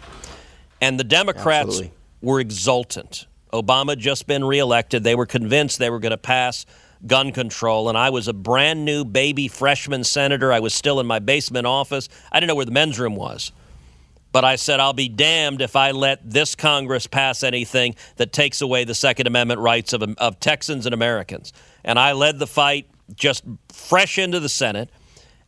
And 0.81 0.99
the 0.99 1.05
Democrats 1.05 1.69
Absolutely. 1.69 1.93
were 2.23 2.41
exultant. 2.41 3.27
Obama 3.53 3.91
had 3.91 4.01
just 4.01 4.27
been 4.27 4.45
reelected. 4.45 5.05
They 5.05 5.15
were 5.15 5.27
convinced 5.27 5.79
they 5.79 5.91
were 5.91 6.01
going 6.01 6.11
to 6.11 6.17
pass 6.17 6.65
gun 7.07 7.33
control. 7.33 7.89
And 7.89 7.99
I 7.99 8.11
was 8.11 8.29
a 8.29 8.33
brand 8.33 8.85
new 8.85 9.05
baby 9.05 9.49
freshman 9.49 10.05
senator. 10.05 10.53
I 10.53 10.61
was 10.61 10.75
still 10.75 11.01
in 11.01 11.07
my 11.07 11.19
basement 11.19 11.67
office. 11.67 12.09
I 12.33 12.41
didn't 12.41 12.49
know 12.49 12.55
where 12.55 12.65
the 12.65 12.73
men's 12.73 12.99
room 12.99 13.17
was. 13.17 13.53
But 14.33 14.45
I 14.45 14.57
said, 14.57 14.81
I'll 14.81 14.93
be 14.93 15.09
damned 15.09 15.61
if 15.61 15.77
I 15.77 15.93
let 15.93 16.29
this 16.29 16.57
Congress 16.57 17.07
pass 17.07 17.45
anything 17.45 17.95
that 18.17 18.33
takes 18.33 18.61
away 18.61 18.83
the 18.83 18.95
Second 18.95 19.29
Amendment 19.29 19.61
rights 19.61 19.93
of, 19.93 20.03
of 20.03 20.41
Texans 20.41 20.87
and 20.87 20.93
Americans. 20.93 21.53
And 21.85 22.01
I 22.01 22.13
led 22.13 22.41
the 22.41 22.47
fight 22.49 22.89
just 23.15 23.45
fresh 23.69 24.19
into 24.19 24.41
the 24.41 24.49
Senate. 24.49 24.91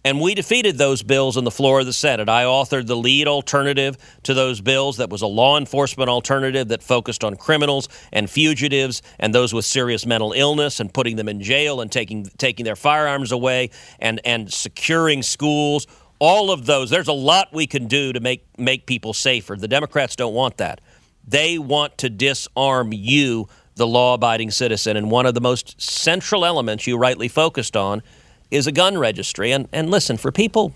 And 0.06 0.20
we 0.20 0.36
defeated 0.36 0.78
those 0.78 1.02
bills 1.02 1.36
on 1.36 1.42
the 1.42 1.50
floor 1.50 1.80
of 1.80 1.86
the 1.86 1.92
Senate. 1.92 2.28
I 2.28 2.44
authored 2.44 2.86
the 2.86 2.94
lead 2.94 3.26
alternative 3.26 3.98
to 4.22 4.34
those 4.34 4.60
bills 4.60 4.98
that 4.98 5.10
was 5.10 5.20
a 5.20 5.26
law 5.26 5.58
enforcement 5.58 6.08
alternative 6.08 6.68
that 6.68 6.80
focused 6.80 7.24
on 7.24 7.34
criminals 7.34 7.88
and 8.12 8.30
fugitives 8.30 9.02
and 9.18 9.34
those 9.34 9.52
with 9.52 9.64
serious 9.64 10.06
mental 10.06 10.30
illness 10.30 10.78
and 10.78 10.94
putting 10.94 11.16
them 11.16 11.28
in 11.28 11.42
jail 11.42 11.80
and 11.80 11.90
taking 11.90 12.22
taking 12.38 12.64
their 12.64 12.76
firearms 12.76 13.32
away 13.32 13.70
and 13.98 14.20
and 14.24 14.52
securing 14.52 15.24
schools. 15.24 15.88
All 16.20 16.52
of 16.52 16.66
those. 16.66 16.88
There's 16.88 17.08
a 17.08 17.12
lot 17.12 17.52
we 17.52 17.66
can 17.66 17.88
do 17.88 18.12
to 18.12 18.20
make 18.20 18.46
make 18.56 18.86
people 18.86 19.12
safer. 19.12 19.56
The 19.56 19.66
Democrats 19.66 20.14
don't 20.14 20.34
want 20.34 20.58
that. 20.58 20.80
They 21.26 21.58
want 21.58 21.98
to 21.98 22.10
disarm 22.10 22.92
you, 22.92 23.48
the 23.74 23.88
law-abiding 23.88 24.52
citizen. 24.52 24.96
And 24.96 25.10
one 25.10 25.26
of 25.26 25.34
the 25.34 25.40
most 25.40 25.80
central 25.82 26.44
elements 26.44 26.86
you 26.86 26.96
rightly 26.96 27.26
focused 27.26 27.76
on 27.76 28.04
is 28.50 28.66
a 28.66 28.72
gun 28.72 28.98
registry. 28.98 29.52
And, 29.52 29.68
and 29.72 29.90
listen, 29.90 30.16
for 30.16 30.32
people 30.32 30.74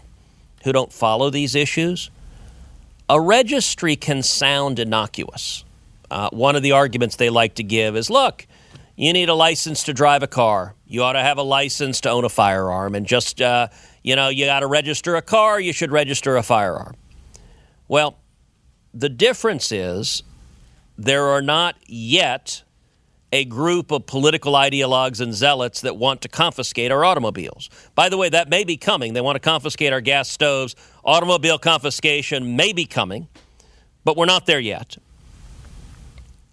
who 0.64 0.72
don't 0.72 0.92
follow 0.92 1.30
these 1.30 1.54
issues, 1.54 2.10
a 3.08 3.20
registry 3.20 3.96
can 3.96 4.22
sound 4.22 4.78
innocuous. 4.78 5.64
Uh, 6.10 6.28
one 6.30 6.56
of 6.56 6.62
the 6.62 6.72
arguments 6.72 7.16
they 7.16 7.30
like 7.30 7.54
to 7.54 7.62
give 7.62 7.96
is 7.96 8.10
look, 8.10 8.46
you 8.96 9.12
need 9.12 9.28
a 9.28 9.34
license 9.34 9.84
to 9.84 9.94
drive 9.94 10.22
a 10.22 10.26
car. 10.26 10.74
You 10.86 11.02
ought 11.04 11.14
to 11.14 11.22
have 11.22 11.38
a 11.38 11.42
license 11.42 12.00
to 12.02 12.10
own 12.10 12.24
a 12.24 12.28
firearm. 12.28 12.94
And 12.94 13.06
just, 13.06 13.40
uh, 13.40 13.68
you 14.02 14.14
know, 14.14 14.28
you 14.28 14.44
got 14.44 14.60
to 14.60 14.66
register 14.66 15.16
a 15.16 15.22
car, 15.22 15.58
you 15.58 15.72
should 15.72 15.90
register 15.90 16.36
a 16.36 16.42
firearm. 16.42 16.94
Well, 17.88 18.18
the 18.92 19.08
difference 19.08 19.72
is 19.72 20.22
there 20.98 21.24
are 21.26 21.40
not 21.40 21.76
yet 21.86 22.62
a 23.32 23.44
group 23.44 23.90
of 23.92 24.06
political 24.06 24.54
ideologues 24.54 25.20
and 25.20 25.32
zealots 25.32 25.80
that 25.82 25.96
want 25.96 26.20
to 26.22 26.28
confiscate 26.28 26.90
our 26.90 27.04
automobiles. 27.04 27.70
By 27.94 28.08
the 28.08 28.16
way, 28.16 28.28
that 28.28 28.48
may 28.48 28.64
be 28.64 28.76
coming. 28.76 29.12
They 29.12 29.20
want 29.20 29.36
to 29.36 29.40
confiscate 29.40 29.92
our 29.92 30.00
gas 30.00 30.28
stoves. 30.28 30.74
Automobile 31.04 31.58
confiscation 31.58 32.56
may 32.56 32.72
be 32.72 32.86
coming, 32.86 33.28
but 34.04 34.16
we're 34.16 34.26
not 34.26 34.46
there 34.46 34.60
yet. 34.60 34.96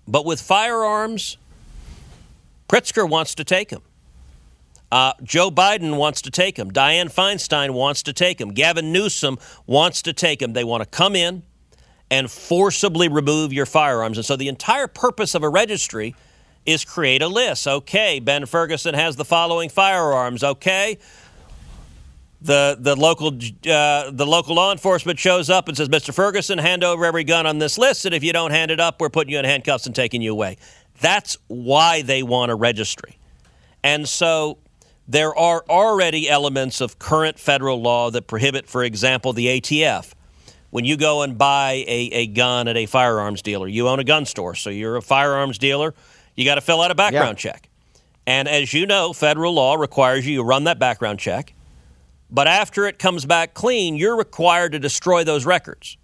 But 0.08 0.26
with 0.26 0.40
firearms, 0.40 1.38
Pritzker 2.70 3.10
wants 3.10 3.36
to 3.36 3.44
take 3.44 3.70
them. 3.70 3.82
Uh, 4.90 5.14
Joe 5.22 5.52
Biden 5.52 5.98
wants 5.98 6.22
to 6.22 6.32
take 6.32 6.56
them. 6.56 6.72
Dianne 6.72 7.14
Feinstein 7.14 7.72
wants 7.72 8.04
to 8.04 8.14
take 8.14 8.38
them. 8.38 8.54
Gavin 8.54 8.94
Newsom 8.94 9.38
wants 9.66 10.02
to 10.04 10.14
take 10.14 10.40
them. 10.40 10.54
They 10.54 10.64
want 10.64 10.84
to 10.84 10.90
come 10.90 11.16
in 11.16 11.44
and 12.10 12.32
forcibly 12.32 13.10
remove 13.10 13.52
your 13.52 13.66
firearms. 13.66 14.18
And 14.18 14.26
so 14.26 14.38
the 14.38 14.48
entire 14.48 14.88
purpose 14.88 15.36
of 15.36 15.44
a 15.44 15.50
registry 15.50 16.16
is 16.68 16.86
create 16.86 17.24
a 17.24 17.28
list. 17.28 17.66
Okay, 17.68 18.20
Ben 18.20 18.46
Ferguson 18.46 18.94
has 18.94 19.16
the 19.16 19.26
following 19.26 19.70
firearms. 19.70 20.44
Okay, 20.44 21.00
the 22.42 22.78
the 22.80 22.96
local 22.96 23.30
uh, 23.30 24.12
the 24.12 24.26
local 24.28 24.56
law 24.56 24.72
enforcement 24.72 25.18
shows 25.18 25.50
up 25.50 25.68
and 25.68 25.76
says, 25.76 25.90
"Mr. 25.90 26.14
Ferguson, 26.14 26.60
hand 26.60 26.84
over 26.84 27.06
every 27.06 27.24
gun 27.24 27.48
on 27.48 27.58
this 27.58 27.80
list, 27.80 28.06
and 28.06 28.14
if 28.14 28.24
you 28.24 28.34
don't 28.34 28.52
hand 28.52 28.70
it 28.70 28.80
up, 28.80 29.02
we're 29.02 29.10
putting 29.10 29.32
you 29.32 29.40
in 29.40 29.46
handcuffs 29.46 29.88
and 29.88 29.96
taking 29.96 30.22
you 30.22 30.32
away." 30.32 30.58
That's 31.00 31.38
why 31.48 32.02
they 32.02 32.22
want 32.22 32.52
a 32.52 32.56
registry, 32.56 33.18
and 33.84 34.08
so. 34.08 34.60
There 35.10 35.34
are 35.34 35.64
already 35.70 36.30
elements 36.30 36.82
of 36.82 37.00
current 37.00 37.40
federal 37.40 37.82
law 37.82 38.12
that 38.12 38.28
prohibit, 38.28 38.68
for 38.68 38.84
example, 38.84 39.32
the 39.32 39.48
ATF 39.48 40.14
when 40.70 40.86
you 40.86 40.98
go 40.98 41.22
and 41.22 41.38
buy 41.38 41.86
a, 41.88 42.10
a 42.12 42.28
gun 42.28 42.68
at 42.68 42.76
a 42.76 42.86
firearms 42.86 43.42
dealer, 43.42 43.68
you 43.68 43.88
own 43.88 44.00
a 44.00 44.04
gun 44.04 44.26
store, 44.26 44.56
so 44.56 44.70
you're 44.70 44.98
a 44.98 45.02
firearms 45.02 45.58
dealer, 45.58 45.94
you 46.38 46.46
got 46.46 46.56
to 46.56 46.62
fill 46.62 46.82
out 46.82 46.92
a 46.92 46.96
background 46.96 47.44
yeah. 47.44 47.52
check. 47.52 47.70
And 48.26 48.48
as 48.48 48.74
you 48.74 48.86
know, 48.86 49.12
federal 49.12 49.54
law 49.54 49.76
requires 49.76 50.26
you 50.26 50.38
to 50.38 50.44
run 50.44 50.66
that 50.66 50.80
background 50.80 51.20
check. 51.20 51.54
But 52.30 52.48
after 52.48 52.86
it 52.86 53.00
comes 53.00 53.26
back 53.26 53.54
clean, 53.54 53.96
you're 53.96 54.18
required 54.18 54.74
to 54.74 54.80
destroy 54.80 55.24
those 55.24 55.46
records. 55.46 55.98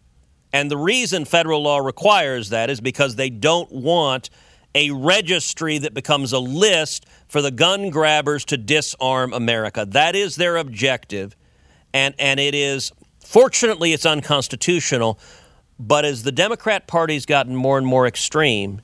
And 0.51 0.69
the 0.69 0.77
reason 0.77 1.25
federal 1.25 1.61
law 1.61 1.79
requires 1.79 2.49
that 2.49 2.69
is 2.69 2.79
because 2.79 3.15
they 3.15 3.29
don't 3.29 3.71
want 3.71 4.29
a 4.75 4.91
registry 4.91 5.77
that 5.79 5.93
becomes 5.93 6.31
a 6.31 6.39
list 6.39 7.05
for 7.27 7.41
the 7.41 7.51
gun 7.51 7.89
grabbers 7.89 8.45
to 8.45 8.57
disarm 8.57 9.33
America. 9.33 9.85
That 9.87 10.15
is 10.15 10.35
their 10.35 10.57
objective. 10.57 11.35
And, 11.93 12.15
and 12.17 12.39
it 12.39 12.55
is, 12.55 12.91
fortunately, 13.19 13.93
it's 13.93 14.05
unconstitutional. 14.05 15.19
But 15.77 16.05
as 16.05 16.23
the 16.23 16.31
Democrat 16.31 16.87
Party's 16.87 17.25
gotten 17.25 17.55
more 17.55 17.77
and 17.77 17.85
more 17.85 18.07
extreme, 18.07 18.81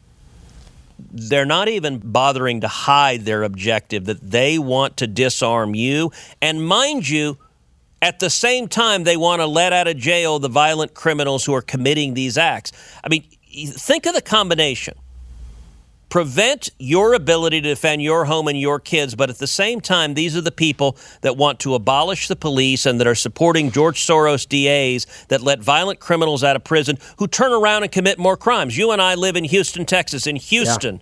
they're 1.11 1.45
not 1.45 1.67
even 1.67 1.99
bothering 1.99 2.61
to 2.61 2.67
hide 2.67 3.25
their 3.25 3.43
objective 3.43 4.05
that 4.05 4.21
they 4.21 4.59
want 4.59 4.97
to 4.97 5.07
disarm 5.07 5.75
you. 5.75 6.11
And 6.41 6.65
mind 6.65 7.07
you, 7.07 7.37
at 8.01 8.19
the 8.19 8.29
same 8.29 8.67
time, 8.67 9.03
they 9.03 9.17
want 9.17 9.41
to 9.41 9.45
let 9.45 9.73
out 9.73 9.87
of 9.87 9.97
jail 9.97 10.39
the 10.39 10.49
violent 10.49 10.93
criminals 10.93 11.45
who 11.45 11.53
are 11.53 11.61
committing 11.61 12.13
these 12.13 12.37
acts. 12.37 12.71
I 13.03 13.09
mean, 13.09 13.23
think 13.23 14.05
of 14.05 14.15
the 14.15 14.21
combination 14.21 14.95
prevent 16.09 16.69
your 16.79 17.13
ability 17.13 17.61
to 17.61 17.69
defend 17.69 18.01
your 18.01 18.25
home 18.25 18.47
and 18.47 18.59
your 18.59 18.79
kids, 18.79 19.15
but 19.15 19.29
at 19.29 19.37
the 19.37 19.47
same 19.47 19.79
time, 19.79 20.15
these 20.15 20.35
are 20.35 20.41
the 20.41 20.51
people 20.51 20.97
that 21.21 21.37
want 21.37 21.59
to 21.61 21.75
abolish 21.75 22.27
the 22.27 22.35
police 22.35 22.85
and 22.85 22.99
that 22.99 23.07
are 23.07 23.15
supporting 23.15 23.71
George 23.71 24.05
Soros 24.05 24.47
DAs 24.47 25.05
that 25.27 25.41
let 25.41 25.59
violent 25.59 25.99
criminals 25.99 26.43
out 26.43 26.55
of 26.55 26.63
prison 26.63 26.97
who 27.17 27.27
turn 27.27 27.51
around 27.51 27.83
and 27.83 27.91
commit 27.91 28.17
more 28.17 28.35
crimes. 28.35 28.77
You 28.77 28.91
and 28.91 29.01
I 29.01 29.15
live 29.15 29.35
in 29.35 29.43
Houston, 29.43 29.85
Texas. 29.85 30.25
In 30.27 30.35
Houston, 30.35 30.95
yeah. 30.95 31.01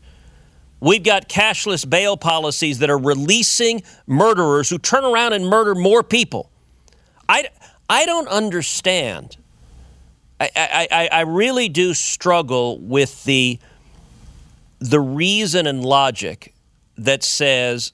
We've 0.79 1.03
got 1.03 1.27
cashless 1.27 1.89
bail 1.89 2.17
policies 2.17 2.79
that 2.79 2.89
are 2.89 2.99
releasing 2.99 3.81
murderers 4.05 4.69
who 4.69 4.77
turn 4.77 5.03
around 5.03 5.33
and 5.33 5.47
murder 5.47 5.73
more 5.73 6.03
people. 6.03 6.51
I, 7.27 7.49
I 7.89 8.05
don't 8.05 8.27
understand. 8.27 9.37
I, 10.39 10.51
I, 10.55 11.09
I 11.11 11.21
really 11.21 11.67
do 11.67 11.95
struggle 11.95 12.77
with 12.79 13.23
the 13.23 13.59
the 14.79 14.99
reason 14.99 15.67
and 15.67 15.83
logic 15.83 16.53
that 16.97 17.23
says 17.23 17.93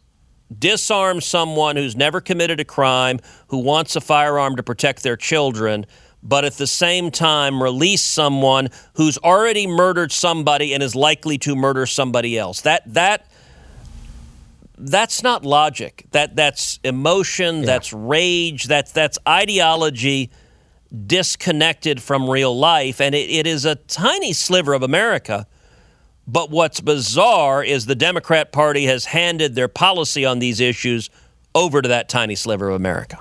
disarm 0.57 1.21
someone 1.21 1.75
who's 1.75 1.95
never 1.95 2.21
committed 2.21 2.59
a 2.59 2.65
crime, 2.65 3.19
who 3.47 3.59
wants 3.59 3.95
a 3.95 4.01
firearm 4.01 4.55
to 4.55 4.63
protect 4.63 5.03
their 5.03 5.17
children, 5.17 5.85
but 6.21 6.45
at 6.45 6.53
the 6.53 6.67
same 6.67 7.11
time 7.11 7.61
release 7.61 8.01
someone 8.01 8.69
who's 8.95 9.17
already 9.19 9.67
murdered 9.67 10.11
somebody 10.11 10.73
and 10.73 10.81
is 10.81 10.95
likely 10.95 11.37
to 11.37 11.55
murder 11.55 11.85
somebody 11.85 12.37
else. 12.37 12.61
That 12.61 12.81
that 12.93 13.27
that's 14.77 15.21
not 15.23 15.45
logic. 15.45 16.05
That 16.11 16.35
that's 16.35 16.79
emotion, 16.83 17.59
yeah. 17.59 17.65
that's 17.65 17.93
rage, 17.93 18.65
that's 18.65 18.91
that's 18.91 19.17
ideology 19.27 20.31
disconnected 21.07 22.01
from 22.01 22.29
real 22.29 22.55
life 22.55 23.01
and 23.01 23.15
it, 23.15 23.27
it 23.27 23.47
is 23.47 23.65
a 23.65 23.73
tiny 23.73 24.31
sliver 24.31 24.73
of 24.73 24.83
America 24.83 25.47
but 26.27 26.49
what's 26.49 26.79
bizarre 26.79 27.63
is 27.63 27.85
the 27.85 27.95
Democrat 27.95 28.51
Party 28.51 28.85
has 28.85 29.05
handed 29.05 29.55
their 29.55 29.67
policy 29.67 30.25
on 30.25 30.39
these 30.39 30.59
issues 30.59 31.09
over 31.53 31.81
to 31.81 31.89
that 31.89 32.09
tiny 32.09 32.35
sliver 32.35 32.69
of 32.69 32.75
America. 32.75 33.19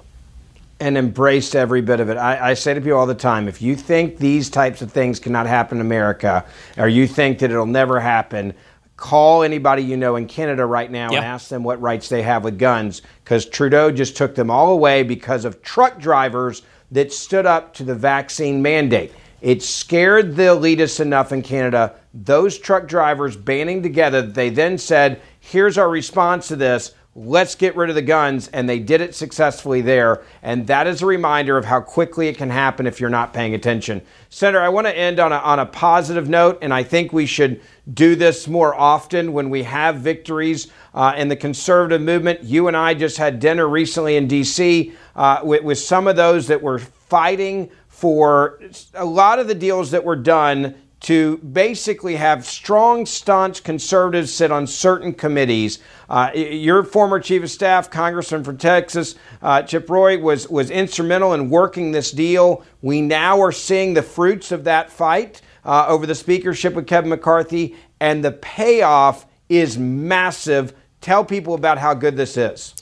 And 0.81 0.97
embraced 0.99 1.55
every 1.55 1.81
bit 1.81 2.01
of 2.01 2.09
it. 2.09 2.17
I, 2.17 2.51
I, 2.51 2.55
say 2.55 2.75
to 2.75 2.81
people 2.81 2.99
all 2.99 3.07
the 3.07 3.15
time 3.15 3.47
if 3.47 3.63
you 3.63 3.77
think 3.77 4.19
these 4.19 4.51
types 4.51 4.83
of 4.83 4.91
things 4.91 5.21
cannot 5.21 5.47
happen 5.47 5.79
in 5.79 5.87
America, 5.87 6.45
or 6.77 6.89
you 6.89 7.07
think 7.07 7.39
that 7.39 7.51
it'll 7.51 7.67
never 7.67 8.01
happen, 8.01 8.53
call 8.97 9.43
anybody 9.45 9.83
you 9.83 9.97
know 9.97 10.17
in 10.17 10.27
Canada 10.27 10.67
right 10.67 10.91
now 10.91 11.11
yep. 11.11 11.19
and 11.19 11.25
ask 11.25 11.49
them 11.49 11.63
what 11.63 11.81
rights 11.81 12.09
they 12.09 12.23
have 12.23 12.43
with 12.43 12.59
guns, 12.59 13.03
because 13.23 13.47
Trudeau 13.47 13.93
just 13.93 14.17
took 14.17 14.35
them 14.35 14.51
all 14.51 14.73
away 14.73 15.05
because 15.05 15.45
of 15.45 15.63
truck 15.63 16.01
drivers 16.01 16.63
that 16.91 17.13
stood 17.13 17.47
up 17.47 17.75
to 17.75 17.85
the 17.85 17.95
vaccine 17.95 18.61
mandate. 18.61 19.13
It 19.43 19.61
scared 19.61 20.37
the 20.37 20.45
elitists 20.45 21.01
enough 21.01 21.33
in 21.33 21.43
Canada, 21.43 21.97
those 22.15 22.59
truck 22.59 22.87
drivers 22.87 23.37
banding 23.37 23.83
together, 23.83 24.23
they 24.23 24.51
then 24.51 24.79
said, 24.79 25.21
here's 25.41 25.77
our 25.77 25.91
response 25.91 26.49
to 26.49 26.57
this. 26.57 26.95
Let's 27.15 27.57
get 27.57 27.77
rid 27.77 27.91
of 27.91 27.95
the 27.95 28.03
guns. 28.03 28.49
And 28.49 28.69
they 28.69 28.79
did 28.79 29.01
it 29.01 29.15
successfully 29.15 29.83
there. 29.83 30.23
And 30.43 30.67
that 30.69 30.87
is 30.87 31.03
a 31.03 31.07
reminder 31.07 31.59
of 31.59 31.65
how 31.65 31.81
quickly 31.81 32.29
it 32.29 32.39
can 32.39 32.49
happen 32.49 32.87
if 32.87 33.01
you're 33.01 33.11
not 33.11 33.35
paying 33.35 33.55
attention. 33.55 34.01
Senator, 34.31 34.63
I 34.63 34.71
want 34.71 34.87
to 34.87 34.97
end 34.97 35.21
on 35.21 35.33
a, 35.33 35.37
on 35.37 35.59
a 35.59 35.67
positive 35.67 36.29
note, 36.29 36.59
and 36.63 36.73
I 36.73 36.85
think 36.85 37.13
we 37.13 37.27
should 37.27 37.61
do 37.93 38.15
this 38.15 38.49
more 38.49 38.75
often 38.75 39.33
when 39.33 39.51
we 39.51 39.65
have 39.65 39.97
victories 39.97 40.69
uh, 40.95 41.15
in 41.17 41.29
the 41.29 41.37
conservative 41.37 42.01
movement. 42.01 42.45
You 42.45 42.69
and 42.69 42.77
I 42.77 42.95
just 42.95 43.19
had 43.19 43.41
dinner 43.41 43.69
recently 43.69 44.17
in 44.17 44.27
D.C. 44.29 44.93
Uh, 45.15 45.41
with, 45.43 45.65
with 45.65 45.79
some 45.79 46.07
of 46.07 46.17
those 46.17 46.47
that 46.47 46.63
were 46.63 46.79
fighting 46.79 47.71
for 48.03 48.59
a 48.95 49.05
lot 49.05 49.39
of 49.39 49.47
the 49.47 49.55
deals 49.55 49.93
that 49.93 50.03
were 50.03 50.17
done 50.17 50.75
to 50.99 51.37
basically 51.37 52.17
have 52.17 52.45
strong, 52.45 53.07
staunch 53.07 53.63
conservatives 53.63 54.35
sit 54.35 54.51
on 54.51 54.67
certain 54.67 55.15
committees. 55.15 55.79
Uh, 56.09 56.29
your 56.35 56.83
former 56.83 57.21
chief 57.21 57.45
of 57.45 57.51
staff, 57.53 57.89
Congressman 57.93 58.43
from 58.43 58.59
Texas, 58.59 59.15
uh, 59.41 59.63
Chip 59.63 59.89
Roy, 59.89 60.19
was, 60.19 60.49
was 60.49 60.69
instrumental 60.69 61.33
in 61.33 61.49
working 61.49 61.93
this 61.93 62.11
deal. 62.11 62.65
We 62.81 63.01
now 63.01 63.41
are 63.41 63.53
seeing 63.53 63.95
the 63.95 64.03
fruits 64.03 64.51
of 64.51 64.65
that 64.65 64.91
fight 64.91 65.41
uh, 65.65 65.87
over 65.87 66.05
the 66.05 66.17
speakership 66.17 66.75
with 66.75 66.89
Kevin 66.89 67.11
McCarthy, 67.11 67.77
and 68.01 68.25
the 68.25 68.33
payoff 68.33 69.27
is 69.49 69.79
massive. 69.79 70.75
Tell 71.01 71.25
people 71.25 71.55
about 71.55 71.79
how 71.79 71.95
good 71.95 72.17
this 72.17 72.37
is. 72.37 72.75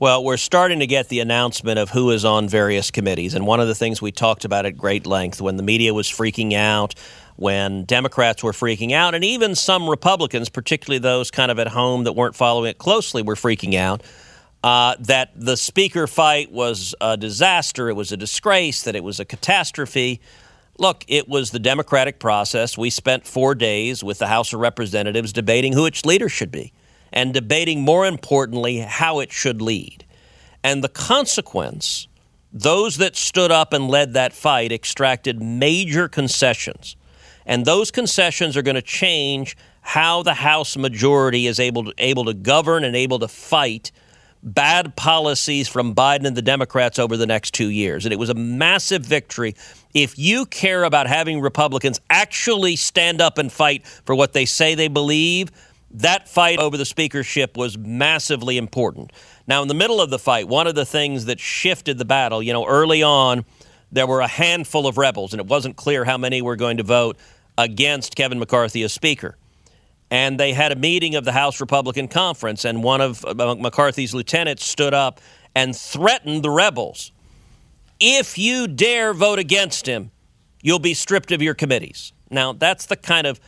Well, 0.00 0.24
we're 0.24 0.38
starting 0.38 0.78
to 0.78 0.86
get 0.86 1.10
the 1.10 1.20
announcement 1.20 1.78
of 1.78 1.90
who 1.90 2.10
is 2.10 2.24
on 2.24 2.48
various 2.48 2.90
committees. 2.90 3.34
And 3.34 3.46
one 3.46 3.60
of 3.60 3.68
the 3.68 3.74
things 3.74 4.00
we 4.00 4.10
talked 4.10 4.46
about 4.46 4.64
at 4.64 4.78
great 4.78 5.06
length 5.06 5.42
when 5.42 5.58
the 5.58 5.62
media 5.62 5.92
was 5.92 6.08
freaking 6.08 6.54
out, 6.54 6.94
when 7.36 7.84
Democrats 7.84 8.42
were 8.42 8.52
freaking 8.52 8.92
out, 8.92 9.14
and 9.14 9.22
even 9.22 9.54
some 9.54 9.90
Republicans, 9.90 10.48
particularly 10.48 11.00
those 11.00 11.30
kind 11.30 11.50
of 11.50 11.58
at 11.58 11.68
home 11.68 12.04
that 12.04 12.14
weren't 12.14 12.34
following 12.34 12.70
it 12.70 12.78
closely, 12.78 13.20
were 13.20 13.34
freaking 13.34 13.74
out. 13.74 14.02
Uh, 14.64 14.94
that 15.00 15.32
the 15.36 15.54
speaker 15.58 16.06
fight 16.06 16.50
was 16.50 16.94
a 17.02 17.18
disaster, 17.18 17.90
it 17.90 17.94
was 17.94 18.10
a 18.10 18.16
disgrace, 18.16 18.82
that 18.84 18.96
it 18.96 19.04
was 19.04 19.20
a 19.20 19.26
catastrophe. 19.26 20.18
Look, 20.78 21.04
it 21.08 21.28
was 21.28 21.50
the 21.50 21.58
democratic 21.58 22.18
process. 22.18 22.78
We 22.78 22.88
spent 22.88 23.26
four 23.26 23.54
days 23.54 24.02
with 24.02 24.18
the 24.18 24.28
House 24.28 24.54
of 24.54 24.60
Representatives 24.60 25.30
debating 25.30 25.74
who 25.74 25.84
its 25.84 26.06
leader 26.06 26.30
should 26.30 26.50
be 26.50 26.72
and 27.12 27.34
debating, 27.34 27.82
more 27.82 28.06
importantly, 28.06 28.78
how 28.78 29.20
it 29.20 29.32
should 29.32 29.60
lead. 29.60 30.04
And 30.62 30.84
the 30.84 30.88
consequence, 30.88 32.08
those 32.52 32.98
that 32.98 33.16
stood 33.16 33.50
up 33.50 33.72
and 33.72 33.88
led 33.88 34.12
that 34.14 34.32
fight 34.32 34.72
extracted 34.72 35.42
major 35.42 36.08
concessions. 36.08 36.96
And 37.46 37.64
those 37.64 37.90
concessions 37.90 38.56
are 38.56 38.62
going 38.62 38.74
to 38.74 38.82
change 38.82 39.56
how 39.80 40.22
the 40.22 40.34
House 40.34 40.76
majority 40.76 41.46
is 41.46 41.58
able 41.58 41.84
to, 41.84 41.94
able 41.98 42.24
to 42.26 42.34
govern 42.34 42.84
and 42.84 42.94
able 42.94 43.18
to 43.18 43.28
fight 43.28 43.90
bad 44.42 44.96
policies 44.96 45.68
from 45.68 45.94
Biden 45.94 46.26
and 46.26 46.36
the 46.36 46.42
Democrats 46.42 46.98
over 46.98 47.16
the 47.16 47.26
next 47.26 47.52
two 47.52 47.68
years. 47.68 48.06
And 48.06 48.12
it 48.12 48.18
was 48.18 48.30
a 48.30 48.34
massive 48.34 49.04
victory. 49.04 49.54
If 49.94 50.18
you 50.18 50.46
care 50.46 50.84
about 50.84 51.06
having 51.06 51.40
Republicans 51.40 52.00
actually 52.08 52.76
stand 52.76 53.20
up 53.20 53.38
and 53.38 53.52
fight 53.52 53.86
for 53.86 54.14
what 54.14 54.32
they 54.32 54.46
say 54.46 54.74
they 54.74 54.88
believe, 54.88 55.50
that 55.92 56.28
fight 56.28 56.58
over 56.58 56.76
the 56.76 56.84
speakership 56.84 57.56
was 57.56 57.76
massively 57.76 58.58
important. 58.58 59.12
Now, 59.46 59.62
in 59.62 59.68
the 59.68 59.74
middle 59.74 60.00
of 60.00 60.10
the 60.10 60.18
fight, 60.18 60.48
one 60.48 60.66
of 60.66 60.74
the 60.74 60.86
things 60.86 61.24
that 61.24 61.40
shifted 61.40 61.98
the 61.98 62.04
battle, 62.04 62.42
you 62.42 62.52
know, 62.52 62.66
early 62.66 63.02
on, 63.02 63.44
there 63.90 64.06
were 64.06 64.20
a 64.20 64.28
handful 64.28 64.86
of 64.86 64.98
rebels, 64.98 65.32
and 65.32 65.40
it 65.40 65.46
wasn't 65.46 65.76
clear 65.76 66.04
how 66.04 66.16
many 66.16 66.42
were 66.42 66.56
going 66.56 66.76
to 66.76 66.84
vote 66.84 67.16
against 67.58 68.14
Kevin 68.14 68.38
McCarthy 68.38 68.82
as 68.82 68.92
Speaker 68.92 69.36
and 70.10 70.40
they 70.40 70.52
had 70.52 70.72
a 70.72 70.76
meeting 70.76 71.14
of 71.14 71.24
the 71.24 71.32
House 71.32 71.60
Republican 71.60 72.08
Conference, 72.08 72.64
and 72.64 72.82
one 72.82 73.00
of 73.00 73.24
McCarthy's 73.36 74.12
lieutenants 74.12 74.64
stood 74.66 74.92
up 74.92 75.20
and 75.54 75.76
threatened 75.76 76.42
the 76.42 76.50
rebels. 76.50 77.12
If 78.00 78.36
you 78.36 78.66
dare 78.66 79.14
vote 79.14 79.38
against 79.38 79.86
him, 79.86 80.10
you'll 80.62 80.80
be 80.80 80.94
stripped 80.94 81.30
of 81.30 81.40
your 81.40 81.54
committees. 81.54 82.12
Now, 82.28 82.52
that's 82.52 82.86
the 82.86 82.96
kind 82.96 83.26
of 83.26 83.40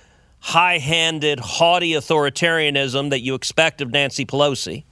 high 0.42 0.78
handed, 0.78 1.38
haughty 1.38 1.92
authoritarianism 1.92 3.10
that 3.10 3.20
you 3.20 3.34
expect 3.34 3.80
of 3.80 3.90
Nancy 3.90 4.26
Pelosi. 4.26 4.82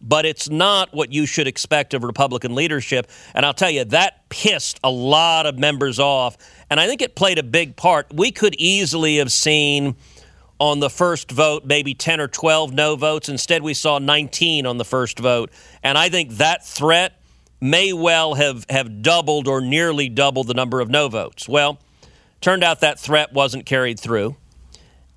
But 0.00 0.24
it's 0.24 0.48
not 0.48 0.94
what 0.94 1.12
you 1.12 1.26
should 1.26 1.48
expect 1.48 1.92
of 1.92 2.04
Republican 2.04 2.54
leadership. 2.54 3.10
And 3.34 3.44
I'll 3.44 3.52
tell 3.52 3.70
you, 3.70 3.84
that 3.86 4.28
pissed 4.28 4.78
a 4.84 4.90
lot 4.90 5.46
of 5.46 5.58
members 5.58 5.98
off. 5.98 6.38
And 6.70 6.78
I 6.78 6.86
think 6.86 7.02
it 7.02 7.16
played 7.16 7.38
a 7.38 7.42
big 7.42 7.74
part. 7.74 8.14
We 8.14 8.30
could 8.30 8.54
easily 8.54 9.16
have 9.16 9.32
seen 9.32 9.96
on 10.60 10.78
the 10.78 10.90
first 10.90 11.32
vote, 11.32 11.64
maybe 11.64 11.94
10 11.94 12.20
or 12.20 12.28
12 12.28 12.72
no 12.72 12.94
votes. 12.94 13.28
Instead, 13.28 13.62
we 13.62 13.74
saw 13.74 13.98
19 13.98 14.64
on 14.64 14.78
the 14.78 14.84
first 14.84 15.18
vote. 15.18 15.50
And 15.82 15.98
I 15.98 16.08
think 16.08 16.32
that 16.34 16.64
threat 16.64 17.20
may 17.60 17.92
well 17.92 18.34
have, 18.34 18.64
have 18.70 19.02
doubled 19.02 19.48
or 19.48 19.60
nearly 19.60 20.08
doubled 20.08 20.46
the 20.46 20.54
number 20.54 20.80
of 20.80 20.88
no 20.88 21.08
votes. 21.08 21.48
Well, 21.48 21.80
turned 22.40 22.62
out 22.62 22.78
that 22.80 23.00
threat 23.00 23.32
wasn't 23.32 23.66
carried 23.66 23.98
through. 23.98 24.36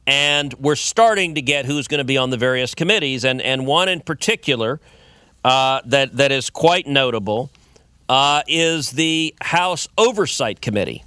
And 0.08 0.54
we're 0.56 0.76
starting 0.76 1.36
to 1.36 1.42
get 1.42 1.66
who's 1.66 1.88
going 1.88 2.00
to 2.00 2.04
be 2.06 2.18
on 2.18 2.30
the 2.30 2.38
various 2.38 2.74
committees. 2.74 3.24
And, 3.24 3.42
and 3.42 3.66
one 3.66 3.88
in 3.88 4.02
particular 4.02 4.80
uh, 5.44 5.82
that, 5.86 6.18
that 6.18 6.32
is 6.32 6.50
quite 6.50 6.88
notable 6.88 7.52
uh, 8.10 8.42
is 8.48 8.92
the 8.92 9.36
House 9.42 9.88
Oversight 9.98 10.62
Committee. 10.62 11.04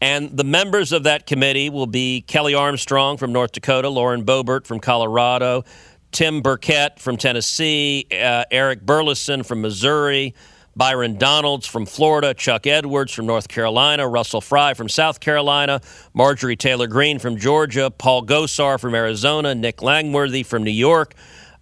And 0.00 0.36
the 0.36 0.44
members 0.44 0.92
of 0.92 1.04
that 1.04 1.26
committee 1.26 1.70
will 1.70 1.86
be 1.86 2.22
Kelly 2.22 2.54
Armstrong 2.54 3.16
from 3.16 3.32
North 3.32 3.52
Dakota, 3.52 3.88
Lauren 3.88 4.24
Boebert 4.24 4.66
from 4.66 4.80
Colorado, 4.80 5.64
Tim 6.10 6.42
Burchett 6.42 6.98
from 6.98 7.16
Tennessee, 7.16 8.06
uh, 8.10 8.44
Eric 8.50 8.84
Burlison 8.84 9.46
from 9.46 9.62
Missouri, 9.62 10.34
Byron 10.74 11.16
Donalds 11.16 11.66
from 11.66 11.84
Florida, 11.84 12.32
Chuck 12.32 12.66
Edwards 12.66 13.12
from 13.12 13.26
North 13.26 13.48
Carolina, 13.48 14.08
Russell 14.08 14.40
Fry 14.40 14.74
from 14.74 14.88
South 14.88 15.20
Carolina, 15.20 15.80
Marjorie 16.14 16.56
Taylor 16.56 16.86
Greene 16.86 17.18
from 17.18 17.36
Georgia, 17.36 17.90
Paul 17.90 18.24
Gosar 18.24 18.80
from 18.80 18.94
Arizona, 18.94 19.54
Nick 19.54 19.82
Langworthy 19.82 20.42
from 20.42 20.64
New 20.64 20.70
York, 20.70 21.14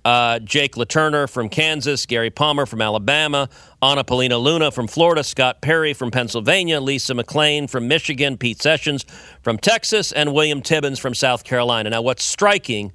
uh, 0.05 0.39
Jake 0.39 0.77
LaTurner 0.77 1.29
from 1.29 1.49
Kansas, 1.49 2.07
Gary 2.07 2.31
Palmer 2.31 2.67
from 2.67 2.81
Alabama, 2.81 3.49
Anna 3.83 4.05
Paulina 4.05 4.39
Luna 4.39 4.71
from 4.71 4.87
Florida, 4.87 5.25
Scott 5.25 5.61
Perry 5.61 5.93
from 5.93 6.11
Pennsylvania, 6.11 6.81
Lisa 6.81 7.13
McClain 7.13 7.69
from 7.69 7.89
Michigan, 7.89 8.39
Pete 8.39 8.63
Sessions 8.63 9.05
from 9.43 9.59
Texas, 9.59 10.13
and 10.13 10.33
William 10.33 10.63
Timmons 10.63 10.99
from 10.99 11.15
South 11.15 11.45
Carolina. 11.45 11.91
Now, 11.91 12.03
what's 12.03 12.25
striking 12.25 12.93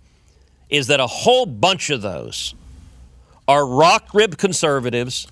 is 0.69 0.87
that 0.87 0.99
a 0.99 1.07
whole 1.07 1.45
bunch 1.45 1.89
of 1.89 2.01
those 2.01 2.55
are 3.47 3.67
rock 3.67 4.13
rib 4.13 4.37
conservatives 4.37 5.27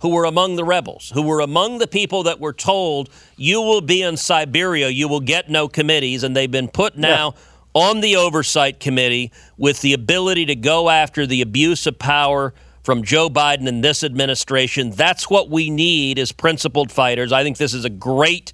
who 0.00 0.10
were 0.10 0.24
among 0.24 0.56
the 0.56 0.64
rebels, 0.64 1.10
who 1.14 1.22
were 1.22 1.40
among 1.40 1.78
the 1.78 1.86
people 1.86 2.22
that 2.24 2.40
were 2.40 2.52
told, 2.52 3.10
you 3.36 3.60
will 3.60 3.80
be 3.80 4.02
in 4.02 4.16
Siberia, 4.16 4.88
you 4.88 5.08
will 5.08 5.20
get 5.20 5.50
no 5.50 5.68
committees, 5.68 6.22
and 6.22 6.36
they've 6.36 6.50
been 6.50 6.68
put 6.68 6.96
now. 6.96 7.34
Yeah 7.34 7.42
on 7.72 8.00
the 8.00 8.16
oversight 8.16 8.80
committee 8.80 9.30
with 9.56 9.80
the 9.80 9.92
ability 9.92 10.46
to 10.46 10.56
go 10.56 10.90
after 10.90 11.26
the 11.26 11.40
abuse 11.40 11.86
of 11.86 11.98
power 11.98 12.52
from 12.82 13.04
Joe 13.04 13.28
Biden 13.28 13.68
and 13.68 13.84
this 13.84 14.02
administration. 14.02 14.90
That's 14.90 15.30
what 15.30 15.50
we 15.50 15.70
need 15.70 16.18
as 16.18 16.32
principled 16.32 16.90
fighters. 16.90 17.32
I 17.32 17.42
think 17.42 17.58
this 17.58 17.74
is 17.74 17.84
a 17.84 17.90
great, 17.90 18.52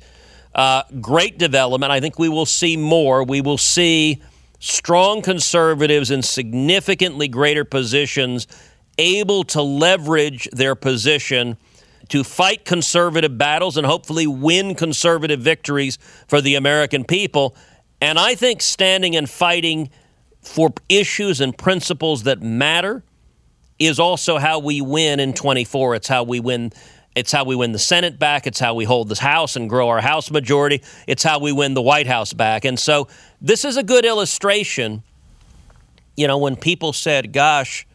uh, 0.54 0.82
great 1.00 1.38
development. 1.38 1.92
I 1.92 2.00
think 2.00 2.18
we 2.18 2.28
will 2.28 2.46
see 2.46 2.76
more. 2.76 3.24
We 3.24 3.40
will 3.40 3.58
see 3.58 4.22
strong 4.58 5.22
conservatives 5.22 6.10
in 6.10 6.22
significantly 6.22 7.28
greater 7.28 7.64
positions 7.64 8.46
able 8.98 9.44
to 9.44 9.62
leverage 9.62 10.48
their 10.52 10.74
position 10.74 11.56
to 12.08 12.22
fight 12.22 12.64
conservative 12.64 13.36
battles 13.36 13.76
and 13.76 13.86
hopefully 13.86 14.26
win 14.26 14.74
conservative 14.74 15.40
victories 15.40 15.98
for 16.28 16.40
the 16.40 16.54
American 16.54 17.04
people. 17.04 17.56
And 18.00 18.18
I 18.18 18.34
think 18.34 18.62
standing 18.62 19.16
and 19.16 19.28
fighting 19.28 19.90
for 20.40 20.72
issues 20.88 21.40
and 21.40 21.56
principles 21.56 22.22
that 22.22 22.40
matter 22.40 23.02
is 23.78 23.98
also 23.98 24.38
how 24.38 24.58
we 24.58 24.80
win 24.80 25.20
in 25.20 25.32
24. 25.34 25.96
It's 25.96 26.08
how 26.08 26.22
we 26.22 26.40
win. 26.40 26.72
It's 27.14 27.32
how 27.32 27.44
we 27.44 27.56
win 27.56 27.72
the 27.72 27.78
Senate 27.78 28.18
back. 28.18 28.46
It's 28.46 28.60
how 28.60 28.74
we 28.74 28.84
hold 28.84 29.08
the 29.08 29.20
House 29.20 29.56
and 29.56 29.68
grow 29.68 29.88
our 29.88 30.00
House 30.00 30.30
majority. 30.30 30.82
It's 31.06 31.22
how 31.22 31.40
we 31.40 31.50
win 31.50 31.74
the 31.74 31.82
White 31.82 32.06
House 32.06 32.32
back. 32.32 32.64
And 32.64 32.78
so 32.78 33.08
this 33.40 33.64
is 33.64 33.76
a 33.76 33.82
good 33.82 34.04
illustration. 34.04 35.02
You 36.16 36.26
know, 36.26 36.38
when 36.38 36.56
people 36.56 36.92
said, 36.92 37.32
gosh, 37.32 37.86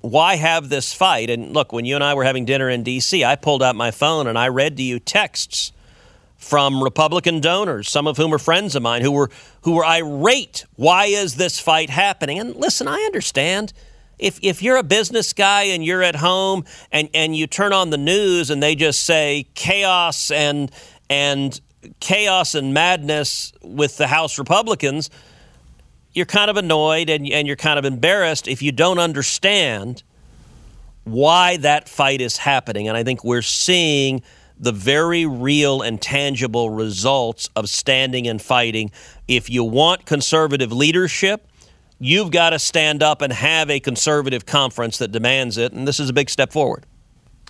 why 0.00 0.36
have 0.36 0.68
this 0.68 0.92
fight? 0.92 1.30
And 1.30 1.52
look, 1.52 1.72
when 1.72 1.84
you 1.84 1.94
and 1.94 2.04
I 2.04 2.14
were 2.14 2.24
having 2.24 2.44
dinner 2.44 2.68
in 2.68 2.82
D.C., 2.82 3.24
I 3.24 3.36
pulled 3.36 3.62
out 3.62 3.74
my 3.74 3.90
phone 3.90 4.26
and 4.26 4.38
I 4.38 4.48
read 4.48 4.76
to 4.76 4.82
you 4.82 4.98
texts 4.98 5.72
from 6.36 6.82
Republican 6.82 7.40
donors, 7.40 7.90
some 7.90 8.06
of 8.06 8.16
whom 8.16 8.32
are 8.32 8.38
friends 8.38 8.76
of 8.76 8.82
mine, 8.82 9.02
who 9.02 9.10
were 9.10 9.28
who 9.62 9.72
were 9.74 9.84
irate. 9.84 10.64
Why 10.76 11.06
is 11.06 11.34
this 11.34 11.58
fight 11.58 11.90
happening? 11.90 12.38
And 12.38 12.54
listen, 12.54 12.86
I 12.86 12.98
understand. 13.06 13.72
If 14.18 14.38
if 14.42 14.62
you're 14.62 14.76
a 14.76 14.84
business 14.84 15.32
guy 15.32 15.64
and 15.64 15.84
you're 15.84 16.02
at 16.02 16.16
home 16.16 16.64
and, 16.92 17.08
and 17.12 17.36
you 17.36 17.46
turn 17.46 17.72
on 17.72 17.90
the 17.90 17.98
news 17.98 18.50
and 18.50 18.62
they 18.62 18.76
just 18.76 19.02
say 19.02 19.48
chaos 19.54 20.30
and 20.30 20.70
and 21.10 21.60
chaos 22.00 22.54
and 22.54 22.72
madness 22.72 23.52
with 23.62 23.96
the 23.96 24.06
House 24.06 24.38
Republicans, 24.38 25.10
you're 26.12 26.26
kind 26.26 26.50
of 26.50 26.56
annoyed 26.56 27.10
and, 27.10 27.30
and 27.30 27.46
you're 27.46 27.56
kind 27.56 27.78
of 27.78 27.84
embarrassed 27.84 28.48
if 28.48 28.62
you 28.62 28.72
don't 28.72 28.98
understand 28.98 30.02
why 31.04 31.56
that 31.58 31.88
fight 31.88 32.20
is 32.20 32.38
happening. 32.38 32.88
And 32.88 32.96
I 32.96 33.04
think 33.04 33.24
we're 33.24 33.42
seeing 33.42 34.22
the 34.58 34.72
very 34.72 35.24
real 35.24 35.82
and 35.82 36.02
tangible 36.02 36.70
results 36.70 37.48
of 37.54 37.68
standing 37.68 38.26
and 38.26 38.42
fighting. 38.42 38.90
If 39.28 39.48
you 39.48 39.62
want 39.64 40.04
conservative 40.04 40.72
leadership, 40.72 41.46
you've 42.00 42.30
got 42.30 42.50
to 42.50 42.58
stand 42.58 43.02
up 43.02 43.22
and 43.22 43.32
have 43.32 43.70
a 43.70 43.80
conservative 43.80 44.46
conference 44.46 44.98
that 44.98 45.12
demands 45.12 45.58
it. 45.58 45.72
And 45.72 45.86
this 45.86 46.00
is 46.00 46.08
a 46.10 46.12
big 46.12 46.28
step 46.28 46.52
forward. 46.52 46.84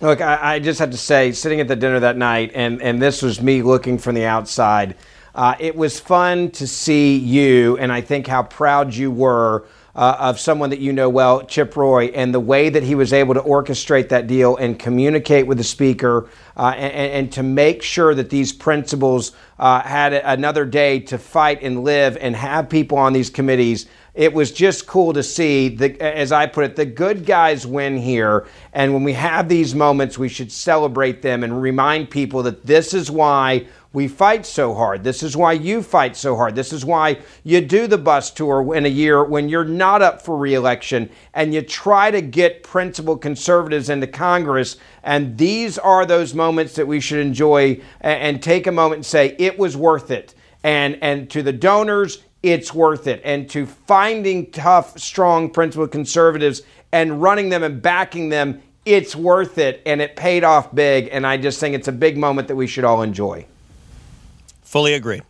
Look, 0.01 0.21
I, 0.21 0.55
I 0.55 0.59
just 0.59 0.79
have 0.79 0.91
to 0.91 0.97
say, 0.97 1.31
sitting 1.33 1.59
at 1.59 1.67
the 1.67 1.75
dinner 1.75 1.99
that 1.99 2.15
night, 2.15 2.51
and, 2.55 2.81
and 2.81 3.01
this 3.01 3.21
was 3.21 3.41
me 3.41 3.61
looking 3.61 3.97
from 3.97 4.15
the 4.15 4.25
outside, 4.25 4.95
uh, 5.35 5.55
it 5.59 5.75
was 5.75 5.99
fun 5.99 6.51
to 6.51 6.67
see 6.67 7.17
you, 7.17 7.77
and 7.77 7.91
I 7.91 8.01
think 8.01 8.27
how 8.27 8.43
proud 8.43 8.93
you 8.93 9.11
were 9.11 9.65
uh, 9.95 10.15
of 10.19 10.39
someone 10.39 10.69
that 10.69 10.79
you 10.79 10.93
know 10.93 11.09
well, 11.09 11.45
Chip 11.45 11.75
Roy, 11.75 12.05
and 12.05 12.33
the 12.33 12.39
way 12.39 12.69
that 12.69 12.83
he 12.83 12.95
was 12.95 13.11
able 13.11 13.33
to 13.33 13.41
orchestrate 13.41 14.09
that 14.09 14.27
deal 14.27 14.55
and 14.55 14.79
communicate 14.79 15.45
with 15.45 15.57
the 15.57 15.63
speaker 15.63 16.29
uh, 16.55 16.73
and, 16.77 17.11
and, 17.11 17.31
to 17.33 17.43
make 17.43 17.81
sure 17.81 18.15
that 18.15 18.29
these 18.29 18.53
principles 18.53 19.33
uh, 19.57 19.81
had 19.81 20.13
another 20.13 20.65
day 20.65 20.99
to 20.99 21.17
fight 21.17 21.63
and 21.63 21.83
live 21.83 22.17
and 22.17 22.35
have 22.35 22.69
people 22.69 22.97
on 22.97 23.13
these 23.13 23.29
committees. 23.29 23.87
It 24.13 24.33
was 24.33 24.51
just 24.51 24.87
cool 24.87 25.13
to 25.13 25.23
see, 25.23 25.69
the, 25.69 26.01
as 26.01 26.31
I 26.31 26.45
put 26.45 26.65
it, 26.65 26.75
the 26.75 26.85
good 26.85 27.25
guys 27.25 27.65
win 27.65 27.97
here. 27.97 28.47
And 28.73 28.93
when 28.93 29.03
we 29.03 29.13
have 29.13 29.47
these 29.47 29.75
moments, 29.75 30.17
we 30.17 30.29
should 30.29 30.51
celebrate 30.51 31.21
them 31.21 31.43
and 31.43 31.61
remind 31.61 32.09
people 32.09 32.43
that 32.43 32.65
this 32.65 32.93
is 32.93 33.09
why 33.09 33.67
we 33.91 34.07
fight 34.07 34.45
so 34.45 34.75
hard. 34.75 35.03
This 35.03 35.23
is 35.23 35.35
why 35.35 35.53
you 35.53 35.81
fight 35.81 36.15
so 36.15 36.35
hard. 36.35 36.53
This 36.53 36.71
is 36.71 36.85
why 36.85 37.19
you 37.43 37.59
do 37.59 37.87
the 37.87 37.97
bus 37.97 38.29
tour 38.29 38.75
in 38.75 38.85
a 38.85 38.89
year 38.89 39.23
when 39.23 39.49
you're 39.49 39.65
not 39.65 40.03
up 40.03 40.21
for 40.21 40.37
reelection 40.37 41.09
and 41.33 41.53
you 41.55 41.63
try 41.63 42.11
to 42.11 42.21
get 42.21 42.61
principled 42.61 43.21
conservatives 43.21 43.89
into 43.89 44.05
Congress. 44.05 44.77
And 45.01 45.35
these 45.39 45.79
are 45.79 46.05
those 46.05 46.35
moments 46.35 46.75
that 46.75 46.87
we 46.87 46.99
should 46.99 47.19
enjoy 47.19 47.81
and, 48.01 48.43
take 48.43 48.67
a 48.67 48.71
moment 48.71 48.97
and 48.97 49.05
say, 49.05 49.35
it 49.39 49.57
was 49.57 49.75
worth 49.75 50.11
it. 50.11 50.35
And, 50.63 50.99
and 51.01 51.27
to 51.31 51.41
the 51.41 51.51
donors, 51.51 52.23
it's 52.43 52.73
worth 52.73 53.07
it. 53.07 53.21
And 53.25 53.49
to 53.49 53.65
finding 53.65 54.51
tough, 54.51 54.99
strong, 54.99 55.49
principled 55.49 55.91
conservatives 55.91 56.61
and 56.91 57.21
running 57.21 57.49
them 57.49 57.63
and 57.63 57.81
backing 57.81 58.29
them, 58.29 58.61
it's 58.85 59.15
worth 59.15 59.57
it. 59.57 59.81
And 59.87 59.99
it 59.99 60.15
paid 60.15 60.43
off 60.43 60.73
big. 60.73 61.09
And 61.11 61.25
I 61.25 61.37
just 61.37 61.59
think 61.59 61.73
it's 61.73 61.87
a 61.87 61.91
big 61.91 62.17
moment 62.17 62.47
that 62.49 62.55
we 62.55 62.67
should 62.67 62.83
all 62.83 63.01
enjoy. 63.01 63.47
Fully 64.69 64.93
agree. 64.93 65.23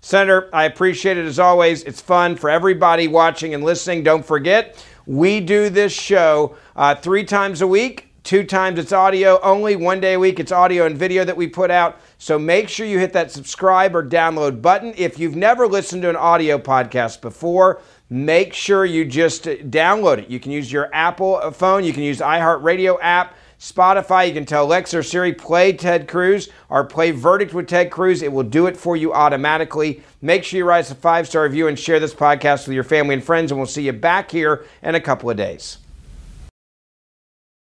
Senator, 0.00 0.48
I 0.54 0.64
appreciate 0.64 1.18
it 1.18 1.26
as 1.26 1.38
always. 1.38 1.82
It's 1.82 2.00
fun 2.00 2.34
for 2.34 2.48
everybody 2.48 3.08
watching 3.08 3.52
and 3.52 3.62
listening. 3.62 4.02
Don't 4.02 4.24
forget, 4.24 4.82
we 5.04 5.38
do 5.40 5.68
this 5.68 5.92
show 5.92 6.56
uh, 6.74 6.94
three 6.94 7.24
times 7.24 7.60
a 7.60 7.66
week. 7.66 8.08
Two 8.22 8.42
times 8.42 8.78
it's 8.78 8.90
audio 8.90 9.38
only. 9.42 9.76
One 9.76 10.00
day 10.00 10.14
a 10.14 10.18
week 10.18 10.40
it's 10.40 10.50
audio 10.50 10.86
and 10.86 10.96
video 10.96 11.26
that 11.26 11.36
we 11.36 11.46
put 11.46 11.70
out. 11.70 12.00
So 12.16 12.38
make 12.38 12.70
sure 12.70 12.86
you 12.86 12.98
hit 12.98 13.12
that 13.12 13.30
subscribe 13.30 13.94
or 13.94 14.02
download 14.02 14.62
button. 14.62 14.94
If 14.96 15.18
you've 15.18 15.36
never 15.36 15.66
listened 15.66 16.00
to 16.02 16.08
an 16.08 16.16
audio 16.16 16.56
podcast 16.56 17.20
before, 17.20 17.82
make 18.08 18.54
sure 18.54 18.86
you 18.86 19.04
just 19.04 19.44
download 19.44 20.20
it. 20.20 20.30
You 20.30 20.40
can 20.40 20.52
use 20.52 20.72
your 20.72 20.88
Apple 20.94 21.50
phone, 21.50 21.84
you 21.84 21.92
can 21.92 22.02
use 22.02 22.20
iHeartRadio 22.20 22.96
app. 23.02 23.34
Spotify, 23.60 24.26
you 24.26 24.32
can 24.32 24.46
tell 24.46 24.64
Alexa 24.64 24.98
or 24.98 25.02
Siri, 25.02 25.34
play 25.34 25.74
Ted 25.74 26.08
Cruz 26.08 26.48
or 26.70 26.82
play 26.82 27.10
Verdict 27.10 27.52
with 27.52 27.68
Ted 27.68 27.90
Cruz. 27.90 28.22
It 28.22 28.32
will 28.32 28.42
do 28.42 28.66
it 28.66 28.76
for 28.76 28.96
you 28.96 29.12
automatically. 29.12 30.02
Make 30.22 30.44
sure 30.44 30.56
you 30.56 30.64
write 30.64 30.80
us 30.80 30.90
a 30.90 30.94
five 30.94 31.28
star 31.28 31.42
review 31.42 31.68
and 31.68 31.78
share 31.78 32.00
this 32.00 32.14
podcast 32.14 32.66
with 32.66 32.74
your 32.74 32.84
family 32.84 33.14
and 33.14 33.22
friends, 33.22 33.52
and 33.52 33.60
we'll 33.60 33.66
see 33.66 33.82
you 33.82 33.92
back 33.92 34.30
here 34.30 34.64
in 34.82 34.94
a 34.94 35.00
couple 35.00 35.28
of 35.28 35.36
days. 35.36 35.76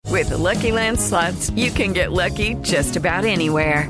With 0.10 0.30
the 0.30 0.38
Lucky 0.38 0.74
Land 0.74 1.00
slots, 1.00 1.50
you 1.52 1.72
can 1.72 1.94
get 1.94 2.12
lucky 2.12 2.56
just 2.56 2.98
about 2.98 3.24
anywhere. 3.24 3.90